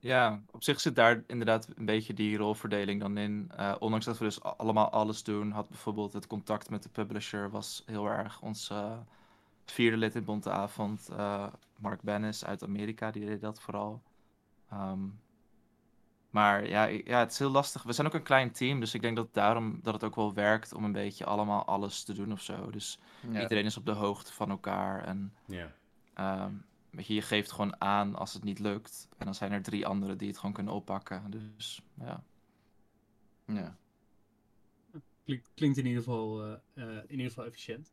Ja, 0.02 0.42
op 0.52 0.64
zich 0.64 0.80
zit 0.80 0.96
daar 0.96 1.24
inderdaad 1.28 1.68
een 1.76 1.86
beetje 1.86 2.14
die 2.14 2.38
rolverdeling 2.38 3.02
dan 3.02 3.18
in. 3.18 3.52
Eh, 3.56 3.76
ondanks 3.80 4.06
dat 4.06 4.18
we 4.18 4.24
dus 4.24 4.44
allemaal 4.44 4.90
alles 4.90 5.24
doen, 5.24 5.52
had 5.52 5.70
bijvoorbeeld 5.70 6.14
het 6.14 6.28
contact 6.28 6.70
met 6.70 6.84
de 6.84 6.90
publisher 6.90 7.50
was 7.50 7.84
heel 7.86 8.08
erg 8.08 8.42
ons 8.42 8.70
eh, 8.70 8.98
vierde 9.66 9.98
lid 9.98 10.16
in 10.16 10.24
Bonte 10.24 10.50
Avond, 10.52 11.10
eh, 11.10 11.48
Mark 11.78 12.02
Bennis 12.02 12.46
uit 12.46 12.64
Amerika, 12.64 13.12
die 13.12 13.26
deed 13.26 13.42
dat 13.42 13.62
vooral. 13.62 14.02
Ehm, 14.70 15.00
maar 16.30 16.68
ja, 16.68 16.86
ja, 16.86 17.20
het 17.20 17.32
is 17.32 17.40
heel 17.40 17.50
lastig. 17.50 17.84
We 17.84 17.94
zijn 17.94 18.08
ook 18.08 18.14
een 18.14 18.24
klein 18.24 18.52
team, 18.52 18.80
dus 18.80 18.94
ik 18.94 19.02
denk 19.02 19.16
dat 19.16 19.34
daarom 19.34 19.80
dat 19.84 19.94
het 19.94 20.04
ook 20.04 20.16
wel 20.16 20.34
werkt 20.34 20.74
om 20.74 20.84
een 20.84 20.92
beetje 20.92 21.26
allemaal 21.26 21.66
alles 21.66 22.04
te 22.04 22.14
doen 22.14 22.32
of 22.32 22.42
zo. 22.42 22.70
Dus 22.70 23.00
Ja. 23.32 23.42
iedereen 23.42 23.66
is 23.66 23.78
op 23.78 23.86
de 23.86 23.92
hoogte 23.92 24.34
van 24.34 24.50
elkaar 24.50 25.04
en 25.04 25.34
ja. 25.46 25.72
Ehm, 26.14 26.54
je, 26.92 27.14
je 27.14 27.22
geeft 27.22 27.52
gewoon 27.52 27.82
aan 27.82 28.16
als 28.16 28.34
het 28.34 28.44
niet 28.44 28.60
lukt. 28.60 29.08
En 29.18 29.26
dan 29.26 29.36
zijn 29.36 29.52
er 29.52 29.62
drie 29.62 29.86
anderen 29.86 30.18
die 30.18 30.28
het 30.28 30.38
gewoon 30.38 30.54
kunnen 30.54 30.74
oppakken. 30.74 31.32
Dus 31.32 31.82
ja. 32.00 32.24
Ja. 33.46 33.78
Klinkt, 35.24 35.50
klinkt 35.54 35.78
in 35.78 35.86
ieder 35.86 36.04
geval, 36.04 36.44
eh, 36.46 36.52
eh, 36.74 36.96
in 37.04 37.12
ieder 37.12 37.26
geval 37.28 37.46
efficiënt. 37.46 37.92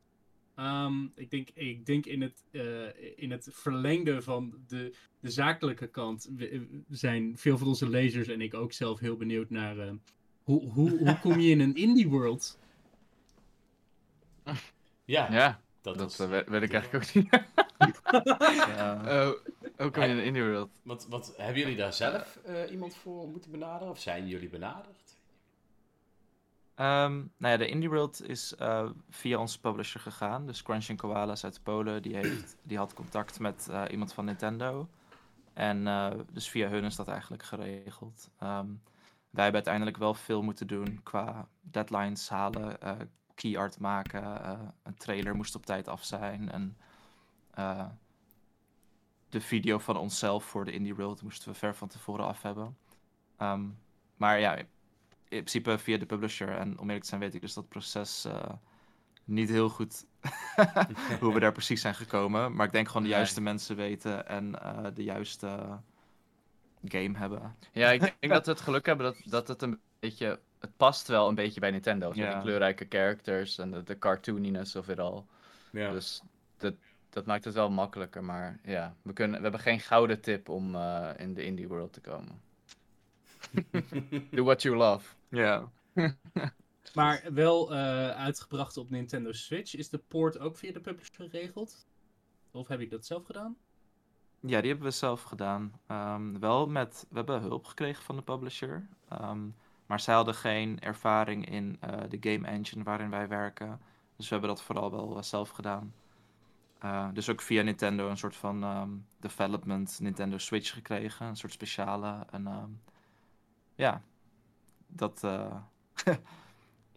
Ehm, 0.55 1.03
ik 1.15 1.29
denk, 1.29 1.49
ik 1.53 1.85
denk 1.85 2.05
in, 2.05 2.21
het, 2.21 2.43
eh, 2.51 2.87
in 3.15 3.31
het 3.31 3.47
verlengde 3.51 4.21
van 4.21 4.53
de, 4.67 4.95
de 5.19 5.29
zakelijke 5.29 5.87
kant 5.87 6.29
we- 6.35 6.83
zijn 6.89 7.37
veel 7.37 7.57
van 7.57 7.67
onze 7.67 7.89
lezers 7.89 8.27
en 8.27 8.41
ik 8.41 8.53
ook 8.53 8.71
zelf 8.73 8.99
heel 8.99 9.17
benieuwd 9.17 9.49
naar 9.49 9.77
eh, 9.79 9.93
hoe, 10.43 10.69
hoe, 10.71 10.97
hoe 10.97 11.19
kom 11.19 11.39
je 11.39 11.49
in 11.49 11.59
een 11.59 11.75
indie 11.75 12.07
world? 12.09 12.59
Ja, 15.05 15.31
Ja, 15.31 15.61
dat, 15.97 15.97
dat 15.97 16.17
was... 16.17 16.27
eh, 16.27 16.33
weet, 16.33 16.49
weet 16.49 16.61
ik 16.61 16.73
eigenlijk 16.73 17.05
ook 17.05 17.13
niet. 17.13 17.29
ja. 18.77 19.01
Oh, 19.05 19.33
ook 19.77 19.97
in 19.97 20.15
de 20.15 20.23
indie 20.23 20.43
world. 20.43 20.69
Wat, 20.83 21.07
wat, 21.09 21.33
hebben 21.37 21.59
jullie 21.59 21.75
daar 21.75 21.93
zelf 21.93 22.39
eh, 22.45 22.71
iemand 22.71 22.95
voor 22.95 23.27
moeten 23.27 23.51
benaderen? 23.51 23.89
Of 23.89 23.99
zijn 23.99 24.27
jullie 24.27 24.49
benaderd? 24.49 25.17
Ehm, 26.79 27.13
nou 27.37 27.51
ja, 27.53 27.57
de 27.57 27.67
Indie 27.67 27.89
World 27.89 28.27
is 28.27 28.55
eh, 28.55 28.89
via 29.09 29.39
onze 29.39 29.59
publisher 29.59 29.99
gegaan. 29.99 30.45
Dus 30.45 30.61
Crunching 30.63 30.97
Koalas 30.97 31.43
uit 31.43 31.59
Polen, 31.63 32.01
die, 32.01 32.15
heeft, 32.15 32.57
die 32.63 32.77
had 32.77 32.93
contact 32.93 33.39
met 33.39 33.67
eh, 33.71 33.83
iemand 33.91 34.13
van 34.13 34.25
Nintendo. 34.25 34.87
En 35.53 35.87
eh, 35.87 36.11
dus 36.31 36.49
via 36.49 36.69
hun 36.69 36.83
is 36.83 36.95
dat 36.95 37.07
eigenlijk 37.07 37.43
geregeld. 37.43 38.29
Ehm, 38.39 38.67
wij 39.29 39.43
hebben 39.43 39.53
uiteindelijk 39.53 39.97
wel 39.97 40.13
veel 40.13 40.41
moeten 40.41 40.67
doen 40.67 40.99
qua 41.03 41.47
deadlines 41.61 42.29
halen, 42.29 42.81
eh, 42.81 42.91
key 43.41 43.57
art 43.57 43.79
maken. 43.79 44.43
eh, 44.43 44.59
een 44.83 44.95
trailer 44.97 45.35
moest 45.35 45.55
op 45.55 45.65
tijd 45.65 45.87
af 45.87 46.03
zijn. 46.03 46.51
En 46.51 46.77
eh, 47.51 47.85
de 49.29 49.41
video 49.41 49.77
van 49.77 49.97
onszelf 49.97 50.43
voor 50.43 50.65
de 50.65 50.71
Indie 50.71 50.95
World 50.95 51.21
moesten 51.21 51.49
we 51.51 51.57
ver 51.57 51.75
van 51.75 51.87
tevoren 51.87 52.25
af 52.25 52.41
hebben. 52.41 52.77
Ehm, 53.37 53.65
maar 54.17 54.39
ja, 54.39 54.55
in 54.55 54.65
principe 55.27 55.77
via 55.77 55.97
de 55.97 56.05
publisher. 56.05 56.49
En 56.57 56.71
om 56.79 56.83
eerlijk 56.85 57.01
te 57.01 57.07
zijn 57.09 57.21
weet 57.21 57.33
ik 57.33 57.41
dus 57.41 57.53
dat 57.53 57.67
proces 57.69 58.25
eh, 58.25 58.49
niet 59.23 59.49
heel 59.49 59.69
goed 59.69 60.05
hoe 61.19 61.33
we 61.33 61.39
daar 61.39 61.51
precies 61.51 61.81
zijn 61.81 61.95
gekomen. 61.95 62.53
Maar 62.55 62.65
ik 62.65 62.71
denk 62.71 62.87
gewoon 62.87 63.01
de 63.03 63.07
Nee. 63.07 63.17
juiste 63.17 63.41
mensen 63.41 63.75
weten 63.75 64.27
en 64.27 64.51
de 64.93 65.03
juiste 65.03 65.79
game 66.85 67.17
hebben. 67.17 67.55
Ja, 67.71 67.91
ik 67.91 67.99
denk 67.99 68.33
dat 68.33 68.45
we 68.45 68.51
het 68.51 68.61
geluk 68.61 68.85
hebben 68.85 69.05
dat, 69.05 69.21
dat 69.25 69.47
het 69.47 69.61
een 69.61 69.79
beetje... 69.99 70.39
Het 70.59 70.77
past 70.77 71.07
wel 71.07 71.27
een 71.27 71.35
beetje 71.35 71.59
bij 71.59 71.71
Nintendo. 71.71 72.11
Ja. 72.13 72.33
Die 72.33 72.41
kleurrijke 72.41 72.85
characters 72.89 73.57
en 73.57 73.71
de, 73.71 73.83
de 73.83 73.97
cartooniness 73.97 74.75
of 74.75 74.89
it 74.89 74.99
all. 74.99 75.23
Ja. 75.71 75.91
Dus 75.91 76.21
dat, 76.57 76.73
dat 77.09 77.25
maakt 77.25 77.45
het 77.45 77.53
wel 77.53 77.69
makkelijker. 77.69 78.23
Maar 78.23 78.59
ja, 78.63 78.95
we, 79.01 79.13
kunnen, 79.13 79.37
we 79.37 79.43
hebben 79.43 79.61
geen 79.61 79.79
gouden 79.79 80.21
tip 80.21 80.49
om 80.49 80.75
eh, 80.75 81.09
in 81.17 81.33
de 81.33 81.43
indie 81.43 81.67
world 81.67 81.93
te 81.93 82.01
komen. 82.01 82.41
Do 84.31 84.43
what 84.43 84.61
you 84.61 84.75
love. 84.75 85.15
Ja. 85.29 85.69
Maar 86.93 87.23
wel 87.33 87.73
eh, 87.73 88.09
uitgebracht 88.09 88.77
op 88.77 88.89
Nintendo 88.89 89.31
Switch. 89.31 89.75
Is 89.75 89.89
de 89.89 89.97
port 89.97 90.39
ook 90.39 90.57
via 90.57 90.71
de 90.71 90.79
publisher 90.79 91.29
geregeld? 91.29 91.85
Of 92.51 92.67
heb 92.67 92.79
ik 92.79 92.89
dat 92.89 93.05
zelf 93.05 93.25
gedaan? 93.25 93.57
Ja, 94.39 94.61
die 94.61 94.69
hebben 94.69 94.87
we 94.87 94.93
zelf 94.93 95.21
gedaan. 95.21 95.79
Ehm, 95.87 96.39
wel 96.39 96.67
met, 96.67 97.05
we 97.09 97.15
hebben 97.15 97.41
hulp 97.41 97.65
gekregen 97.65 98.03
van 98.03 98.15
de 98.15 98.21
publisher. 98.21 98.87
Ehm, 99.09 99.47
maar 99.89 99.99
zij 99.99 100.13
hadden 100.15 100.35
geen 100.35 100.79
ervaring 100.79 101.49
in 101.49 101.77
eh, 101.81 101.99
de 102.09 102.17
game 102.31 102.47
engine 102.47 102.83
waarin 102.83 103.11
wij 103.11 103.27
werken. 103.27 103.81
Dus 104.15 104.25
we 104.29 104.35
hebben 104.35 104.55
dat 104.55 104.63
vooral 104.63 104.91
wel 104.91 105.17
eh, 105.17 105.23
zelf 105.23 105.49
gedaan. 105.49 105.93
Eh, 106.79 107.07
dus 107.13 107.29
ook 107.29 107.41
via 107.41 107.61
Nintendo 107.63 108.09
een 108.09 108.17
soort 108.17 108.35
van 108.35 108.63
ehm, 108.63 108.89
development 109.19 109.99
Nintendo 110.01 110.37
Switch 110.37 110.73
gekregen. 110.73 111.27
Een 111.27 111.37
soort 111.37 111.53
speciale. 111.53 112.25
En 112.31 112.47
ehm, 112.47 112.69
ja, 113.75 114.01
dat, 114.87 115.23
eh, 115.23 115.55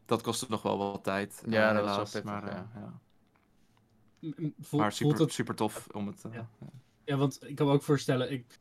dat 0.07 0.22
kostte 0.22 0.47
nog 0.49 0.62
wel 0.62 0.78
wat 0.78 1.05
tijd. 1.05 1.45
Ja, 1.47 1.72
dat 1.72 1.84
was 1.97 2.12
wel 2.12 2.22
maar, 2.24 2.47
ja. 2.47 2.70
ja. 2.74 2.93
M- 4.20 4.26
m- 4.36 4.55
voel- 4.61 4.80
maar 4.80 4.93
voelt 4.95 5.12
super, 5.12 5.20
het... 5.24 5.32
super 5.32 5.55
tof 5.55 5.88
om 5.93 6.07
het. 6.07 6.24
eh, 6.24 6.34
Ja. 6.34 6.49
ja. 6.61 6.66
Ja, 7.05 7.16
want 7.16 7.49
ik 7.49 7.57
kan 7.57 7.66
me 7.66 7.72
ook 7.72 7.82
voorstellen... 7.82 8.32
Ik... 8.32 8.59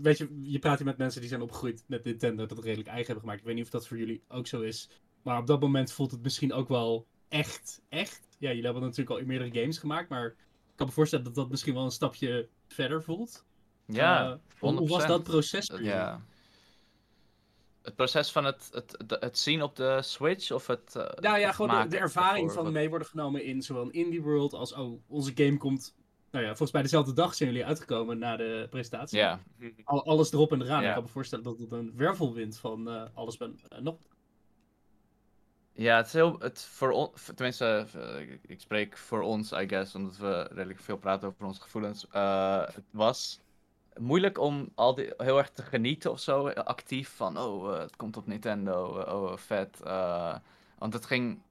Weet 0.00 0.18
je, 0.18 0.40
je 0.42 0.58
praat 0.58 0.76
hier 0.78 0.86
met 0.86 0.96
mensen 0.96 1.20
die 1.20 1.28
zijn 1.30 1.42
opgegroeid 1.42 1.84
met 1.86 2.04
Nintendo, 2.04 2.46
dat 2.46 2.56
het 2.56 2.66
redelijk 2.66 2.88
eigen 2.88 3.06
hebben 3.06 3.22
gemaakt. 3.22 3.40
Ik 3.40 3.46
weet 3.46 3.54
niet 3.54 3.64
of 3.64 3.70
dat 3.70 3.86
voor 3.86 3.98
jullie 3.98 4.22
ook 4.28 4.46
zo 4.46 4.60
is. 4.60 4.88
Maar 5.22 5.38
op 5.38 5.46
dat 5.46 5.60
moment 5.60 5.92
voelt 5.92 6.10
het 6.10 6.22
misschien 6.22 6.52
ook 6.52 6.68
wel 6.68 7.06
echt, 7.28 7.80
echt. 7.88 8.20
Ja, 8.38 8.48
jullie 8.48 8.64
hebben 8.64 8.82
natuurlijk 8.82 9.20
al 9.20 9.26
meerdere 9.26 9.60
games 9.60 9.78
gemaakt, 9.78 10.08
maar 10.08 10.26
ik 10.26 10.72
kan 10.76 10.86
me 10.86 10.92
voorstellen 10.92 11.24
dat 11.24 11.34
dat 11.34 11.50
misschien 11.50 11.74
wel 11.74 11.84
een 11.84 11.90
stapje 11.90 12.48
verder 12.68 13.02
voelt. 13.02 13.44
Ja, 13.86 14.30
Eh, 14.30 14.38
hoe, 14.58 14.88
was 14.88 15.02
100%. 15.04 15.06
dat 15.06 15.22
proces 15.22 15.66
voor 15.66 15.78
jullie? 15.78 15.92
Ja. 15.92 16.22
Het 17.82 17.94
proces 17.96 18.32
van 18.32 18.44
het, 18.44 18.68
het, 18.72 18.94
het, 19.06 19.20
het 19.20 19.38
zien 19.38 19.62
op 19.62 19.76
de 19.76 20.02
Switch 20.02 20.50
of 20.50 20.66
het. 20.66 20.96
eh, 20.96 21.22
Nou 21.22 21.38
ja, 21.38 21.52
gewoon 21.52 21.88
de, 21.88 21.98
ervaring 21.98 22.48
ervoor, 22.48 22.62
van 22.64 22.72
mee 22.72 22.88
worden 22.88 23.08
genomen 23.08 23.44
in 23.44 23.62
zowel 23.62 23.82
een 23.82 23.92
indie 23.92 24.22
world 24.22 24.52
als 24.52 24.72
oh, 24.72 25.00
onze 25.08 25.32
game 25.34 25.56
komt. 25.56 25.94
Nou 26.32 26.44
ja, 26.44 26.50
volgens 26.50 26.72
mij 26.72 26.82
dezelfde 26.82 27.12
dag 27.12 27.34
zijn 27.34 27.50
jullie 27.50 27.66
uitgekomen 27.66 28.18
na 28.18 28.36
de 28.36 28.66
presentatie. 28.70 29.18
Ja, 29.18 29.40
Al, 29.84 30.04
alles 30.04 30.32
erop 30.32 30.52
en 30.52 30.62
eraan. 30.62 30.82
Ja. 30.82 30.88
Ik 30.88 30.94
kan 30.94 31.02
me 31.02 31.08
voorstellen 31.08 31.44
dat 31.44 31.58
het 31.58 31.72
een 31.72 31.92
wervelwind 31.96 32.58
van 32.58 32.88
eh, 32.90 33.02
alles 33.14 33.36
ben, 33.36 33.58
eh, 33.68 33.78
nog. 33.78 33.96
ja, 35.72 35.96
het 35.96 36.06
is 36.06 36.12
heel. 36.12 36.38
Het 36.38 36.62
voor 36.62 37.10
tenminste, 37.34 37.86
eh, 37.94 38.20
ik, 38.20 38.40
ik 38.46 38.60
spreek 38.60 38.96
voor 38.96 39.20
ons, 39.22 39.52
I 39.52 39.68
guess, 39.68 39.94
omdat 39.94 40.16
we 40.16 40.48
redelijk 40.50 40.80
veel 40.80 40.96
praten 40.96 41.28
over 41.28 41.46
onze 41.46 41.60
gevoelens. 41.60 42.06
Het 42.74 42.84
was 42.90 43.40
moeilijk 43.96 44.38
om 44.38 44.68
al 44.74 44.94
die, 44.94 45.12
heel 45.16 45.38
erg 45.38 45.50
te 45.50 45.62
genieten 45.62 46.10
of 46.10 46.20
zo, 46.20 46.48
actief 46.48 47.08
van, 47.16 47.38
oh, 47.38 47.78
het 47.78 47.96
komt 47.96 48.16
op 48.16 48.26
Nintendo, 48.26 48.98
eh, 48.98 49.14
oh, 49.14 49.36
vet. 49.36 49.78
want 50.78 50.92
het 50.92 51.06
ging. 51.06 51.42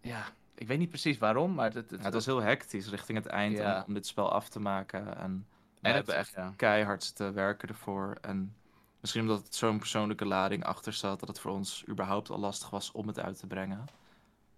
Ja, 0.00 0.24
ik 0.60 0.66
weet 0.66 0.78
niet 0.78 0.88
precies 0.88 1.18
waarom, 1.18 1.54
maar 1.54 1.64
het, 1.72 1.74
het, 1.74 1.90
Ja, 1.90 2.04
het 2.04 2.12
was 2.14 2.26
heel 2.26 2.42
hectisch 2.42 2.88
richting 2.88 3.18
het 3.18 3.26
eind 3.26 3.56
Ja. 3.56 3.76
om, 3.78 3.84
om 3.86 3.94
dit 3.94 4.06
spel 4.06 4.32
af 4.32 4.48
te 4.48 4.60
maken. 4.60 5.16
En 5.16 5.46
we 5.80 5.88
hebben 5.88 6.14
echt 6.16 6.32
ja. 6.36 6.52
keihard 6.56 7.14
te 7.16 7.32
werken 7.32 7.68
ervoor. 7.68 8.16
En 8.20 8.54
misschien 9.00 9.22
omdat 9.22 9.42
het 9.44 9.54
zo'n 9.54 9.78
persoonlijke 9.78 10.24
lading 10.26 10.64
achter 10.64 10.92
zat, 10.92 11.20
dat 11.20 11.28
het 11.28 11.40
voor 11.40 11.50
ons 11.52 11.84
überhaupt 11.88 12.30
al 12.30 12.38
lastig 12.38 12.70
was 12.70 12.92
om 12.92 13.06
het 13.06 13.20
uit 13.20 13.38
te 13.38 13.46
brengen. 13.46 13.84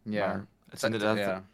Ja, 0.02 0.26
Maar 0.26 0.46
het 0.64 0.74
is 0.74 0.82
inderdaad. 0.82 1.16
ja. 1.16 1.44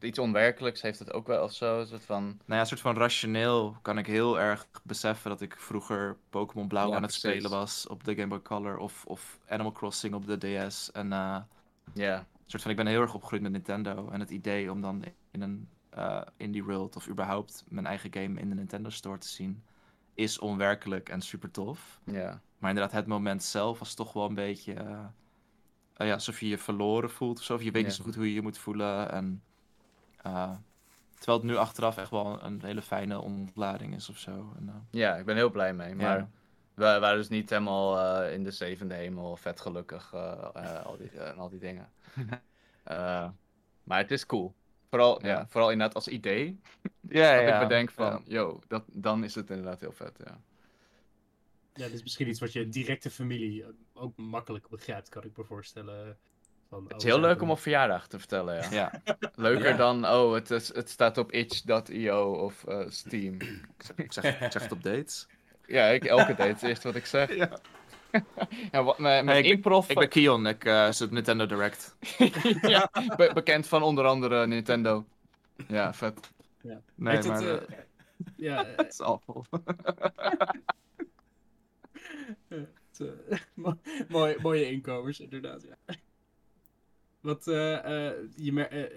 Iets 0.00 0.18
onwerkelijks 0.18 0.82
heeft 0.82 0.98
het 0.98 1.12
ook 1.12 1.26
wel 1.26 1.42
of 1.42 1.52
zo. 1.52 1.80
Een 1.80 1.86
soort 1.86 2.04
van. 2.04 2.24
Nou 2.24 2.36
ja, 2.46 2.60
een 2.60 2.66
soort 2.66 2.80
van 2.80 2.96
rationeel 2.96 3.76
kan 3.82 3.98
ik 3.98 4.06
heel 4.06 4.40
erg 4.40 4.66
beseffen 4.82 5.30
dat 5.30 5.40
ik 5.40 5.56
vroeger 5.58 6.16
Pokémon 6.30 6.68
Blauw 6.68 6.88
Ja, 6.88 6.96
aan 6.96 7.02
het 7.02 7.10
precies. 7.10 7.30
spelen 7.30 7.50
was 7.58 7.86
op 7.86 8.04
de 8.04 8.14
Game 8.14 8.26
Boy 8.26 8.42
Color 8.42 8.76
of, 8.78 9.04
of 9.06 9.38
Animal 9.48 9.72
Crossing 9.72 10.14
op 10.14 10.26
de 10.26 10.66
DS. 10.66 10.92
En 10.92 11.12
eh, 11.12 11.36
Ja, 11.92 12.26
soort 12.52 12.62
van, 12.62 12.70
ik 12.70 12.76
ben 12.76 12.86
heel 12.86 13.00
erg 13.00 13.14
opgegroeid 13.14 13.42
met 13.42 13.52
Nintendo. 13.52 14.08
En 14.10 14.20
het 14.20 14.30
idee 14.30 14.70
om 14.70 14.80
dan 14.80 15.04
in 15.30 15.40
een 15.42 15.68
eh, 15.90 16.20
indie 16.36 16.64
world 16.64 16.96
of 16.96 17.08
überhaupt 17.08 17.64
mijn 17.68 17.86
eigen 17.86 18.12
game 18.12 18.40
in 18.40 18.48
de 18.48 18.54
Nintendo 18.54 18.90
Store 18.90 19.18
te 19.18 19.28
zien, 19.28 19.62
is 20.14 20.38
onwerkelijk 20.38 21.08
en 21.08 21.20
super 21.20 21.50
tof. 21.50 22.00
ja. 22.04 22.40
Maar 22.58 22.70
inderdaad, 22.70 22.94
het 22.96 23.06
moment 23.06 23.42
zelf 23.42 23.78
was 23.78 23.94
toch 23.94 24.12
wel 24.12 24.28
een 24.28 24.34
beetje. 24.34 24.72
eh, 24.72 25.04
eh, 25.94 26.06
ja, 26.06 26.12
alsof 26.12 26.40
je 26.40 26.48
je 26.48 26.58
verloren 26.58 27.10
voelt 27.10 27.38
of 27.38 27.44
zo. 27.44 27.54
Of 27.54 27.62
je 27.62 27.70
weet 27.70 27.84
niet 27.84 27.92
zo 27.92 28.04
goed 28.04 28.14
hoe 28.14 28.26
je 28.26 28.34
je 28.34 28.42
moet 28.42 28.58
voelen. 28.58 29.10
En, 29.12 29.42
eh, 30.16 30.52
terwijl 31.14 31.38
het 31.38 31.46
nu 31.50 31.56
achteraf 31.56 31.96
echt 31.96 32.10
wel 32.10 32.42
een 32.44 32.60
hele 32.64 32.82
fijne 32.82 33.20
ontlading 33.20 33.94
is 33.94 34.08
of 34.08 34.18
zo. 34.18 34.52
En, 34.58 34.86
Ja, 34.90 35.16
ik 35.16 35.24
ben 35.24 35.36
heel 35.36 35.50
blij 35.50 35.74
mee. 35.74 35.94
Maar 35.94 36.18
Ja. 36.18 36.28
We 36.74 36.84
waren 36.84 37.16
dus 37.16 37.28
niet 37.28 37.50
helemaal 37.50 37.98
eh, 38.22 38.32
in 38.32 38.44
de 38.44 38.50
zevende 38.50 38.94
hemel, 38.94 39.36
vet 39.36 39.60
gelukkig, 39.60 40.10
eh, 40.14 40.48
eh, 40.54 40.84
al 40.84 40.96
die, 40.96 41.10
en 41.10 41.38
al 41.38 41.48
die 41.48 41.60
dingen. 41.60 41.92
Eh, 42.82 43.28
maar 43.84 43.98
het 43.98 44.10
is 44.10 44.26
cool. 44.26 44.54
Vooral, 44.88 45.22
ja. 45.22 45.28
Ja. 45.28 45.46
vooral 45.48 45.70
inderdaad 45.70 45.94
als 45.94 46.08
idee. 46.08 46.60
ja, 47.08 47.42
dat 47.44 47.54
ik 47.54 47.68
bedenk 47.68 47.90
van, 47.90 48.06
ja. 48.06 48.20
yo, 48.24 48.60
dat, 48.68 48.84
dan 48.86 49.24
is 49.24 49.34
het 49.34 49.50
inderdaad 49.50 49.80
heel 49.80 49.92
vet, 49.92 50.18
ja. 50.24 50.40
Ja, 51.74 51.82
dat 51.84 51.92
is 51.92 52.02
misschien 52.02 52.28
iets 52.28 52.40
wat 52.40 52.52
je 52.52 52.68
directe 52.68 53.10
familie 53.10 53.64
ook 53.92 54.16
makkelijk 54.16 54.68
begrijpt, 54.68 55.08
kan 55.08 55.24
ik 55.24 55.36
me 55.36 55.44
voorstellen. 55.44 56.18
Van, 56.68 56.84
Het 56.88 56.96
is 56.96 57.04
heel 57.04 57.20
leuk 57.20 57.42
om 57.42 57.50
op 57.50 57.58
verjaardag 57.58 58.08
te 58.08 58.18
vertellen, 58.18 58.54
ja. 58.54 58.70
Ja, 58.70 59.02
Leuker 59.34 59.68
Ja. 59.68 59.76
dan, 59.76 60.06
oh, 60.06 60.32
het, 60.34 60.50
is, 60.50 60.74
het 60.74 60.88
staat 60.88 61.18
op 61.18 61.32
itch.io 61.32 62.32
of 62.32 62.64
eh, 62.64 62.84
Steam. 62.88 63.34
ik 63.34 63.74
zeg, 63.78 63.96
ik 63.96 64.12
zeg, 64.12 64.40
ik 64.40 64.52
zeg 64.52 64.62
het 64.62 64.72
op 64.72 64.82
dates. 64.82 65.26
Ja, 65.66 65.86
ik, 65.86 66.04
elke 66.04 66.34
date 66.34 66.50
is 66.50 66.62
eerst 66.62 66.82
wat 66.82 66.94
ik 66.94 67.06
zeg. 67.06 67.34
Ja. 67.36 67.58
ja, 68.72 68.82
wat, 68.82 68.98
mijn, 68.98 69.24
mijn 69.24 69.36
Hey, 69.36 69.46
ik 69.46 69.52
improv... 69.56 69.88
Ik 69.88 69.98
ben 69.98 70.08
Kion, 70.08 70.46
ik 70.46 70.64
eh 70.64 70.90
zit 70.90 71.06
op 71.06 71.12
Nintendo 71.12 71.46
Direct. 71.46 71.96
ja, 72.74 72.90
be- 73.16 73.30
bekend 73.34 73.66
van 73.66 73.82
onder 73.82 74.06
andere 74.06 74.46
Nintendo. 74.46 75.04
Ja, 75.68 75.94
vet. 75.94 76.30
Nee, 76.94 77.14
Heet 77.14 77.24
het, 77.24 77.26
maar 77.26 77.58
eh, 77.58 77.78
ja, 78.36 78.64
eh, 78.64 78.76
het 78.76 78.92
is 78.92 79.00
awful. 79.00 79.46
het, 82.48 83.00
eh, 83.00 83.38
mo- 83.54 83.78
mooie, 84.08 84.36
mooie 84.42 84.70
inkomers, 84.70 85.20
inderdaad. 85.20 85.62
Ja. 85.62 85.94
Wat, 87.20 87.46
eh, 87.46 88.08
eh, 88.08 88.14
je 88.36 88.52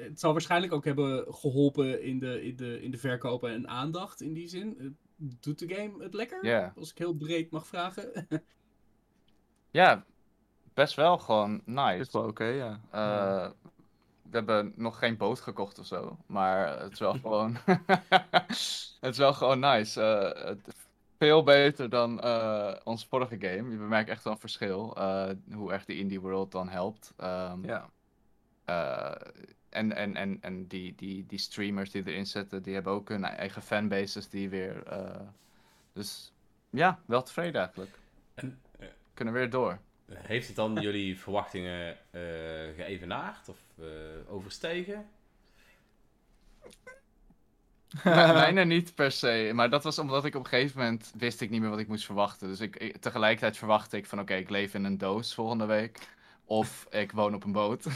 het 0.09 0.19
zal 0.19 0.31
waarschijnlijk 0.31 0.73
ook 0.73 0.85
hebben 0.85 1.33
geholpen 1.33 2.01
in 2.03 2.19
de, 2.19 2.43
in, 2.43 2.55
de, 2.55 2.81
in 2.81 2.91
de 2.91 2.97
verkopen 2.97 3.51
en 3.51 3.67
aandacht 3.67 4.21
in 4.21 4.33
die 4.33 4.47
zin. 4.47 4.97
Doet 5.17 5.59
de 5.59 5.75
game 5.75 6.03
het 6.03 6.13
lekker? 6.13 6.45
Ja. 6.45 6.73
Als 6.77 6.91
ik 6.91 6.97
heel 6.97 7.13
breed 7.13 7.51
mag 7.51 7.67
vragen. 7.67 8.27
Ja, 9.71 10.03
best 10.73 10.95
wel 10.95 11.17
gewoon 11.17 11.61
nice. 11.65 11.99
is 11.99 12.11
wel 12.11 12.27
oké, 12.27 12.43
ja. 12.45 12.79
Eh, 12.91 13.49
we 14.21 14.29
hebben 14.37 14.73
nog 14.75 14.97
geen 14.99 15.17
boot 15.17 15.39
gekocht 15.41 15.79
of 15.79 15.85
zo, 15.85 16.17
maar 16.25 16.79
het 16.81 16.91
is 16.91 16.99
wel 16.99 17.13
gewoon. 17.23 17.57
het 19.01 19.11
is 19.11 19.17
wel 19.17 19.33
gewoon 19.33 19.59
nice. 19.59 20.01
Eh, 20.01 20.45
het- 20.47 20.75
veel 21.17 21.43
beter 21.43 21.89
dan 21.89 22.19
eh 22.21 22.75
onze 22.83 23.07
vorige 23.07 23.35
game. 23.39 23.69
Je 23.71 23.77
merkt 23.77 24.09
echt 24.09 24.23
wel 24.23 24.33
een 24.33 24.39
verschil. 24.39 24.95
eh, 24.97 25.29
hoe 25.53 25.71
erg 25.71 25.85
de 25.85 25.97
indie 25.97 26.21
world 26.21 26.51
dan 26.51 26.69
helpt. 26.69 27.13
Ehm, 27.17 27.65
ja. 27.65 27.89
En 29.75 29.95
en, 29.95 30.15
en, 30.15 30.37
en 30.41 30.67
die, 30.67 30.95
die, 30.95 31.25
die 31.27 31.39
streamers 31.39 31.91
die 31.91 32.03
erin 32.07 32.25
zitten, 32.25 32.63
die 32.63 32.73
hebben 32.73 32.93
ook 32.93 33.09
hun 33.09 33.23
eigen 33.23 33.61
fanbases 33.61 34.29
die 34.29 34.49
weer. 34.49 34.83
eh, 34.83 35.19
dus 35.93 36.33
ja, 36.69 36.99
wel 37.05 37.23
tevreden 37.23 37.61
eigenlijk. 37.61 37.97
En, 38.33 38.59
Kunnen 39.13 39.33
weer 39.33 39.49
door. 39.49 39.79
heeft 40.13 40.47
het 40.47 40.55
dan 40.55 40.75
jullie 40.87 41.19
verwachtingen 41.19 41.97
eh 42.11 42.75
geëvenaard 42.75 43.49
of 43.49 43.57
eh, 43.79 43.85
overstegen? 44.33 45.05
Mijne 48.03 48.65
niet 48.65 48.95
per 48.95 49.11
se, 49.11 49.51
maar 49.53 49.69
dat 49.69 49.83
was 49.83 49.99
omdat 49.99 50.25
ik 50.25 50.35
op 50.35 50.43
een 50.43 50.49
gegeven 50.49 50.79
moment 50.81 51.13
wist 51.17 51.41
ik 51.41 51.49
niet 51.49 51.61
meer 51.61 51.69
wat 51.69 51.79
ik 51.79 51.87
moest 51.87 52.05
verwachten. 52.05 52.47
Dus 52.47 52.59
ik, 52.59 52.75
ik- 52.75 52.97
tegelijkertijd 52.97 53.57
verwachtte 53.57 53.97
ik 53.97 54.05
van 54.05 54.19
oké, 54.19 54.33
ik 54.33 54.49
leef 54.49 54.73
in 54.73 54.83
een 54.83 54.97
doos 54.97 55.33
volgende 55.33 55.65
week. 55.65 55.99
Of 56.47 56.87
ik 56.89 57.11
woon 57.11 57.33
op 57.35 57.43
een 57.43 57.51
boot. 57.51 57.85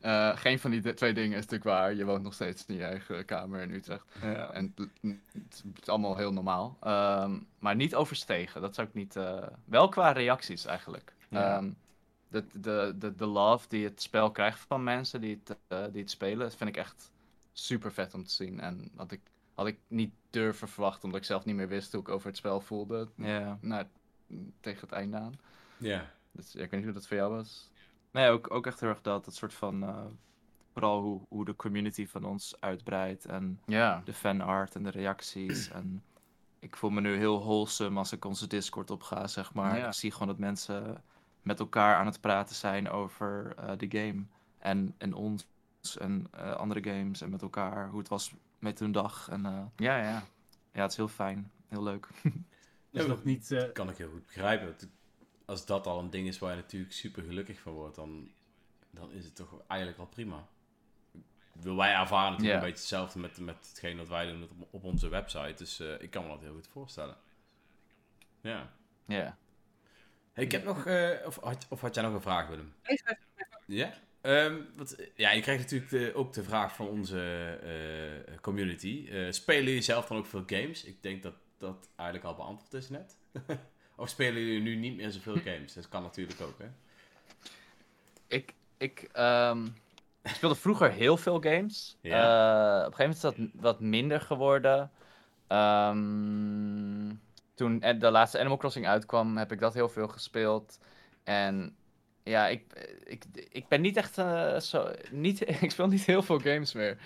Eh, 0.00 0.36
geen 0.36 0.58
van 0.58 0.70
die 0.70 0.94
twee 0.94 1.12
dingen 1.14 1.30
is 1.38 1.44
natuurlijk 1.46 1.64
waar. 1.64 1.94
Je 1.94 2.04
woont 2.04 2.22
nog 2.22 2.34
steeds 2.34 2.66
in 2.66 2.74
je 2.74 2.84
eigen 2.84 3.24
kamer 3.24 3.60
in 3.60 3.70
Utrecht. 3.70 4.04
ja. 4.22 4.50
En 4.52 4.74
het, 4.76 4.88
het 5.32 5.62
is 5.80 5.88
allemaal 5.88 6.16
heel 6.16 6.32
normaal. 6.32 6.76
Ehm, 6.80 7.38
maar 7.58 7.74
niet 7.76 7.94
overstegen. 7.94 8.60
Dat 8.60 8.74
zou 8.74 8.86
ik 8.88 8.94
niet. 8.94 9.16
eh, 9.16 9.42
wel 9.64 9.88
qua 9.88 10.12
reacties 10.12 10.64
eigenlijk. 10.64 11.12
Ja. 11.28 11.56
Ehm, 11.56 11.70
de, 12.28 12.44
de, 12.52 12.94
de, 12.98 13.14
de 13.14 13.26
love 13.26 13.68
die 13.68 13.84
het 13.84 14.02
spel 14.02 14.30
krijgt 14.30 14.60
van 14.60 14.82
mensen 14.84 15.20
die 15.20 15.40
het, 15.44 15.56
eh, 15.68 15.84
die 15.92 16.00
het 16.00 16.10
spelen, 16.10 16.38
dat 16.38 16.56
vind 16.56 16.70
ik 16.70 16.76
echt 16.76 17.10
super 17.52 17.92
vet 17.92 18.14
om 18.14 18.24
te 18.24 18.32
zien. 18.32 18.60
En 18.60 18.90
had 18.96 19.12
ik, 19.12 19.20
had 19.54 19.66
ik 19.66 19.78
niet 19.88 20.12
durven 20.30 20.68
verwachten, 20.68 21.04
omdat 21.04 21.20
ik 21.20 21.26
zelf 21.26 21.44
niet 21.44 21.56
meer 21.56 21.68
wist 21.68 21.92
hoe 21.92 22.00
ik 22.00 22.08
over 22.08 22.26
het 22.26 22.36
spel 22.36 22.60
voelde. 22.60 23.08
ja. 23.14 23.58
Nou, 23.60 23.86
tegen 24.60 24.80
het 24.80 24.92
einde 24.92 25.16
aan. 25.16 25.34
Ja. 25.76 26.10
Dus 26.32 26.52
ja, 26.52 26.62
ik 26.62 26.70
weet 26.70 26.80
niet 26.80 26.84
hoe 26.84 26.98
dat 26.98 27.06
voor 27.06 27.16
jou 27.16 27.32
was. 27.34 27.70
Nee, 28.10 28.30
ook, 28.30 28.50
ook 28.50 28.66
echt 28.66 28.80
heel 28.80 28.88
erg 28.88 29.00
dat, 29.00 29.24
dat 29.24 29.34
soort 29.34 29.54
van... 29.54 29.82
eh, 29.82 30.04
vooral 30.72 31.00
hoe, 31.02 31.20
hoe 31.28 31.44
de 31.44 31.56
community 31.56 32.06
van 32.06 32.24
ons 32.24 32.56
uitbreidt 32.60 33.24
en 33.26 33.60
Ja. 33.66 34.02
de 34.04 34.12
fanart 34.14 34.74
en 34.74 34.82
de 34.82 34.90
reacties. 34.90 35.68
En 35.78 36.02
ik 36.58 36.76
voel 36.76 36.90
me 36.90 37.00
nu 37.00 37.16
heel 37.16 37.38
wholesome 37.40 37.98
als 37.98 38.12
ik 38.12 38.24
onze 38.24 38.46
Discord 38.46 38.90
opga, 38.90 39.26
zeg 39.26 39.54
maar. 39.54 39.76
Ja. 39.78 39.86
Ik 39.86 39.92
zie 39.92 40.12
gewoon 40.12 40.28
dat 40.28 40.38
mensen 40.38 41.02
met 41.42 41.60
elkaar 41.60 41.96
aan 41.96 42.06
het 42.06 42.20
praten 42.20 42.54
zijn 42.54 42.90
over 42.90 43.54
eh, 43.56 43.72
de 43.76 43.86
game. 43.98 44.24
En, 44.58 44.94
en 44.98 45.14
ons 45.14 45.46
en 45.98 46.26
eh, 46.30 46.52
andere 46.52 46.82
games 46.82 47.20
en 47.20 47.30
met 47.30 47.42
elkaar. 47.42 47.88
Hoe 47.88 47.98
het 47.98 48.08
was 48.08 48.32
met 48.58 48.78
hun 48.78 48.92
dag. 48.92 49.28
En 49.30 49.46
eh, 49.46 49.62
Ja, 49.76 49.96
ja. 49.96 50.22
ja, 50.72 50.82
het 50.82 50.90
is 50.90 50.96
heel 50.96 51.08
fijn. 51.08 51.50
Heel 51.68 51.82
leuk. 51.82 52.08
is 52.90 53.06
nog 53.06 53.24
niet... 53.24 53.50
eh, 53.50 53.72
kan 53.72 53.88
ik 53.90 53.96
heel 53.96 54.10
goed 54.10 54.26
begrijpen. 54.26 54.66
Het- 54.66 54.88
Als 55.48 55.66
dat 55.66 55.86
al 55.86 55.98
een 55.98 56.10
ding 56.10 56.26
is 56.26 56.38
waar 56.38 56.50
je 56.50 56.60
natuurlijk 56.60 56.92
super 56.92 57.22
gelukkig 57.22 57.60
van 57.60 57.72
wordt, 57.72 57.96
dan, 57.96 58.30
dan 58.90 59.12
is 59.12 59.24
het 59.24 59.36
toch 59.36 59.62
eigenlijk 59.66 60.00
al 60.00 60.06
prima. 60.06 60.48
Wil 61.52 61.76
wij 61.76 61.94
ervaren 61.94 62.30
natuurlijk 62.30 62.54
een 62.54 62.64
beetje 62.64 62.80
hetzelfde 62.80 63.18
met, 63.18 63.38
met 63.38 63.68
hetgeen 63.68 63.96
wat 63.96 64.08
wij 64.08 64.26
doen 64.26 64.42
op, 64.42 64.68
op 64.70 64.84
onze 64.84 65.08
website. 65.08 65.54
Dus 65.56 65.80
eh, 65.80 66.00
ik 66.00 66.10
kan 66.10 66.22
me 66.22 66.28
dat 66.28 66.40
heel 66.40 66.54
goed 66.54 66.68
voorstellen. 66.68 67.16
Ja. 68.40 68.72
Ja. 69.06 69.38
Hey, 70.32 70.44
ik 70.44 70.52
heb 70.52 70.64
nog, 70.64 70.86
eh, 70.86 71.26
of, 71.26 71.36
had, 71.36 71.66
of 71.68 71.80
had 71.80 71.94
jij 71.94 72.04
nog 72.04 72.14
een 72.14 72.20
vraag, 72.20 72.48
Willem? 72.48 72.74
Ja? 73.66 73.92
Ehm, 74.20 74.60
wat, 74.76 74.96
ja, 75.14 75.30
je 75.30 75.40
krijgt 75.40 75.62
natuurlijk 75.62 75.90
de, 75.90 76.14
ook 76.14 76.32
de 76.32 76.42
vraag 76.42 76.74
van 76.74 76.88
onze 76.88 77.20
eh, 78.26 78.38
community. 78.40 79.06
Eh, 79.10 79.30
spelen 79.30 79.64
jullie 79.64 79.82
zelf 79.82 80.06
dan 80.06 80.16
ook 80.16 80.26
veel 80.26 80.42
games? 80.46 80.84
Ik 80.84 81.02
denk 81.02 81.22
dat 81.22 81.34
dat 81.56 81.88
eigenlijk 81.96 82.28
al 82.28 82.34
beantwoord 82.34 82.72
is 82.72 82.88
net. 82.88 83.16
of 83.98 84.08
spelen 84.08 84.42
jullie 84.42 84.60
nu 84.60 84.74
niet 84.74 84.96
meer 84.96 85.10
zoveel 85.10 85.36
games? 85.44 85.74
Dat 85.74 85.88
kan 85.88 86.02
natuurlijk 86.02 86.40
ook, 86.40 86.58
hè? 86.58 86.66
Ik, 88.26 88.54
ik, 88.76 89.08
ehm, 89.12 89.64
ik 90.22 90.30
speelde 90.34 90.54
vroeger 90.54 90.92
heel 90.92 91.16
veel 91.16 91.40
games. 91.40 91.96
Ja. 92.00 92.80
Eh, 92.80 92.86
op 92.86 92.92
een 92.92 92.96
gegeven 92.96 93.22
moment 93.22 93.38
is 93.44 93.52
dat 93.52 93.62
wat 93.62 93.80
minder 93.80 94.20
geworden. 94.20 94.90
Ehm, 95.46 97.14
toen 97.54 97.82
eh, 97.82 98.00
de 98.00 98.10
laatste 98.10 98.38
Animal 98.38 98.56
Crossing 98.56 98.86
uitkwam, 98.86 99.36
heb 99.36 99.52
ik 99.52 99.60
dat 99.60 99.74
heel 99.74 99.88
veel 99.88 100.08
gespeeld. 100.08 100.78
En 101.24 101.76
ja, 102.22 102.48
ik, 102.48 102.62
ik, 103.04 103.24
ik 103.50 103.68
ben 103.68 103.80
niet 103.80 103.96
echt 103.96 104.18
eh, 104.18 104.58
zo. 104.58 104.90
Niet, 105.10 105.48
ik 105.62 105.70
speel 105.70 105.88
niet 105.88 106.04
heel 106.04 106.22
veel 106.22 106.38
games 106.38 106.72
meer. 106.72 106.98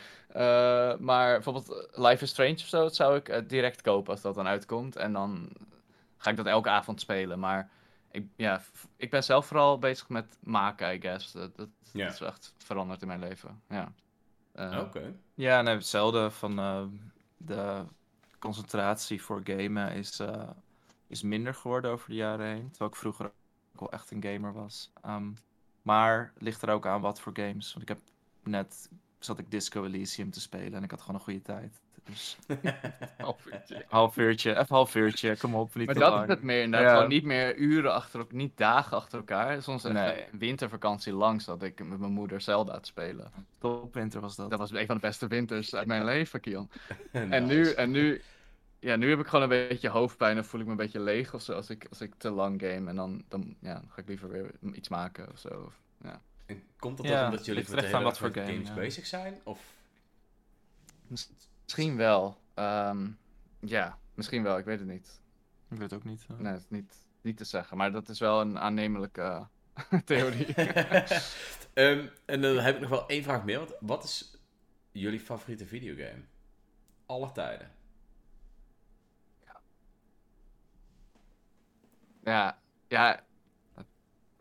Maar 0.99 1.33
bijvoorbeeld 1.33 1.89
Life 1.93 2.25
is 2.25 2.31
Strange 2.31 2.53
of 2.53 2.67
zo, 2.67 2.83
dat 2.83 2.95
zou 2.95 3.17
ik 3.17 3.49
direct 3.49 3.83
kopen 3.83 4.13
als 4.13 4.23
dat 4.23 4.35
dan 4.35 4.47
uitkomt. 4.47 4.97
En 4.97 5.13
dan 5.13 5.49
ga 6.23 6.31
ik 6.31 6.37
dat 6.37 6.47
elke 6.47 6.69
avond 6.69 7.01
spelen. 7.01 7.39
Maar 7.39 7.71
ik, 8.11 8.27
ja, 8.37 8.63
ik 8.97 9.11
ben 9.11 9.25
zelf 9.25 9.47
vooral 9.47 9.79
bezig 9.79 10.09
met 10.09 10.39
maken, 10.41 10.95
I 10.95 11.01
guess. 11.01 11.33
Dat, 11.33 11.57
dat, 11.57 11.69
is 11.93 12.21
echt 12.21 12.55
veranderd 12.59 13.03
in 13.03 13.09
mijn 13.09 13.21
leven. 13.21 13.63
Ja. 13.69 13.93
Eh, 14.53 14.79
Oké. 14.81 15.15
Ja, 15.35 15.63
nee, 15.63 15.75
hetzelfde 15.75 16.31
van 16.31 16.59
eh, 16.59 16.85
de 17.37 17.85
concentratie 18.39 19.23
voor 19.23 19.41
gamen 19.45 19.93
is, 19.93 20.21
eh, 20.21 20.51
is 21.07 21.23
minder 21.23 21.55
geworden 21.55 21.91
over 21.91 22.09
de 22.09 22.15
jaren 22.15 22.47
heen. 22.47 22.71
Terwijl 22.71 22.91
ik 22.91 22.97
vroeger 22.97 23.27
ook 23.27 23.81
wel 23.81 23.93
echt 23.93 24.11
een 24.11 24.23
gamer 24.23 24.53
was. 24.53 24.91
Ehm, 25.03 25.33
maar 25.83 26.31
het 26.35 26.43
ligt 26.43 26.63
er 26.63 26.71
ook 26.71 26.87
aan 26.87 27.01
wat 27.01 27.21
voor 27.21 27.33
games. 27.35 27.73
Want 27.73 27.83
ik 27.83 27.97
heb 27.97 28.01
net 28.43 28.89
zat 29.19 29.39
ik 29.39 29.51
Disco 29.51 29.85
Elysium 29.85 30.31
te 30.31 30.41
spelen 30.41 30.75
en 30.75 30.83
ik 30.83 30.91
had 30.91 31.01
gewoon 31.01 31.15
een 31.17 31.25
goede 31.25 31.43
tijd. 31.43 31.82
Dus 32.11 32.37
half 33.89 34.17
uurtje, 34.17 34.51
even 34.51 34.67
half 34.75 34.95
uurtje, 34.95 35.37
kom 35.37 35.55
op, 35.55 35.75
niet 35.75 35.87
Maar 35.87 35.95
te 35.95 36.01
dat 36.01 36.11
lang. 36.13 36.23
is 36.29 36.29
het 36.35 36.43
meer, 36.43 36.63
inderdaad. 36.63 36.89
Ja. 36.89 36.95
Gewoon 36.95 37.09
niet 37.11 37.25
meer 37.25 37.57
uren 37.57 37.93
achter 37.95 38.19
elkaar, 38.21 38.35
niet 38.37 38.57
dagen 38.57 38.97
achter 38.97 39.19
elkaar. 39.19 39.63
Soms 39.63 39.85
echt 39.85 39.95
Nee. 39.95 40.25
een 40.33 40.39
wintervakantie 40.39 41.13
lang 41.13 41.43
zat 41.43 41.63
ik 41.63 41.85
met 41.85 41.99
mijn 41.99 42.13
moeder 42.13 42.41
Zelda 42.41 42.81
te 42.81 42.87
spelen. 42.89 43.33
Topwinter 43.59 44.21
was 44.21 44.37
dat. 44.37 44.51
Dat 44.51 44.59
was 44.59 44.71
een 44.73 44.87
van 44.87 44.95
de 44.95 45.01
beste 45.01 45.27
winters 45.27 45.75
uit 45.75 45.87
mijn 45.87 46.05
leven, 46.05 46.41
Kian. 46.41 46.71
En 47.13 47.47
nu, 47.47 47.71
en 47.71 47.91
nu, 47.91 48.23
ja, 48.79 48.97
nu 48.97 49.11
heb 49.11 49.19
ik 49.21 49.27
gewoon 49.27 49.43
een 49.51 49.69
beetje 49.69 49.89
hoofdpijn 49.89 50.37
en 50.37 50.45
voel 50.45 50.61
ik 50.61 50.67
me 50.67 50.73
een 50.73 50.79
beetje 50.79 51.01
leeg 51.01 51.35
of 51.35 51.43
zo 51.43 51.53
als 51.53 51.71
ik, 51.71 51.87
als 51.89 52.01
ik 52.01 52.15
te 52.17 52.31
lang 52.31 52.61
game. 52.61 52.89
En 52.91 52.97
dan, 52.97 53.25
dan, 53.29 53.55
ja, 53.61 53.75
dan 53.75 53.89
ga 53.91 54.01
ik 54.01 54.09
liever 54.09 54.29
weer 54.29 54.51
iets 54.75 54.89
maken 54.89 55.31
of 55.33 55.39
zo. 55.39 55.49
Of- 55.67 55.81
En 56.47 56.63
komt 56.79 56.97
dat 56.97 57.07
Ja, 57.07 57.21
ook 57.25 57.31
omdat 57.31 57.45
jullie 57.45 57.65
voor 57.65 57.77
de 57.77 57.87
hele 57.87 58.03
wat 58.03 58.19
voor 58.19 58.31
games 58.33 58.69
ja. 58.69 58.75
bezig 58.75 59.07
zijn? 59.07 59.41
Of... 59.45 59.61
Misschien 61.63 61.97
wel. 61.97 62.41
Ehm, 62.55 63.11
ja, 63.61 63.99
misschien 64.15 64.43
wel, 64.43 64.59
ik 64.59 64.65
weet 64.65 64.79
het 64.79 64.89
niet. 64.89 65.21
Ik 65.71 65.79
weet 65.79 65.91
het 65.91 65.95
ook 65.95 66.05
niet. 66.05 66.27
eh. 66.29 66.37
Nee, 66.39 66.53
het 66.53 66.61
is 66.63 66.69
niet, 66.69 66.95
niet 67.21 67.37
te 67.37 67.45
zeggen, 67.45 67.77
maar 67.77 67.93
dat 67.93 68.09
is 68.09 68.19
wel 68.19 68.41
een 68.41 68.59
aannemelijke 68.59 69.49
eh, 69.75 69.99
theorie. 70.05 70.55
Ehm, 71.75 72.07
en 72.25 72.41
dan 72.41 72.57
heb 72.59 72.75
ik 72.75 72.81
nog 72.81 72.91
wel 72.91 73.07
één 73.09 73.23
vraag 73.23 73.45
meer. 73.45 73.59
Wat, 73.59 73.77
wat 73.81 74.05
is 74.05 74.37
jullie 74.91 75.21
favoriete 75.21 75.67
videogame? 75.67 76.23
Aller 77.07 77.33
tijden. 77.33 77.71
ja, 82.25 82.59
ja. 82.89 83.25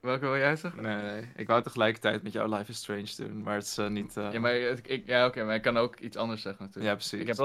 Welke 0.02 0.26
wil 0.26 0.38
jij 0.38 0.56
zeggen? 0.56 0.82
Nee, 0.82 1.02
nee, 1.02 1.30
ik 1.36 1.48
wou 1.48 1.62
tegelijkertijd 1.64 2.24
met 2.24 2.34
jou 2.34 2.50
Life 2.56 2.72
is 2.72 2.78
Strange 2.78 3.14
doen, 3.18 3.42
maar 3.44 3.54
het 3.56 3.64
is 3.66 3.78
eh, 3.78 3.88
niet... 3.88 4.18
eh, 4.18 4.32
Ja, 4.32 4.40
maar 4.40 4.54
ik, 4.56 4.88
ik- 4.88 5.06
ja, 5.08 5.26
oké, 5.26 5.44
maar 5.44 5.56
ik 5.56 5.62
kan 5.62 5.78
ook 5.78 6.00
iets 6.00 6.18
anders 6.18 6.42
zeggen 6.42 6.66
natuurlijk. 6.66 6.88
ja, 6.88 6.94
precies. 6.96 7.20
Ik 7.22 7.28
heb. 7.28 7.38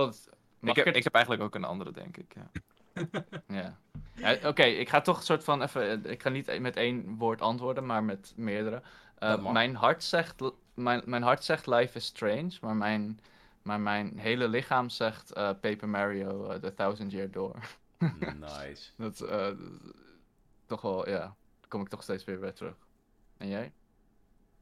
Mag 0.61 0.77
ik, 0.77 0.85
heb, 0.85 0.95
ik 0.95 1.05
heb 1.05 1.15
eigenlijk 1.15 1.45
ook 1.45 1.55
een 1.55 1.65
andere, 1.65 1.93
denk 1.93 2.17
ik. 2.17 2.35
Ja. 2.35 2.51
Ja. 3.49 3.77
Ja, 4.15 4.49
Oké, 4.49 4.63
ik 4.63 4.89
ga 4.89 5.01
toch 5.01 5.17
een 5.19 5.23
soort 5.25 5.45
van 5.45 5.63
even. 5.63 6.05
Ik 6.11 6.23
ga 6.23 6.29
niet 6.29 6.61
met 6.61 6.77
één 6.77 7.17
woord 7.17 7.41
antwoorden, 7.41 7.87
maar 7.87 8.05
met 8.05 8.33
meerdere. 8.37 8.83
Eh, 9.19 9.29
mijn 9.53 9.75
hart 9.75 10.05
zegt. 10.05 10.35
Mijn, 10.75 11.03
mijn 11.05 11.23
hart 11.23 11.45
zegt 11.45 11.67
Life 11.67 11.97
is 11.97 12.05
Strange, 12.05 12.51
maar 12.61 12.77
mijn, 12.77 13.21
maar 13.63 13.81
mijn 13.81 14.19
hele 14.19 14.49
lichaam 14.49 14.89
zegt 14.89 15.33
eh, 15.33 15.51
Paper 15.61 15.89
Mario 15.89 16.49
eh, 16.51 16.59
The 16.59 16.75
Thousand 16.75 17.13
Year 17.13 17.31
Door. 17.31 17.55
Nice. 18.19 18.91
Dat 18.97 19.21
eh, 19.21 19.47
toch 20.67 20.81
wel, 20.81 21.09
ja. 21.09 21.35
Kom 21.77 21.85
ik 21.85 21.91
toch 21.91 22.03
steeds 22.03 22.25
weer 22.25 22.39
bij 22.39 22.53
terug. 22.53 22.75
En 23.37 23.49
jij? 23.49 23.73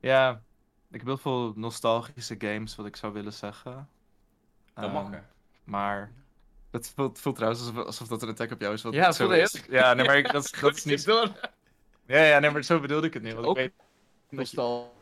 ja, 0.00 0.42
ik 0.90 0.96
heb 0.98 1.06
heel 1.06 1.16
veel 1.16 1.52
nostalgische 1.56 2.34
games, 2.38 2.76
wat 2.76 2.86
ik 2.86 2.96
zou 2.96 3.12
willen 3.12 3.32
zeggen. 3.32 3.88
Dat 4.74 4.84
Ehm, 4.84 4.92
mag, 4.92 5.10
hè? 5.10 5.18
Maar 5.64 6.12
het 6.70 6.92
voelt, 6.96 7.18
voelt 7.18 7.34
trouwens 7.36 7.66
alsof, 7.66 7.84
alsof 7.84 8.08
dat 8.08 8.22
een 8.22 8.28
attack 8.28 8.50
op 8.50 8.60
jou 8.60 8.74
is. 8.74 8.82
Wat 8.82 8.94
Ja, 8.94 9.06
het 9.06 9.14
zo 9.14 9.30
is. 9.30 9.62
Ja, 9.68 9.94
nee, 9.94 10.06
maar 10.06 10.16
ik, 10.16 10.32
dat, 10.32 10.44
is- 10.44 10.50
dat 10.60 10.76
is 10.76 10.84
niet... 10.84 11.04
door. 11.04 11.32
Ja, 12.06 12.22
ja, 12.22 12.38
nee, 12.38 12.50
maar 12.50 12.62
zo 12.62 12.80
bedoelde 12.80 13.06
ik 13.06 13.14
het 13.14 13.22
niet. 13.22 13.32
Want 13.32 13.44
ik 13.44 13.50
Ook- 13.50 13.56
weet... 13.56 13.72
Nostalgisch 14.30 14.92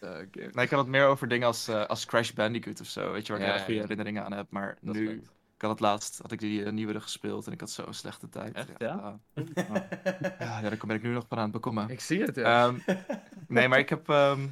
eh. 0.00 0.10
Nee, 0.32 0.64
ik 0.64 0.70
had 0.70 0.78
het 0.78 0.86
meer 0.86 1.06
over 1.06 1.28
dingen 1.28 1.46
als, 1.46 1.68
eh, 1.68 1.86
als 1.86 2.04
Crash 2.04 2.30
Bandicoot 2.30 2.80
of 2.80 2.86
zo, 2.86 3.12
weet 3.12 3.26
je, 3.26 3.32
waar 3.32 3.42
ik 3.42 3.46
Ja, 3.48 3.52
erg 3.52 3.62
goede 3.64 3.74
ja. 3.74 3.80
herinneringen 3.80 4.24
aan 4.24 4.32
heb. 4.32 4.50
Maar 4.50 4.78
Dat 4.80 4.94
nu. 4.94 5.22
Ik 5.56 5.62
had 5.62 5.70
het 5.70 5.80
laatst, 5.80 6.18
had 6.22 6.32
ik 6.32 6.38
die 6.38 6.64
eh, 6.64 6.72
nieuwere 6.72 7.00
gespeeld 7.00 7.46
en 7.46 7.52
ik 7.52 7.60
had 7.60 7.70
zo'n 7.70 7.94
slechte 7.94 8.28
tijd. 8.28 8.54
Echt, 8.54 8.70
ja? 8.78 9.20
Ja, 9.34 9.88
ja, 10.38 10.60
daar 10.60 10.76
ben 10.86 10.96
ik 10.96 11.02
nu 11.02 11.12
nog 11.12 11.24
van 11.28 11.38
aan 11.38 11.42
het 11.42 11.52
bekomen. 11.52 11.88
Ik 11.88 12.00
zie 12.00 12.22
het, 12.22 12.34
ja. 12.34 12.66
Ehm, 12.66 12.78
nee, 13.48 13.68
maar 13.68 13.78
ik 13.78 13.88
heb, 13.88 14.08
ehm, 14.08 14.46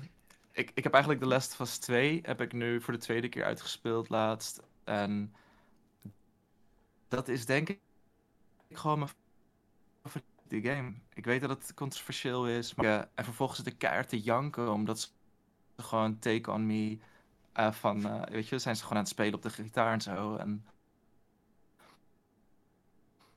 ik, 0.52 0.70
ik 0.74 0.82
heb 0.82 0.92
eigenlijk 0.92 1.22
The 1.22 1.28
Last 1.28 1.52
of 1.52 1.60
Us 1.60 1.78
2 1.78 2.20
heb 2.22 2.40
ik 2.40 2.52
nu 2.52 2.80
voor 2.80 2.92
de 2.92 3.00
tweede 3.00 3.28
keer 3.28 3.44
uitgespeeld 3.44 4.08
laatst. 4.08 4.62
En 4.84 5.34
dat 7.08 7.28
is 7.28 7.46
denk 7.46 7.68
ik 7.68 7.80
gewoon 8.70 8.98
mijn 8.98 9.10
favoriete 10.02 10.68
game. 10.68 10.92
Ik 11.14 11.24
weet 11.24 11.40
dat 11.40 11.50
het 11.50 11.74
controversieel 11.74 12.48
is, 12.48 12.74
maar 12.74 12.86
ja, 12.86 13.08
en 13.14 13.24
vervolgens 13.24 13.58
zit 13.58 13.72
ik 13.72 13.78
keihard 13.78 14.08
te 14.08 14.20
janken 14.20 14.72
omdat 14.72 15.00
ze 15.00 15.08
gewoon 15.76 16.18
Take 16.18 16.50
On 16.50 16.66
Me 16.66 16.98
eh, 17.52 17.72
van, 17.72 18.06
eh, 18.06 18.22
weet 18.22 18.48
je, 18.48 18.58
zijn 18.58 18.76
ze 18.76 18.82
gewoon 18.82 18.96
aan 18.96 19.04
het 19.04 19.12
spelen 19.12 19.34
op 19.34 19.42
de 19.42 19.50
gitaar 19.50 19.92
en 19.92 20.00
zo. 20.00 20.36
En 20.36 20.64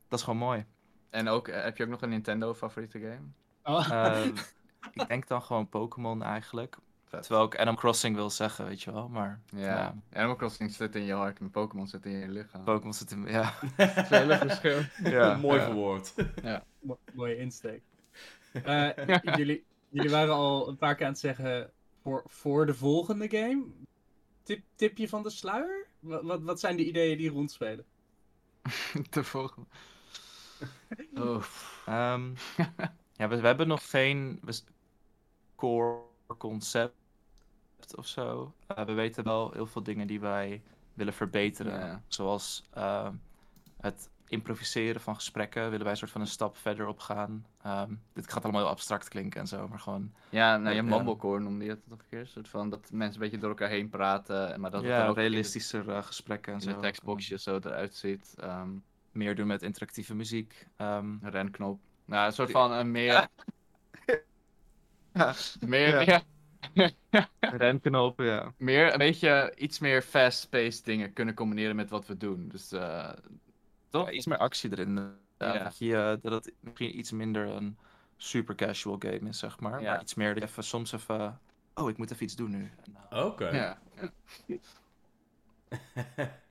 dat 0.08 0.20
is 0.20 0.26
gewoon 0.26 0.40
mooi. 0.40 0.66
En 1.10 1.28
ook, 1.28 1.48
eh, 1.48 1.64
heb 1.64 1.78
je 1.78 1.84
ook 1.84 1.90
nog 1.90 2.02
een 2.02 2.10
Nintendo 2.10 2.54
favoriete 2.54 3.00
game? 3.00 3.28
oh, 3.64 3.92
Ehm, 3.92 4.36
ik 5.02 5.08
denk 5.08 5.28
dan 5.28 5.42
gewoon 5.42 5.70
Pokémon 5.70 6.24
eigenlijk. 6.24 6.78
Vet. 7.06 7.24
Terwijl 7.24 7.46
ik 7.46 7.58
Animal 7.58 7.76
Crossing 7.76 8.16
wil 8.16 8.30
zeggen, 8.30 8.66
weet 8.66 8.82
je 8.82 8.92
wel. 8.92 9.10
Maar 9.10 9.42
Ja. 9.50 9.60
Ja. 9.60 9.96
Animal 10.14 10.36
Crossing 10.36 10.72
zit 10.72 10.96
in 10.96 11.04
je 11.04 11.14
hart 11.14 11.40
en 11.40 11.52
Pokémon 11.52 11.88
zit 11.88 12.06
in 12.06 12.12
je 12.12 12.30
lichaam. 12.30 12.64
Pokémon 12.64 12.94
zit 12.94 13.12
in... 13.12 13.26
Ja. 13.26 13.54
Dat 13.78 13.90
is 13.90 13.96
een 13.96 14.06
hele 14.18 14.38
verschil. 14.38 14.80
ja. 15.04 15.36
Mooi 15.36 15.60
ja. 15.60 15.66
verwoord. 15.66 16.14
mo- 16.80 17.00
mooie 17.14 17.38
insteek. 17.38 17.82
Eh, 18.64 18.90
jullie, 19.36 19.66
jullie 19.90 20.10
waren 20.12 20.34
al 20.34 20.68
een 20.70 20.78
paar 20.78 20.96
keer 20.96 21.06
aan 21.06 21.12
het 21.12 21.22
zeggen 21.22 21.72
voor, 22.02 22.24
voor 22.26 22.66
de 22.66 22.74
volgende 22.74 23.30
game. 23.30 23.64
Tip, 24.44 24.64
tipje 24.76 25.10
van 25.10 25.24
de 25.24 25.30
sluier? 25.30 25.88
Wat, 26.00 26.24
wat, 26.24 26.42
wat 26.42 26.60
zijn 26.60 26.76
de 26.78 26.86
ideeën 26.86 27.18
die 27.18 27.30
rondspelen? 27.30 27.86
De 29.10 29.24
volgende. 29.24 29.68
Oh. 31.16 31.44
Ehm, 31.86 32.30
ja, 33.16 33.28
we, 33.28 33.40
we 33.42 33.48
hebben 33.48 33.68
nog 33.68 33.90
geen 33.90 34.40
core 35.56 36.00
concept 36.38 36.94
of 37.96 38.08
zo. 38.08 38.54
Eh, 38.68 38.86
we 38.86 38.94
weten 38.94 39.24
wel 39.24 39.52
heel 39.52 39.66
veel 39.68 39.84
dingen 39.84 40.08
die 40.08 40.20
wij 40.20 40.62
willen 40.94 41.14
verbeteren. 41.14 42.04
Zoals 42.08 42.64
ehm, 42.74 43.14
het 43.82 44.10
improviseren 44.28 45.02
van 45.02 45.16
gesprekken 45.16 45.64
willen 45.64 45.82
wij 45.82 45.92
een 45.92 45.98
soort 45.98 46.12
van 46.12 46.22
een 46.22 46.28
stap 46.28 46.58
verder 46.58 46.88
op 46.88 47.00
gaan. 47.00 47.46
Ehm, 47.62 47.94
dit 48.14 48.32
gaat 48.32 48.44
allemaal 48.44 48.62
heel 48.62 48.70
abstract 48.70 49.08
klinken 49.08 49.42
en 49.42 49.48
zo, 49.48 49.68
maar 49.68 49.80
gewoon... 49.80 50.14
Ja, 50.30 50.58
nou, 50.58 50.76
je 50.76 50.84
Ja. 50.84 50.90
mumblecore 50.90 51.40
noemde 51.40 51.64
je 51.66 51.70
het 51.70 51.88
nog 51.88 52.00
een 52.00 52.06
keer. 52.10 52.20
Een 52.20 52.28
soort 52.28 52.48
van 52.50 52.70
dat 52.70 52.92
mensen 52.92 53.14
een 53.16 53.22
beetje 53.30 53.38
door 53.42 53.50
elkaar 53.50 53.70
heen 53.70 53.90
praten. 53.90 54.60
Maar 54.60 54.72
dat 54.72 54.82
het 54.82 54.90
ja, 54.92 55.08
ook 55.08 55.16
de- 55.16 55.22
realistischer 55.22 55.90
eh, 55.90 56.04
gesprekken 56.04 56.54
en 56.54 56.60
in 56.60 56.66
de 56.68 56.74
zo. 56.74 56.80
tekstboxje 56.80 57.38
zo 57.40 57.56
eruit 57.56 57.96
ziet. 57.96 58.36
Meer 59.18 59.36
doen 59.36 59.48
met 59.48 59.62
interactieve 59.62 60.16
muziek. 60.16 60.68
Ehm, 60.76 61.16
renknop. 61.22 61.80
Nou, 62.06 62.26
een 62.26 62.34
soort 62.34 62.52
van 62.52 62.72
een 62.72 62.92
meer... 62.98 63.30
Ja. 65.14 65.34
meer, 65.60 66.08
Ja. 66.10 66.22
ja. 67.10 67.30
Renknop, 67.40 68.20
ja. 68.20 68.54
meer, 68.58 68.92
een 68.92 68.98
beetje 68.98 69.54
iets 69.58 69.80
meer 69.80 70.02
fast-paced 70.02 70.86
dingen 70.86 71.14
kunnen 71.14 71.34
combineren 71.34 71.76
met 71.76 71.90
wat 71.90 72.06
we 72.08 72.18
doen. 72.18 72.48
Dus 72.48 72.72
eh, 72.72 73.10
toch? 73.90 74.06
Ja, 74.06 74.12
iets 74.12 74.26
meer 74.26 74.38
actie 74.38 74.72
erin. 74.72 74.98
eh, 74.98 75.54
Ja. 75.54 75.64
Dat, 75.64 75.78
je, 75.78 75.96
eh, 75.96 76.14
dat 76.22 76.46
het 76.46 76.54
misschien 76.60 76.98
iets 76.98 77.12
minder 77.12 77.48
een 77.48 77.78
super 78.18 78.56
casual 78.56 78.96
game 79.00 79.30
is, 79.30 79.40
zeg 79.40 79.60
maar. 79.60 79.82
Ja. 79.82 79.92
Maar 79.92 80.02
iets 80.02 80.14
meer 80.14 80.34
dat 80.34 80.44
even, 80.44 80.64
soms 80.64 80.92
even... 80.92 81.40
Oh, 81.74 81.90
ik 81.90 81.98
moet 81.98 82.12
even 82.12 82.24
iets 82.24 82.36
doen 82.36 82.52
nu. 82.52 82.72
Eh, 83.10 83.26
Oké. 83.26 83.50
Ja. 83.50 83.80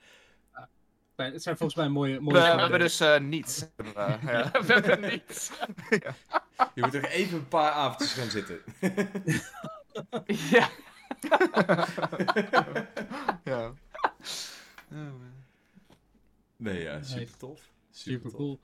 Het 1.16 1.42
zijn 1.42 1.56
volgens 1.56 1.78
mij 1.78 1.88
mooie... 1.88 2.14
we, 2.14 2.20
mooie 2.22 2.54
we 2.54 2.60
hebben 2.60 2.78
dus 2.78 3.00
eh, 3.00 3.20
niets. 3.20 3.66
Eh, 3.76 4.22
ja. 4.22 4.50
we 4.50 4.72
hebben 4.72 5.00
niets. 5.00 5.50
Je 6.74 6.82
moet 6.82 6.94
er 6.94 7.04
even 7.04 7.38
een 7.38 7.48
paar 7.48 7.70
avondjes 7.70 8.12
gaan 8.12 8.30
zitten. 8.30 8.60
ja. 10.56 10.70
ja. 13.44 13.74
nee, 16.56 16.82
ja, 16.82 17.02
super 17.02 17.36
tof. 17.36 17.70
Super 17.90 18.32
cool. 18.32 18.60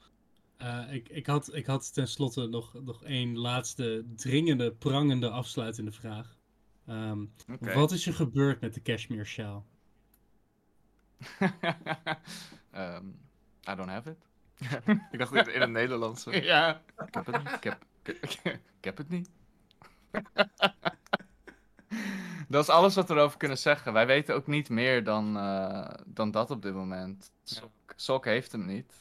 Eh, 0.56 0.92
ik, 0.92 1.08
ik, 1.08 1.26
had, 1.26 1.54
ik 1.54 1.66
had 1.66 1.94
tenslotte 1.94 2.46
nog, 2.46 2.74
nog 2.82 3.04
één 3.04 3.38
laatste 3.38 4.04
dringende, 4.16 4.72
prangende 4.72 5.30
afsluitende 5.30 5.92
vraag. 5.92 6.36
Ehm. 6.86 7.24
Wat 7.60 7.92
is 7.92 8.06
er 8.06 8.14
gebeurd 8.14 8.60
met 8.60 8.74
de 8.74 8.82
cashmere 8.82 9.24
sjaal? 9.24 9.66
Ehm, 12.70 13.06
I 13.70 13.74
don't 13.74 13.88
have 13.88 14.10
it. 14.10 14.16
Ik 15.12 15.18
dacht 15.18 15.34
in, 15.34 15.54
in 15.54 15.60
het 15.60 15.70
Nederlands. 15.70 16.24
Ja. 16.24 16.82
Ik 17.06 17.14
heb 17.14 17.26
het 17.26 17.38
niet. 17.38 17.52
Ik 17.52 17.64
heb, 17.64 17.84
ik, 18.02 18.40
ik 18.78 18.84
heb 18.84 18.96
het 18.96 19.08
niet. 19.08 19.30
dat 22.48 22.62
is 22.62 22.68
alles 22.68 22.94
wat 22.94 23.08
we 23.08 23.14
erover 23.14 23.38
kunnen 23.38 23.58
zeggen. 23.58 23.92
Wij 23.92 24.06
weten 24.06 24.34
ook 24.34 24.46
niet 24.46 24.68
meer 24.68 25.04
dan, 25.04 25.36
eh, 25.36 25.90
dan 26.06 26.30
dat 26.30 26.50
op 26.50 26.62
dit 26.62 26.74
moment. 26.74 27.32
Sok, 27.44 27.70
Sok 27.96 28.24
heeft 28.24 28.52
hem 28.52 28.66
niet. 28.66 28.92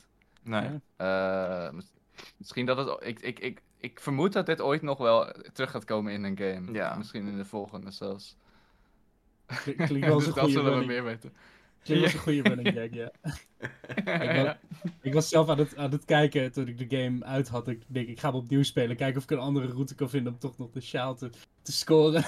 Nee. 0.43 0.79
Eh, 0.95 1.69
mis- 1.69 1.93
misschien 2.37 2.65
dat 2.65 2.77
het. 2.77 3.07
Ik, 3.07 3.19
ik, 3.19 3.39
ik, 3.39 3.61
ik 3.77 3.99
vermoed 3.99 4.33
dat 4.33 4.45
dit 4.45 4.61
ooit 4.61 4.81
nog 4.81 4.97
wel 4.97 5.33
terug 5.53 5.71
gaat 5.71 5.85
komen 5.85 6.13
in 6.13 6.23
een 6.23 6.37
game. 6.37 6.71
Ja. 6.71 6.95
Misschien 6.95 7.27
in 7.27 7.37
de 7.37 7.45
volgende 7.45 7.91
zelfs. 7.91 8.37
Klinkt 9.63 10.05
wel 10.05 10.17
Dus 10.17 10.33
dat 10.33 10.49
zullen 10.49 10.79
we 10.79 10.85
meer 10.85 11.03
weten. 11.03 11.33
Klinkt 11.83 12.03
als 12.03 12.13
een 12.13 12.19
goede 12.19 12.41
running 12.41 12.67
gag, 12.77 12.89
ja. 12.93 13.11
ik, 14.21 14.43
was, 14.45 14.55
ik 15.01 15.13
was 15.13 15.29
zelf 15.29 15.49
aan 15.49 15.57
het, 15.57 15.77
aan 15.77 15.91
het 15.91 16.05
kijken 16.05 16.51
toen 16.51 16.67
ik 16.67 16.89
de 16.89 16.97
game 16.97 17.25
uit 17.25 17.47
had. 17.47 17.67
Ik 17.67 17.83
denk, 17.87 18.07
ik 18.07 18.19
ga 18.19 18.27
hem 18.31 18.37
opnieuw 18.39 18.63
spelen. 18.63 18.95
Kijken 18.95 19.17
of 19.17 19.23
ik 19.23 19.31
een 19.31 19.37
andere 19.39 19.67
route 19.67 19.95
kan 19.95 20.09
vinden 20.09 20.33
om 20.33 20.39
toch 20.39 20.57
nog 20.57 20.71
de 20.71 20.81
sjaal 20.81 21.15
te, 21.15 21.29
te 21.61 21.71
scoren. 21.71 22.23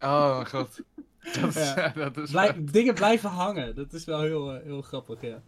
Oh 0.00 0.34
mijn 0.34 0.46
god. 0.48 0.80
Dat 1.40 1.56
is, 1.56 1.74
Ja. 1.74 1.88
dat 1.96 2.16
is 2.16 2.30
Blij- 2.30 2.64
dingen 2.64 2.94
blijven 2.94 3.30
hangen. 3.30 3.74
Dat 3.74 3.92
is 3.92 4.04
wel 4.04 4.20
heel, 4.20 4.54
eh, 4.54 4.62
heel 4.62 4.82
grappig, 4.82 5.20
ja. 5.20 5.42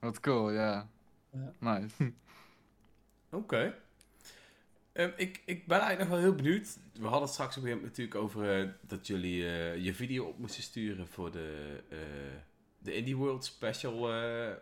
wat 0.00 0.20
cool, 0.20 0.50
ja. 0.50 0.88
Ja. 1.32 1.52
Nice. 1.58 2.12
Oké. 3.30 3.74
Ehm, 4.92 5.10
ik, 5.16 5.42
ik 5.44 5.66
ben 5.66 5.78
eigenlijk 5.80 6.10
nog 6.10 6.18
wel 6.20 6.28
heel 6.28 6.36
benieuwd. 6.36 6.78
We 6.92 7.02
hadden 7.02 7.20
het 7.22 7.30
straks 7.30 7.56
op 7.56 7.62
een 7.62 7.68
gegeven 7.68 7.86
moment 7.86 7.98
natuurlijk 7.98 8.14
over 8.24 8.60
eh, 8.60 8.68
dat 8.86 9.06
jullie 9.06 9.46
eh, 9.48 9.84
je 9.84 9.94
video 9.94 10.24
op 10.24 10.38
moesten 10.38 10.62
sturen 10.62 11.06
voor 11.08 11.30
de, 11.32 11.78
eh, 11.88 11.98
de 12.78 12.94
Indie 12.94 13.16
World 13.16 13.44
Special 13.44 14.12
eh, 14.12 14.54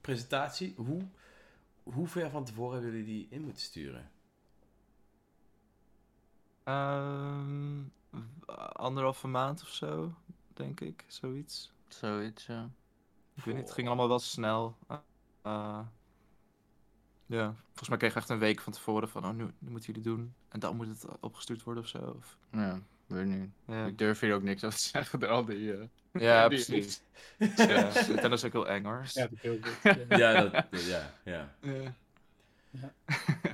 presentatie. 0.00 0.74
Hoe, 0.76 1.08
hoe 1.82 2.06
ver 2.08 2.30
van 2.30 2.44
tevoren 2.44 2.72
hebben 2.82 2.90
jullie 3.00 3.14
die 3.14 3.26
in 3.30 3.42
moeten 3.44 3.62
sturen? 3.62 4.10
Ehm, 6.64 7.82
w- 8.10 8.50
anderhalve 8.72 9.26
maand 9.26 9.62
of 9.62 9.68
zo, 9.68 10.14
denk 10.52 10.80
ik. 10.80 11.04
Zoiets. 11.06 11.72
Zoiets, 11.88 12.46
ja. 12.46 12.70
Ik 13.34 13.44
weet 13.44 13.54
niet, 13.54 13.64
het 13.64 13.72
ging 13.72 13.86
allemaal 13.86 14.08
wel 14.08 14.18
snel. 14.18 14.76
Eh, 15.42 15.80
ja, 17.26 17.54
volgens 17.66 17.88
mij 17.88 17.98
kregen 17.98 18.16
we 18.16 18.22
echt 18.22 18.30
een 18.30 18.38
week 18.38 18.60
van 18.60 18.72
tevoren 18.72 19.08
van, 19.08 19.24
oh, 19.24 19.30
nu, 19.34 19.50
nu 19.58 19.70
moeten 19.70 19.92
jullie 19.92 20.08
doen. 20.10 20.34
En 20.48 20.60
dan 20.60 20.76
moet 20.76 20.86
het 20.86 21.06
opgestuurd 21.20 21.62
worden 21.62 21.82
of 21.82 21.88
zo. 21.88 21.98
Of, 21.98 22.38
Ja, 22.50 22.80
weet 23.06 23.26
niet. 23.26 23.50
ja, 23.66 23.86
Ik 23.86 23.98
durf 23.98 24.20
hier 24.20 24.34
ook 24.34 24.42
niks 24.42 24.64
over 24.64 24.78
te 24.78 24.84
zeggen 24.84 25.20
door 25.20 25.28
al 25.28 25.44
die... 25.44 25.76
eh, 25.76 25.86
ja 26.26 26.48
precies. 26.48 27.00
ja, 27.56 27.90
Nintendo 28.08 28.32
is 28.32 28.44
ook 28.44 28.52
heel 28.52 28.68
eng 28.68 28.84
hoor. 28.84 29.04
Ja, 29.12 29.22
dat 29.22 29.32
is 29.32 29.40
heel 29.42 29.58
goed. 29.60 29.82
Ja. 29.82 29.96
Ja, 30.18 30.48
dat, 30.48 30.66
ja, 30.70 31.14
ja. 31.24 31.54
Ja. 32.70 32.92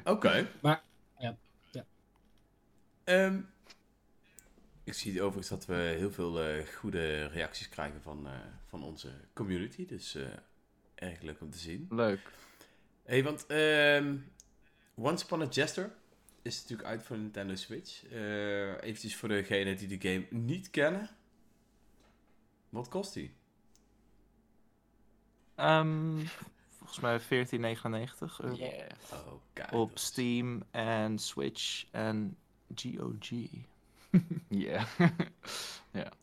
Oké. 0.04 0.48
Maar, 0.60 0.82
ja, 1.18 1.36
ja. 1.70 1.84
Ehm, 3.04 3.40
ik 4.84 4.94
zie 4.94 5.22
overigens 5.22 5.48
dat 5.48 5.66
we 5.66 5.74
heel 5.74 6.12
veel 6.12 6.42
eh, 6.42 6.66
goede 6.66 7.26
reacties 7.26 7.68
krijgen 7.68 8.02
van, 8.02 8.26
eh, 8.26 8.32
van 8.66 8.82
onze 8.82 9.10
community. 9.32 9.86
Dus 9.86 10.14
eh, 10.14 10.26
erg 10.94 11.20
leuk 11.20 11.40
om 11.40 11.50
te 11.50 11.58
zien. 11.58 11.86
Leuk. 11.90 12.20
hey, 13.04 13.22
want 13.22 13.46
ehm 13.46 14.16
Once 14.94 15.24
Upon 15.24 15.42
a 15.42 15.46
Jester 15.50 15.90
is 16.42 16.60
natuurlijk 16.60 16.88
uit 16.88 17.02
voor 17.02 17.16
de 17.16 17.22
Nintendo 17.22 17.54
Switch. 17.54 18.04
Eh 18.06 18.82
eventjes 18.82 19.16
voor 19.16 19.28
degenen 19.28 19.76
die 19.76 19.98
de 19.98 20.08
game 20.08 20.26
niet 20.30 20.70
kennen. 20.70 21.10
Wat 22.68 22.88
kost 22.88 23.14
die? 23.14 23.34
Ehm, 25.54 26.24
volgens 26.76 27.00
mij 27.00 27.20
14,99 27.20 28.40
euro. 28.40 28.56
Yeah. 28.56 28.90
Oh, 29.12 29.32
kijk. 29.52 29.72
Op 29.72 29.98
Steam 29.98 30.62
en 30.70 31.18
Switch 31.18 31.86
en 31.90 32.36
GOG. 32.74 33.28
Yeah. 34.48 34.86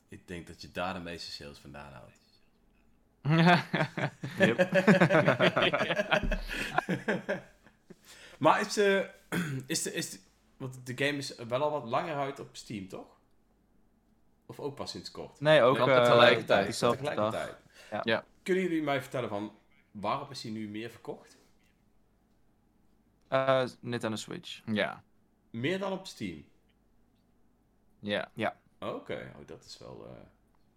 Ik 0.07 0.27
denk 0.27 0.47
dat 0.47 0.61
je 0.61 0.71
daar 0.71 0.93
de 0.93 0.99
meeste 0.99 1.31
sales 1.31 1.57
vandaan 1.57 1.93
houdt. 1.93 2.23
Yep. 4.37 4.71
maar 8.37 8.61
is, 8.61 8.77
eh 8.77 9.03
is, 9.67 9.81
de, 9.81 9.93
is 9.93 10.09
de, 10.09 10.19
want 10.57 10.85
de 10.85 11.05
game 11.05 11.17
is 11.17 11.35
wel 11.35 11.63
al 11.63 11.71
wat 11.71 11.83
langer 11.83 12.15
uit 12.15 12.39
op 12.39 12.55
Steam, 12.55 12.87
toch? 12.87 13.14
Of 14.45 14.59
ook 14.59 14.75
pas 14.75 14.91
sinds 14.91 15.11
kort? 15.11 15.39
Nee, 15.39 15.61
ook 15.61 15.77
Nee, 15.77 15.89
eh, 15.89 16.03
tegelijkertijd. 16.03 16.79
Tegelijkertijd. 16.79 17.55
Ja. 17.91 18.01
Ja. 18.03 18.25
Kunnen 18.43 18.63
jullie 18.63 18.83
mij 18.83 19.01
vertellen 19.01 19.29
van 19.29 19.57
waarop 19.91 20.31
is 20.31 20.43
hij 20.43 20.51
nu 20.51 20.67
meer 20.67 20.89
verkocht? 20.89 21.37
Eh, 23.27 23.63
Nintendo 23.79 24.15
Switch. 24.15 24.61
Ja. 24.65 25.03
Meer 25.49 25.79
dan 25.79 25.91
op 25.91 26.07
Steam? 26.07 26.45
Ja. 27.99 28.57
Oké, 28.79 29.31
oh, 29.39 29.47
dat 29.47 29.65
is 29.65 29.77
wel, 29.77 30.05
eh, 30.05 30.25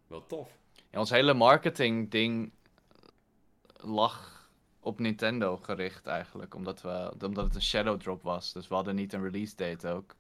wel 0.07 0.27
tof. 0.27 0.59
Ja, 0.91 0.99
ons 0.99 1.11
hele 1.11 1.35
marketing 1.35 2.11
ding 2.11 2.53
lag 3.77 4.39
op 4.81 4.99
Nintendo 4.99 5.57
gericht 5.57 6.07
eigenlijk. 6.07 6.55
Omdat, 6.55 6.83
we, 6.83 7.13
omdat 7.25 7.45
het 7.45 7.55
een 7.55 7.63
shadow 7.63 8.01
drop 8.01 8.23
was. 8.23 8.53
Dus 8.53 8.69
we 8.69 8.75
hadden 8.75 8.95
niet 8.95 9.13
een 9.13 9.23
release 9.23 9.57
date 9.57 9.89
ook. 9.89 10.17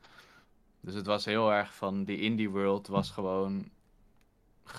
Dus 0.88 0.96
het 0.96 1.06
was 1.06 1.24
heel 1.24 1.52
erg 1.52 1.74
van 1.74 2.04
die 2.04 2.20
indie 2.20 2.50
world 2.50 2.86
was 2.86 3.10
gewoon 3.10 3.52
een 3.52 3.70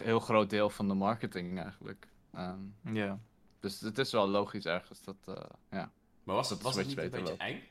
heel 0.04 0.20
groot 0.20 0.50
deel 0.50 0.70
van 0.70 0.88
de 0.88 0.94
marketing 0.94 1.60
eigenlijk. 1.62 2.08
Ehm, 2.34 2.60
Ja. 2.94 3.20
dus 3.60 3.80
het 3.80 3.98
is 3.98 4.12
wel 4.12 4.28
logisch 4.28 4.66
ergens 4.66 5.04
dat, 5.04 5.16
eh, 5.26 5.34
ja. 5.72 5.92
Maar 6.24 6.36
was 6.36 6.50
Dat 6.50 6.58
het, 6.58 6.68
was 6.68 6.76
het 6.76 6.88
niet 6.88 6.98
een 6.98 7.10
beetje 7.10 7.24
beter 7.24 7.38
eng? 7.46 7.62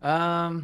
Ehm 0.00 0.60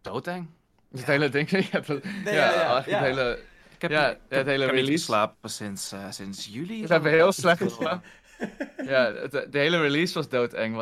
doodeng. 0.00 0.46
Het 0.90 1.04
hele 1.06 1.28
ding. 1.28 1.50
ja, 1.70 1.80
dat- 1.80 2.04
Nee, 2.04 2.24
ja, 2.24 2.30
ja, 2.32 2.52
ja, 2.52 2.82
eigenlijk 2.82 2.86
ja. 2.86 2.96
het 2.98 3.04
hele... 3.06 3.42
Ik 3.74 3.82
heb, 3.82 3.90
Ja, 3.90 4.10
ik 4.10 4.18
het 4.28 4.46
hele 4.46 4.52
ik 4.52 4.60
heb 4.60 4.70
niet 4.74 4.84
release- 4.84 4.90
geslapen 5.04 5.50
sinds, 5.50 5.92
eh, 5.92 6.10
sinds 6.10 6.46
juli. 6.46 6.82
We 6.86 6.92
hebben 6.92 7.12
heel 7.12 7.32
slecht 7.32 7.62
geslapen. 7.62 8.02
Ja, 8.84 9.12
het, 9.12 9.32
de 9.52 9.58
hele 9.58 9.80
release 9.80 10.14
was 10.14 10.28
doodeng, 10.28 10.76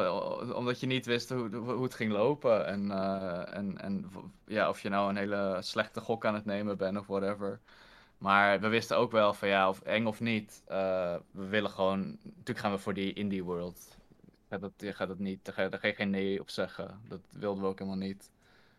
omdat 0.54 0.80
je 0.80 0.86
niet 0.86 1.06
wist 1.06 1.28
hoe, 1.30 1.56
hoe 1.56 1.82
het 1.82 1.94
ging 1.94 2.12
lopen. 2.12 2.66
En, 2.66 2.90
eh, 2.90 3.56
en, 3.56 3.78
en 3.80 4.10
ja, 4.46 4.68
of 4.68 4.80
je 4.80 4.88
nou 4.88 5.08
een 5.08 5.16
hele 5.16 5.58
slechte 5.60 6.00
gok 6.00 6.24
aan 6.24 6.34
het 6.34 6.44
nemen 6.44 6.76
bent 6.76 6.98
of 6.98 7.06
whatever. 7.06 7.60
Maar 8.18 8.60
we 8.60 8.68
wisten 8.68 8.96
ook 8.96 9.10
wel 9.12 9.34
van 9.34 9.48
ja, 9.48 9.68
of 9.68 9.80
eng 9.82 10.06
of 10.06 10.20
niet. 10.20 10.62
eh, 10.66 11.16
we 11.30 11.46
willen 11.46 11.70
gewoon, 11.70 12.18
natuurlijk 12.22 12.58
gaan 12.58 12.72
we 12.72 12.78
voor 12.78 12.94
die 12.94 13.12
indie 13.12 13.44
world. 13.44 13.96
Dat, 14.48 14.72
je 14.76 14.92
gaat 14.92 15.08
dat 15.08 15.18
niet, 15.18 15.44
daar 15.44 15.54
ga, 15.80 15.86
je 15.86 15.94
geen 15.94 16.10
nee 16.10 16.40
op 16.40 16.50
zeggen. 16.50 17.00
Dat 17.08 17.20
wilden 17.30 17.62
we 17.62 17.68
ook 17.68 17.78
helemaal 17.78 18.00
niet. 18.00 18.30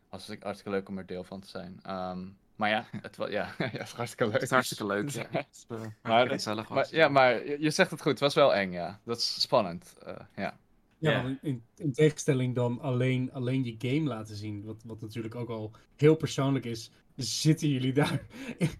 Was 0.10 0.28
het 0.28 0.44
hartstikke 0.44 0.78
leuk 0.78 0.90
om 0.90 0.98
er 0.98 1.06
deel 1.06 1.24
van 1.24 1.40
te 1.40 1.48
zijn. 1.48 1.80
Ehm, 1.84 2.28
Maar 2.58 2.70
ja, 2.70 2.86
het 3.02 3.16
was, 3.16 3.30
ja, 3.30 3.54
ja, 3.58 3.66
het 3.70 3.78
was 3.78 3.94
hartstikke 3.94 4.24
leuk. 4.24 4.34
Het 4.34 4.42
is 4.44 4.50
hartstikke 4.50 4.86
leuk. 4.86 5.10
Ja. 5.16 5.26
Ja. 5.32 5.38
Het 5.38 5.48
is, 5.52 5.66
eh, 5.68 5.82
Maar- 6.02 6.28
gezellig 6.30 6.70
Maar, 6.70 6.78
was. 6.78 6.90
ja, 6.90 7.08
maar 7.08 7.46
je 7.48 7.58
je 7.60 7.70
zegt 7.72 7.92
het 7.92 8.02
goed. 8.02 8.12
Het 8.12 8.20
was 8.20 8.34
wel 8.34 8.56
eng, 8.56 8.72
ja. 8.72 9.00
Dat 9.06 9.18
is 9.18 9.42
spannend. 9.42 9.96
eh, 10.06 10.16
ja. 10.36 10.58
Ja, 11.00 11.38
in, 11.42 11.64
in 11.76 11.94
tegenstelling 11.94 12.56
dan 12.56 12.80
alleen, 12.82 13.32
alleen 13.34 13.64
je 13.64 13.76
game 13.78 14.08
laten 14.08 14.36
zien, 14.36 14.64
wat, 14.64 14.84
wat 14.86 15.02
natuurlijk 15.02 15.36
ook 15.36 15.50
al 15.50 15.72
heel 15.96 16.16
persoonlijk 16.16 16.66
is, 16.66 16.92
zitten 17.16 17.70
jullie 17.70 17.94
daar 17.94 18.22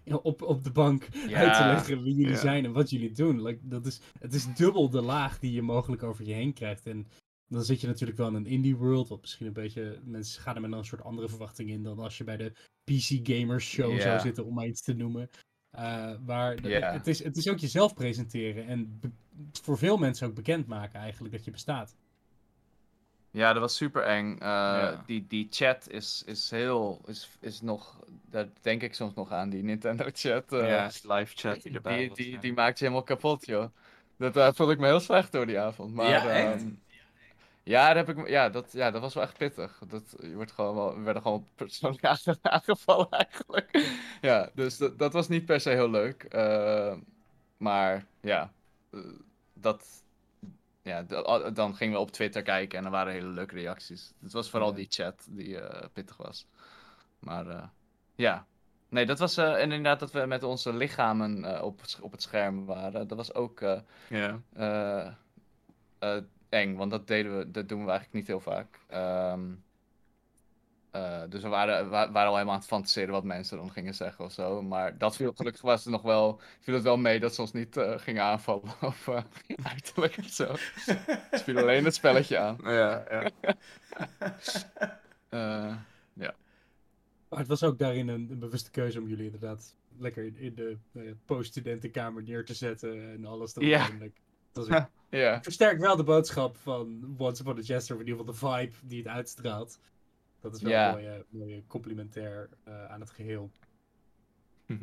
op, 0.22 0.42
op 0.42 0.64
de 0.64 0.70
bank 0.70 1.08
uit 1.32 1.54
te 1.56 1.64
leggen 1.64 2.02
wie 2.02 2.14
jullie 2.14 2.32
Ja. 2.32 2.38
zijn 2.38 2.64
en 2.64 2.72
wat 2.72 2.90
jullie 2.90 3.12
doen. 3.12 3.42
Like, 3.42 3.58
dat 3.62 3.86
is, 3.86 4.00
het 4.20 4.34
is 4.34 4.54
dubbel 4.54 4.90
de 4.90 5.02
laag 5.02 5.38
die 5.38 5.52
je 5.52 5.62
mogelijk 5.62 6.02
over 6.02 6.24
je 6.24 6.32
heen 6.34 6.52
krijgt. 6.52 6.86
En 6.86 7.08
dan 7.48 7.64
zit 7.64 7.80
je 7.80 7.86
natuurlijk 7.86 8.18
wel 8.18 8.28
in 8.28 8.34
een 8.34 8.46
indie 8.46 8.76
world, 8.76 9.08
wat 9.08 9.20
misschien 9.20 9.46
een 9.46 9.52
beetje, 9.52 9.98
mensen 10.04 10.42
gaan 10.42 10.54
er 10.54 10.60
met 10.60 10.72
een 10.72 10.84
soort 10.84 11.02
andere 11.02 11.28
verwachting 11.28 11.70
in 11.70 11.82
dan 11.82 11.98
als 11.98 12.18
je 12.18 12.24
bij 12.24 12.36
de 12.36 12.52
PC 12.84 13.28
Gamers 13.28 13.66
Show 13.68 14.00
zou 14.00 14.20
zitten, 14.20 14.44
om 14.44 14.54
maar 14.54 14.66
iets 14.66 14.82
te 14.82 14.94
noemen. 14.94 15.30
Uh, 15.78 16.10
waar 16.24 16.56
de- 16.56 16.68
Ja. 16.68 16.92
het, 16.92 17.06
is, 17.06 17.22
het 17.24 17.36
is 17.36 17.48
ook 17.48 17.58
jezelf 17.58 17.94
presenteren 17.94 18.66
en 18.66 18.98
be- 19.00 19.10
voor 19.62 19.78
veel 19.78 19.96
mensen 19.96 20.26
ook 20.26 20.34
bekendmaken 20.34 21.00
eigenlijk 21.00 21.34
dat 21.34 21.44
je 21.44 21.50
bestaat. 21.50 21.96
Ja, 23.30 23.52
dat 23.52 23.62
was 23.62 23.76
super 23.76 24.02
eng. 24.02 24.32
Eh, 24.32 24.38
Ja. 24.48 25.02
die, 25.06 25.26
die 25.28 25.46
chat 25.50 25.88
is, 25.90 26.22
is 26.26 26.50
heel. 26.50 27.00
Is, 27.06 27.28
is 27.40 27.60
nog. 27.60 28.00
Daar 28.30 28.48
denk 28.60 28.82
ik 28.82 28.94
soms 28.94 29.14
nog 29.14 29.30
aan, 29.32 29.50
die 29.50 29.62
Nintendo 29.62 30.04
chat. 30.12 30.52
eh, 30.52 30.68
ja, 30.68 30.90
live 31.02 31.36
chat 31.36 31.62
die 31.62 31.72
erbij 31.74 31.98
die, 31.98 32.08
was, 32.08 32.16
die, 32.18 32.30
ja. 32.30 32.40
die 32.40 32.52
maakt 32.52 32.78
je 32.78 32.84
helemaal 32.84 33.04
kapot, 33.06 33.46
joh. 33.46 33.66
Dat 34.16 34.36
eh, 34.36 34.48
voelde 34.52 34.72
ik 34.72 34.78
me 34.78 34.86
heel 34.86 35.00
slecht 35.00 35.32
door 35.32 35.46
die 35.46 35.58
avond. 35.58 35.94
Maar, 35.94 36.08
Ja, 36.10 36.28
echt? 36.28 36.60
ehm, 36.62 36.70
ja, 37.68 37.86
daar 37.86 38.06
heb 38.06 38.08
ik, 38.18 38.28
ja, 38.28 38.48
dat, 38.48 38.72
ja, 38.72 38.90
dat 38.90 39.00
was 39.00 39.14
wel 39.14 39.22
echt 39.22 39.36
pittig. 39.38 39.80
Dat, 39.88 40.14
je 40.20 40.34
wordt 40.34 40.52
gewoon 40.52 40.74
wel, 40.74 40.94
we 40.96 41.00
werden 41.02 41.22
gewoon 41.22 41.46
persoonlijk 41.54 42.04
aange- 42.14 42.38
aangevallen 42.42 43.10
eigenlijk. 43.10 43.94
ja, 44.20 44.50
dus 44.54 44.76
dat, 44.78 44.98
dat 44.98 45.12
was 45.12 45.28
niet 45.28 45.44
per 45.44 45.60
se 45.60 45.70
heel 45.70 45.90
leuk. 45.90 46.22
Eh, 46.22 46.96
maar 47.56 48.04
ja, 48.20 48.52
eh, 48.90 49.00
dat, 49.52 49.86
ja, 50.82 51.02
dan 51.52 51.74
gingen 51.76 51.94
we 51.94 52.00
op 52.00 52.10
Twitter 52.10 52.42
kijken 52.42 52.78
en 52.78 52.84
er 52.84 52.90
waren 52.90 53.12
hele 53.12 53.26
leuke 53.28 53.54
reacties. 53.54 54.12
Het 54.22 54.32
was 54.32 54.50
vooral 54.50 54.68
Ja. 54.70 54.74
die 54.74 54.86
chat 54.90 55.26
die 55.30 55.60
eh, 55.60 55.86
pittig 55.92 56.16
was. 56.16 56.46
Maar 57.18 57.70
ja, 58.14 58.46
nee, 58.88 59.06
dat 59.06 59.18
was 59.18 59.36
en 59.36 59.60
inderdaad 59.60 60.00
dat 60.00 60.12
we 60.12 60.26
met 60.26 60.42
onze 60.42 60.72
lichamen 60.72 61.62
op, 61.64 61.80
op 62.00 62.12
het 62.12 62.22
scherm 62.22 62.64
waren. 62.66 63.08
Dat 63.08 63.16
was 63.16 63.34
ook 63.34 63.60
Ja. 64.08 64.40
Eh, 66.48 66.60
eh, 66.60 66.66
eng, 66.66 66.76
want 66.76 66.90
dat 66.90 67.06
deden 67.06 67.38
we, 67.38 67.50
dat 67.50 67.68
doen 67.68 67.84
we 67.84 67.90
eigenlijk 67.90 68.12
niet 68.14 68.26
heel 68.26 68.40
vaak. 68.40 68.78
Ehm, 68.86 69.50
eh, 70.90 71.22
dus 71.28 71.42
we 71.42 71.48
waren, 71.48 71.84
we 71.84 71.90
waren 71.90 72.14
al 72.14 72.32
helemaal 72.32 72.54
aan 72.54 72.60
het 72.60 72.68
fantaseren 72.68 73.12
wat 73.12 73.24
mensen 73.24 73.56
dan 73.56 73.70
gingen 73.70 73.94
zeggen 73.94 74.24
of 74.24 74.32
zo. 74.32 74.62
Maar 74.62 74.98
dat 74.98 75.16
viel 75.16 75.32
gelukkig 75.32 75.62
was 75.62 75.84
het 75.84 75.92
nog 75.92 76.02
wel, 76.02 76.40
viel 76.60 76.74
het 76.74 76.82
wel 76.82 76.96
mee 76.96 77.20
dat 77.20 77.34
ze 77.34 77.40
ons 77.40 77.52
niet 77.52 77.76
eh, 77.76 77.98
gingen 77.98 78.22
aanvallen 78.22 78.62
uh, 79.08 79.22
uiterlijk 79.62 80.16
of 80.18 80.28
zo. 80.28 80.54
Ze 80.56 81.42
viel 81.44 81.58
alleen 81.58 81.84
het 81.84 81.94
spelletje 81.94 82.38
aan. 82.38 82.58
Ja, 82.62 83.04
ja. 83.10 83.30
Eh, 85.28 85.74
Maar 87.28 87.38
het 87.38 87.48
was 87.48 87.62
ook 87.62 87.78
daarin 87.78 88.08
een, 88.08 88.30
een 88.30 88.38
bewuste 88.38 88.70
keuze 88.70 89.00
om 89.00 89.08
jullie 89.08 89.24
inderdaad 89.24 89.74
lekker 89.98 90.24
in, 90.24 90.36
in 90.36 90.54
de 90.54 90.76
eh, 90.92 91.02
post-studentenkamer 91.24 92.22
neer 92.22 92.44
te 92.44 92.54
zetten 92.54 93.10
en 93.12 93.24
alles 93.24 93.56
erop. 93.56 93.68
Ja. 93.68 93.88
Dat 94.52 94.66
ja. 95.10 95.42
versterkt 95.42 95.80
wel 95.80 95.96
de 95.96 96.04
boodschap 96.04 96.56
van 96.56 97.14
Once 97.18 97.42
Upon 97.42 97.58
a 97.58 97.60
Jester, 97.60 97.94
of 97.94 98.00
in 98.02 98.06
ieder 98.08 98.24
geval 98.24 98.56
de 98.56 98.62
vibe 98.66 98.76
die 98.86 98.98
het 98.98 99.08
uitstraalt. 99.08 99.78
Dat 100.40 100.54
is 100.54 100.62
wel 100.62 100.72
Ja. 100.72 100.88
een 100.88 100.94
mooie, 100.94 101.24
mooie 101.28 101.62
complimentair 101.66 102.48
eh, 102.64 102.84
aan 102.84 103.00
het 103.00 103.10
geheel. 103.10 103.50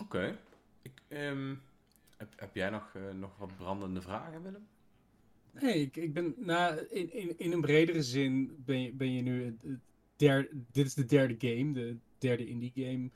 Oké. 0.00 0.38
Ik, 0.82 1.02
ehm, 1.08 1.54
heb, 2.16 2.32
heb 2.36 2.54
jij 2.54 2.70
nog, 2.70 2.94
eh, 2.94 3.10
nog 3.12 3.38
wat 3.38 3.56
brandende 3.56 4.00
vragen, 4.02 4.42
Willem? 4.42 4.66
Nee, 5.52 5.80
ik, 5.80 5.96
ik 5.96 6.12
ben, 6.14 6.34
nou, 6.36 6.78
in, 6.78 7.12
in, 7.12 7.38
in 7.38 7.52
een 7.52 7.60
bredere 7.60 8.02
zin 8.02 8.62
ben 8.64 8.82
je, 8.82 8.92
ben 8.92 9.12
je 9.12 9.22
nu, 9.22 9.58
derde, 10.16 10.48
dit 10.72 10.86
is 10.86 10.94
de 10.94 11.04
derde 11.04 11.34
game, 11.38 11.72
de 11.72 11.96
derde 12.18 12.46
indie 12.46 12.72
game. 12.74 13.10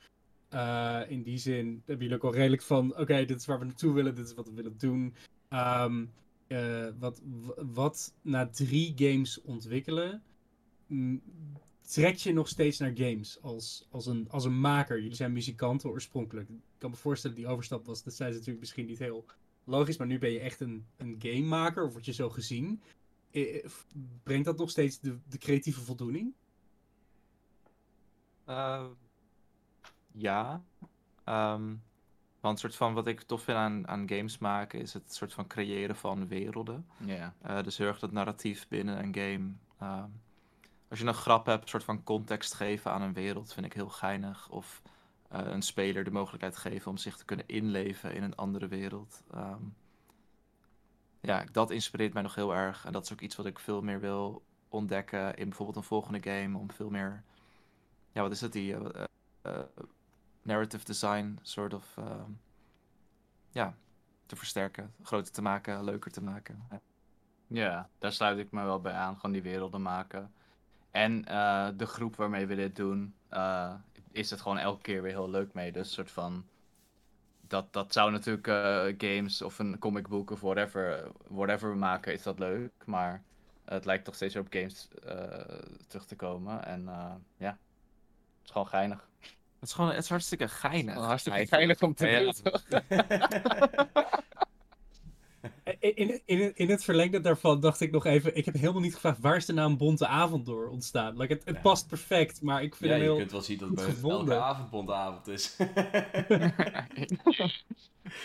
Eh, 0.49 1.01
in 1.07 1.23
die 1.23 1.37
zin 1.37 1.83
hebben 1.85 2.07
jullie 2.07 2.21
ook 2.23 2.33
al 2.33 2.39
redelijk 2.39 2.61
van, 2.61 2.97
oké, 2.97 3.25
dit 3.25 3.39
is 3.39 3.45
waar 3.45 3.59
we 3.59 3.65
naartoe 3.65 3.93
willen, 3.93 4.15
dit 4.15 4.25
is 4.25 4.33
wat 4.33 4.47
we 4.47 4.53
willen 4.53 4.77
doen. 4.77 5.15
Ehm, 5.49 6.05
eh, 6.47 6.87
wat, 6.99 7.21
wat 7.55 8.13
na 8.21 8.47
drie 8.47 8.93
games 8.95 9.41
ontwikkelen, 9.41 10.23
mm, 10.87 11.21
trekt 11.81 12.21
je 12.21 12.33
nog 12.33 12.47
steeds 12.47 12.77
naar 12.77 12.91
games 12.95 13.41
als, 13.41 13.87
als, 13.89 14.05
een, 14.05 14.29
als 14.29 14.45
een 14.45 14.59
maker. 14.59 14.99
Jullie 15.01 15.15
zijn 15.15 15.33
muzikanten 15.33 15.89
oorspronkelijk. 15.89 16.49
Ik 16.49 16.55
kan 16.77 16.89
me 16.89 16.95
voorstellen, 16.95 17.35
die 17.35 17.47
overstap 17.47 17.85
was 17.85 18.03
destijds 18.03 18.33
natuurlijk 18.33 18.59
misschien 18.59 18.85
niet 18.85 18.99
heel 18.99 19.25
logisch, 19.63 19.97
maar 19.97 20.07
nu 20.07 20.19
ben 20.19 20.31
je 20.31 20.39
echt 20.39 20.59
een, 20.59 20.85
een 20.97 21.15
gamemaker, 21.19 21.83
of 21.85 21.91
word 21.91 22.05
je 22.05 22.13
zo 22.13 22.29
gezien. 22.29 22.81
Eh, 23.31 23.65
Brengt 24.23 24.45
dat 24.45 24.57
nog 24.57 24.69
steeds 24.69 24.99
de, 24.99 25.17
de 25.27 25.37
creatieve 25.37 25.81
voldoening? 25.81 26.33
Eh, 28.45 28.85
ja. 30.21 30.61
Ehm, 31.23 31.75
want 32.39 32.59
soort 32.59 32.75
van 32.75 32.93
wat 32.93 33.07
ik 33.07 33.21
tof 33.21 33.41
vind 33.41 33.57
aan, 33.57 33.87
aan 33.87 34.09
games 34.09 34.37
maken 34.37 34.79
is 34.79 34.93
het 34.93 35.13
soort 35.13 35.33
van 35.33 35.47
creëren 35.47 35.95
van 35.95 36.27
werelden. 36.27 36.87
Ja. 36.97 37.33
Eh, 37.41 37.63
dus 37.63 37.77
heel 37.77 37.87
erg 37.87 37.99
dat 37.99 38.11
narratief 38.11 38.67
binnen 38.67 39.03
een 39.03 39.15
game. 39.15 39.53
Ehm, 39.79 40.09
als 40.89 40.99
je 40.99 41.05
een 41.05 41.13
grap 41.13 41.45
hebt, 41.45 41.63
een 41.63 41.69
soort 41.69 41.83
van 41.83 42.03
context 42.03 42.53
geven 42.53 42.91
aan 42.91 43.01
een 43.01 43.13
wereld, 43.13 43.53
vind 43.53 43.65
ik 43.65 43.73
heel 43.73 43.89
geinig. 43.89 44.49
Of 44.49 44.81
eh, 45.29 45.41
een 45.45 45.61
speler 45.61 46.03
de 46.03 46.11
mogelijkheid 46.11 46.57
geven 46.57 46.91
om 46.91 46.97
zich 46.97 47.17
te 47.17 47.25
kunnen 47.25 47.47
inleven 47.47 48.13
in 48.13 48.23
een 48.23 48.35
andere 48.35 48.67
wereld. 48.67 49.23
Ehm, 49.31 49.63
ja, 51.21 51.45
dat 51.51 51.71
inspireert 51.71 52.13
mij 52.13 52.21
nog 52.21 52.35
heel 52.35 52.55
erg. 52.55 52.85
En 52.85 52.91
dat 52.91 53.03
is 53.03 53.11
ook 53.11 53.21
iets 53.21 53.35
wat 53.35 53.45
ik 53.45 53.59
veel 53.59 53.81
meer 53.81 53.99
wil 53.99 54.43
ontdekken 54.69 55.35
in 55.35 55.47
bijvoorbeeld 55.47 55.77
een 55.77 55.83
volgende 55.83 56.21
game. 56.21 56.57
Om 56.57 56.71
veel 56.71 56.89
meer, 56.89 57.23
ja, 58.11 58.21
wat 58.21 58.31
is 58.31 58.41
het, 58.41 58.51
die 58.51 58.75
eh, 59.41 59.61
narrative 60.49 60.85
design 60.85 61.39
soort 61.41 61.73
of, 61.73 61.97
ehm, 61.97 62.31
ja, 63.51 63.75
te 64.25 64.35
versterken, 64.35 64.93
groter 65.03 65.33
te 65.33 65.41
maken, 65.41 65.83
leuker 65.83 66.11
te 66.11 66.23
maken. 66.23 66.67
Ja. 67.47 67.89
Daar 67.97 68.11
sluit 68.11 68.37
ik 68.37 68.51
me 68.51 68.63
wel 68.63 68.81
bij 68.81 68.93
aan. 68.93 69.15
Gewoon 69.15 69.31
die 69.31 69.41
werelden 69.41 69.81
maken. 69.81 70.33
En 70.91 71.25
eh, 71.25 71.67
de 71.77 71.85
groep 71.85 72.15
waarmee 72.15 72.45
we 72.45 72.55
dit 72.55 72.75
doen, 72.75 73.15
eh, 73.29 73.73
is 74.11 74.29
het 74.29 74.41
gewoon 74.41 74.57
elke 74.57 74.81
keer 74.81 75.01
weer 75.01 75.11
heel 75.11 75.29
leuk 75.29 75.53
mee. 75.53 75.71
Dus 75.71 75.93
soort 75.93 76.11
van. 76.11 76.45
Dat, 77.47 77.73
dat 77.73 77.93
zou 77.93 78.11
natuurlijk 78.11 78.47
eh, 78.47 79.09
games 79.09 79.41
of 79.41 79.59
een 79.59 79.79
comic 79.79 80.07
book 80.07 80.31
of 80.31 80.41
whatever, 80.41 81.11
whatever 81.27 81.71
we 81.71 81.77
maken, 81.77 82.13
is 82.13 82.23
dat 82.23 82.39
leuk. 82.39 82.71
Maar 82.85 83.23
het 83.65 83.85
lijkt 83.85 84.05
toch 84.05 84.15
steeds 84.15 84.33
weer 84.33 84.43
op 84.43 84.53
games 84.53 84.87
terug 85.87 86.05
te 86.05 86.15
komen. 86.15 86.65
En 86.65 86.83
ja, 87.37 87.49
het 87.49 88.45
is 88.45 88.51
gewoon 88.51 88.67
geinig. 88.67 89.08
Het 89.59 89.69
is 89.69 89.75
gewoon, 89.75 89.89
het 89.89 90.03
is 90.03 90.09
hartstikke 90.09 90.47
geinig. 90.47 90.93
Gewoon 90.93 91.07
hartstikke 91.07 91.47
geinig 91.47 91.81
om 91.81 91.93
te 91.93 92.07
Ja. 92.07 92.33
In, 95.79 96.21
in, 96.25 96.55
in, 96.55 96.69
het 96.69 96.83
verlengde 96.83 97.19
daarvan 97.19 97.59
dacht 97.59 97.81
ik 97.81 97.91
nog 97.91 98.05
even, 98.05 98.35
ik 98.35 98.45
heb 98.45 98.53
helemaal 98.53 98.81
niet 98.81 98.93
gevraagd, 98.93 99.19
waar 99.19 99.35
is 99.35 99.45
de 99.45 99.53
naam 99.53 99.77
Bonte 99.77 100.07
Avond 100.07 100.45
door 100.45 100.67
ontstaan? 100.67 101.17
Like, 101.17 101.33
het, 101.33 101.45
het 101.45 101.55
Ja. 101.55 101.61
past 101.61 101.87
perfect, 101.87 102.41
maar 102.41 102.63
ik 102.63 102.75
vind 102.75 102.91
Ja, 102.91 102.97
hem 102.97 103.11
je 103.11 103.17
kunt 103.17 103.31
wel 103.31 103.41
zien 103.41 103.57
dat 103.57 103.67
goed 103.67 103.85
het 103.85 104.03
elke 104.03 104.39
avond 104.39 104.69
bondavond 104.69 105.27
is. 105.27 105.55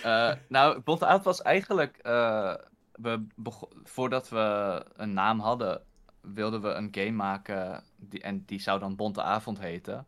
Eh, 0.02 0.32
nou, 0.48 0.80
Bonte 0.80 1.06
Avond 1.06 1.24
was 1.24 1.42
eigenlijk. 1.42 1.96
eh, 1.96 2.54
we 2.92 3.26
voordat 3.82 4.28
we 4.28 4.82
een 4.96 5.12
naam 5.12 5.40
hadden, 5.40 5.82
wilden 6.20 6.62
we 6.62 6.68
een 6.68 6.88
game 6.90 7.10
maken. 7.10 7.84
Die, 7.96 8.20
en 8.22 8.42
die 8.46 8.60
zou 8.60 8.80
dan 8.80 8.96
Bonte 8.96 9.22
Avond 9.22 9.58
heten. 9.60 10.06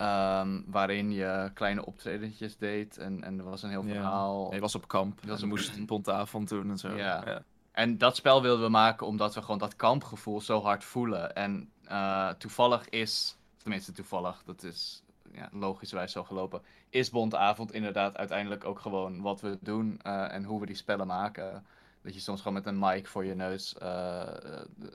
Ehm, 0.00 0.60
waarin 0.66 1.12
je 1.12 1.50
kleine 1.54 1.84
optredentjes 1.86 2.56
deed. 2.56 2.98
En, 2.98 3.24
en 3.24 3.38
er 3.38 3.44
was 3.44 3.62
een 3.62 3.70
heel 3.70 3.84
Ja. 3.84 3.92
verhaal. 3.92 4.54
Je 4.54 4.60
was 4.60 4.74
op 4.74 4.88
kamp. 4.88 5.20
was 5.26 5.40
Je 5.40 5.46
moest 5.46 5.76
een 5.76 5.86
bonte 5.86 6.12
avond 6.12 6.48
doen 6.48 6.70
en 6.70 6.78
zo. 6.78 6.94
Ja. 6.96 7.42
En 7.72 7.98
dat 7.98 8.16
spel 8.16 8.42
wilden 8.42 8.64
we 8.64 8.70
maken 8.70 9.06
omdat 9.06 9.34
we 9.34 9.40
gewoon 9.42 9.58
dat 9.58 9.76
kampgevoel 9.76 10.40
zo 10.40 10.62
hard 10.62 10.84
voelen. 10.84 11.34
En 11.34 11.70
eh, 11.84 12.28
toevallig 12.28 12.88
is, 12.88 13.36
tenminste 13.56 13.92
toevallig, 13.92 14.42
dat 14.44 14.62
is 14.62 15.02
ja, 15.32 15.48
logischerwijs 15.52 16.12
zo 16.12 16.24
gelopen, 16.24 16.62
is 16.90 17.10
Bondavond 17.10 17.72
inderdaad 17.72 18.16
uiteindelijk 18.16 18.64
ook 18.64 18.78
gewoon 18.78 19.20
wat 19.20 19.40
we 19.40 19.58
doen 19.60 19.98
eh, 20.02 20.32
en 20.34 20.44
hoe 20.44 20.60
we 20.60 20.66
die 20.66 20.76
spellen 20.76 21.06
maken. 21.06 21.64
Dat 22.02 22.14
je 22.14 22.20
soms 22.20 22.38
gewoon 22.38 22.54
met 22.62 22.66
een 22.66 22.78
mic 22.78 23.06
voor 23.06 23.24
je 23.24 23.34
neus 23.34 23.74
eh, 23.78 24.22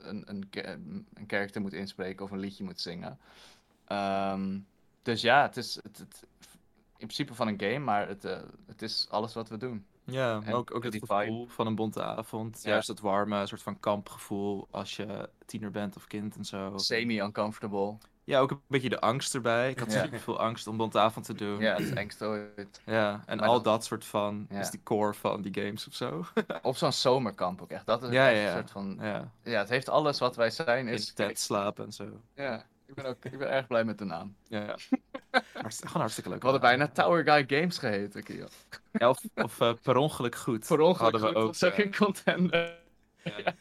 een, 0.02 0.22
een, 0.26 0.48
een 1.14 1.24
character 1.26 1.60
moet 1.60 1.72
inspreken 1.72 2.24
of 2.24 2.30
een 2.30 2.38
liedje 2.38 2.64
moet 2.64 2.80
zingen. 2.80 3.18
Ehm, 3.86 4.58
dus 5.06 5.20
ja, 5.20 5.42
het 5.42 5.56
is 5.56 5.74
het, 5.74 5.98
het- 5.98 6.22
in 6.98 7.06
principe 7.06 7.34
van 7.34 7.48
een 7.48 7.60
game, 7.60 7.78
maar 7.78 8.08
het, 8.08 8.24
eh, 8.24 8.38
het 8.66 8.82
is 8.82 9.06
alles 9.10 9.34
wat 9.34 9.48
we 9.48 9.56
doen. 9.56 9.86
Ja, 10.04 10.40
En 10.44 10.54
ook, 10.54 10.74
ook 10.74 10.84
het 10.84 10.96
gevoel 10.96 11.46
van 11.48 11.66
een 11.66 11.74
bonte 11.74 12.02
avond. 12.02 12.60
Ja. 12.62 12.70
Juist 12.70 12.86
dat 12.86 13.00
warme 13.00 13.46
soort 13.46 13.62
van 13.62 13.80
kampgevoel 13.80 14.68
als 14.70 14.96
je 14.96 15.28
tiener 15.46 15.70
bent 15.70 15.96
of 15.96 16.06
kind 16.06 16.36
en 16.36 16.44
zo. 16.44 16.72
Semi-uncomfortable. 16.76 17.96
Ja, 18.24 18.38
ook 18.40 18.50
een 18.50 18.60
beetje 18.66 18.88
de 18.88 19.00
angst 19.00 19.34
erbij. 19.34 19.70
Ik 19.70 19.78
had 19.78 19.92
Ja. 19.92 20.02
super 20.02 20.20
veel 20.20 20.38
angst 20.40 20.66
om 20.66 20.76
Bonte 20.76 20.98
Avond 20.98 21.26
te 21.26 21.34
doen. 21.34 21.58
Ja, 21.60 21.70
het 21.72 21.80
is 21.80 21.90
engst 21.90 22.22
ooit. 22.22 22.80
Ja, 22.86 23.22
en 23.26 23.36
Maar 23.38 23.46
al 23.48 23.54
dat- 23.54 23.64
dat 23.64 23.84
soort 23.84 24.04
van, 24.04 24.46
Ja. 24.50 24.58
is 24.60 24.70
die 24.70 24.82
core 24.82 25.14
van 25.14 25.42
die 25.42 25.54
games 25.64 25.86
of 25.86 25.94
zo. 25.94 26.24
Op 26.62 26.76
zo'n 26.76 26.92
zomerkamp 26.92 27.62
ook 27.62 27.70
echt. 27.70 27.86
Dat 27.86 28.02
is 28.02 28.10
Ja, 28.10 28.32
een 28.32 28.52
soort 28.52 28.70
van... 28.70 28.96
ja, 29.00 29.30
Ja, 29.42 29.58
het 29.58 29.68
heeft 29.68 29.88
alles 29.88 30.18
wat 30.18 30.36
wij 30.36 30.50
zijn. 30.50 30.88
in 30.88 30.94
Is, 30.94 31.12
tent 31.12 31.38
slapen 31.38 31.84
en 31.84 31.92
zo. 31.92 32.20
ja, 32.34 32.64
ik 32.86 32.94
ben, 32.94 33.04
ook, 33.04 33.24
ik 33.24 33.38
ben 33.38 33.50
erg 33.50 33.66
blij 33.66 33.84
met 33.84 33.98
de 33.98 34.04
naam. 34.04 34.36
Ja, 34.48 34.60
ja. 34.60 34.76
Hartst- 35.52 35.84
gewoon 35.86 36.00
hartstikke 36.00 36.28
leuk. 36.30 36.38
We 36.42 36.44
hadden 36.48 36.68
bijna 36.68 36.88
Tower 36.88 37.24
Guy 37.24 37.58
Games 37.58 37.78
geheten, 37.78 38.22
Kiel. 38.22 38.48
Ja, 38.92 39.08
of 39.08 39.18
of 39.34 39.60
eh, 39.60 39.72
per 39.82 39.96
ongeluk 39.96 40.34
goed. 40.34 40.66
Voor 40.66 40.78
ongeluk 40.78 41.00
hadden 41.00 41.20
we 41.20 41.26
goed, 41.26 41.36
ook. 41.36 41.72
ook 41.72 41.78
eh, 41.78 41.84
een 41.84 41.94
contender. 41.96 42.74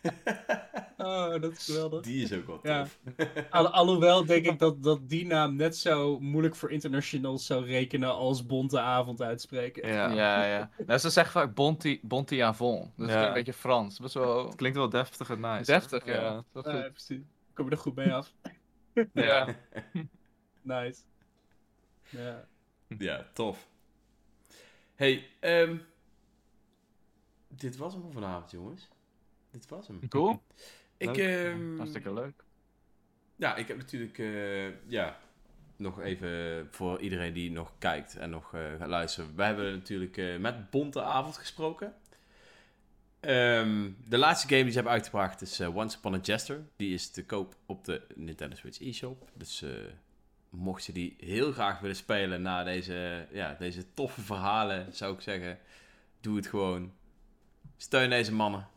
Oh, 0.97 1.41
dat 1.41 1.51
is 1.51 1.65
geweldig. 1.65 2.01
Die 2.01 2.23
is 2.23 2.33
ook 2.33 2.45
wel 2.47 2.59
Ja. 2.63 2.81
tof. 2.81 2.99
Al, 3.49 3.67
alhoewel 3.69 4.25
denk 4.25 4.45
ik 4.45 4.59
dat, 4.59 4.83
dat 4.83 5.09
die 5.09 5.25
naam 5.25 5.55
net 5.55 5.77
zo 5.77 6.19
moeilijk 6.19 6.55
voor 6.55 6.71
internationals 6.71 7.45
zou 7.45 7.65
rekenen 7.65 8.13
als 8.15 8.45
Bonte 8.45 8.79
Avond 8.79 9.21
uitspreken. 9.21 9.87
ja. 9.87 10.09
Ja, 10.11 10.45
ja. 10.45 10.69
Nou, 10.85 10.99
ze 10.99 11.09
zeggen 11.09 11.31
vaak 11.41 11.53
Bonti, 11.53 11.99
Bonti 12.01 12.39
Avon. 12.39 12.91
Dus 12.95 13.09
Ja. 13.11 13.21
is 13.21 13.27
een 13.27 13.33
beetje 13.33 13.53
Frans. 13.53 13.99
Best 13.99 14.13
wel 14.13 14.45
Het 14.45 14.55
klinkt 14.55 14.77
wel 14.77 14.89
deftig 14.89 15.29
en 15.29 15.39
nice. 15.39 15.71
deftig, 15.71 16.05
ja. 16.05 16.43
Dat 16.51 16.67
is 16.67 16.73
Ja, 16.73 16.89
precies. 16.89 17.21
Kom 17.53 17.65
je 17.65 17.71
er 17.71 17.77
goed 17.77 17.95
mee 17.95 18.13
af. 18.13 18.31
Ja. 19.13 19.55
Nice. 20.61 21.01
Ja. 22.09 22.47
Ja, 22.97 23.27
tof. 23.33 23.67
Hey, 24.95 25.29
ehm 25.39 25.77
dit 27.47 27.77
was 27.77 27.93
hem 27.93 28.01
voor 28.01 28.11
vanavond, 28.11 28.51
jongens. 28.51 28.87
Dit 29.51 29.67
was 29.67 29.87
hem. 29.87 30.07
Cool. 30.07 30.41
Ik, 30.97 31.15
Leuk. 31.15 31.17
ehm, 31.17 31.75
Hartstikke 31.77 32.13
leuk. 32.13 32.43
ja, 33.35 33.55
ik 33.55 33.67
heb 33.67 33.77
natuurlijk, 33.77 34.17
eh, 34.17 34.89
ja, 34.89 35.19
nog 35.75 36.01
even 36.01 36.67
voor 36.71 36.99
iedereen 36.99 37.33
die 37.33 37.51
nog 37.51 37.71
kijkt 37.77 38.15
en 38.15 38.29
nog 38.29 38.53
eh, 38.53 38.61
gaat 38.77 38.87
luisteren. 38.87 39.35
Wij 39.35 39.47
hebben 39.47 39.71
natuurlijk 39.73 40.17
eh, 40.17 40.37
met 40.37 40.69
Bonte 40.69 41.01
Avond 41.01 41.37
gesproken. 41.37 41.95
Ehm, 43.25 43.91
de 44.07 44.17
laatste 44.17 44.47
game 44.47 44.61
die 44.61 44.69
ze 44.69 44.75
hebben 44.75 44.93
uitgebracht 44.93 45.41
is 45.41 45.59
eh, 45.59 45.75
Once 45.75 45.97
Upon 45.97 46.13
a 46.13 46.19
Jester. 46.21 46.65
Die 46.75 46.93
is 46.93 47.09
te 47.09 47.25
koop 47.25 47.55
op 47.65 47.85
de 47.85 48.01
Nintendo 48.15 48.55
Switch 48.55 48.81
eShop. 48.81 49.29
Dus 49.33 49.61
eh, 49.61 49.69
mocht 50.49 50.85
je 50.85 50.91
die 50.91 51.15
heel 51.19 51.51
graag 51.51 51.79
willen 51.79 51.95
spelen 51.95 52.41
na 52.41 52.63
deze, 52.63 53.27
ja, 53.31 53.55
deze 53.59 53.93
toffe 53.93 54.21
verhalen, 54.21 54.93
zou 54.93 55.13
ik 55.13 55.21
zeggen, 55.21 55.57
doe 56.21 56.35
het 56.35 56.47
gewoon. 56.47 56.93
Steun 57.77 58.09
deze 58.09 58.33
mannen. 58.33 58.67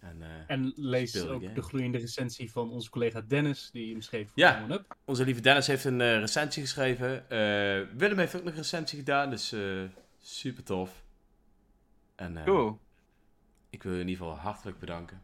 En, 0.00 0.22
eh, 0.22 0.28
En 0.46 0.72
lees 0.76 1.20
ook 1.26 1.42
game. 1.42 1.54
de 1.54 1.62
gloeiende 1.62 1.98
recensie 1.98 2.52
van 2.52 2.70
onze 2.70 2.90
collega 2.90 3.20
Dennis, 3.20 3.70
die 3.72 3.90
hem 3.92 4.00
schreef 4.00 4.24
voor 4.30 4.32
Ja. 4.42 4.66
Up. 4.70 4.96
Onze 5.04 5.24
lieve 5.24 5.40
Dennis 5.40 5.66
heeft 5.66 5.84
een 5.84 6.00
eh, 6.00 6.18
recensie 6.18 6.62
geschreven. 6.62 7.30
Eh, 7.30 7.96
Willem 7.96 8.18
heeft 8.18 8.34
ook 8.36 8.42
nog 8.44 8.52
een 8.52 8.58
recensie 8.58 8.98
gedaan, 8.98 9.30
dus 9.30 9.52
eh, 9.52 9.82
super 10.20 10.62
tof. 10.64 11.02
En 12.14 12.36
eh, 12.36 12.44
Cool. 12.44 12.80
Ik 13.74 13.82
wil 13.82 13.92
je 13.92 14.00
in 14.00 14.08
ieder 14.08 14.24
geval 14.24 14.40
hartelijk 14.40 14.78
bedanken. 14.78 15.22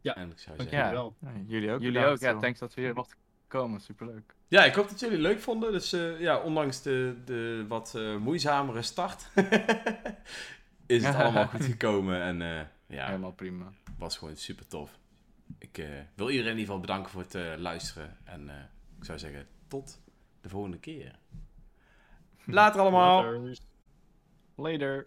Ja, 0.00 0.16
En 0.16 0.30
ik 0.30 0.38
zou 0.38 0.56
zeggen, 0.60 0.78
Ja. 0.78 0.90
wel. 0.90 1.16
Ja, 1.20 1.28
jullie 1.46 1.70
ook. 1.72 1.80
Jullie 1.80 1.98
bedankt, 2.00 2.24
ook. 2.24 2.32
Ja, 2.34 2.38
thanks 2.40 2.58
dat 2.58 2.74
we 2.74 2.80
hier 2.80 2.94
mochten 2.94 3.16
komen. 3.46 3.80
Superleuk. 3.80 4.34
ja, 4.48 4.64
ik 4.64 4.74
hoop 4.74 4.88
dat 4.88 5.00
jullie 5.00 5.14
het 5.16 5.24
leuk 5.26 5.40
vonden. 5.40 5.72
Dus 5.72 5.92
eh, 5.92 6.20
ja, 6.20 6.40
ondanks 6.40 6.82
de, 6.82 7.16
de 7.24 7.64
wat 7.68 7.94
eh, 7.94 8.16
moeizamere 8.16 8.82
start, 8.82 9.28
is 10.86 11.04
het 11.04 11.14
allemaal 11.22 11.46
goed 11.46 11.64
gekomen. 11.64 12.22
En 12.22 12.42
eh, 12.42 12.66
ja, 12.86 13.06
Helemaal 13.06 13.32
prima. 13.32 13.72
was 13.98 14.16
gewoon 14.18 14.36
super 14.36 14.66
tof. 14.66 14.98
Ik 15.58 15.78
eh, 15.78 15.88
wil 16.14 16.30
iedereen 16.30 16.52
in 16.52 16.58
ieder 16.58 16.64
geval 16.74 16.80
bedanken 16.80 17.10
voor 17.10 17.20
het 17.22 17.34
eh, 17.34 17.52
luisteren. 17.56 18.16
En 18.24 18.48
eh, 18.48 18.56
ik 18.98 19.04
zou 19.04 19.18
zeggen, 19.18 19.46
tot 19.68 20.00
de 20.40 20.48
volgende 20.48 20.78
keer. 20.78 21.18
Later 22.44 22.80
allemaal. 22.80 23.22
Later. 23.22 23.58
Later. 24.56 25.06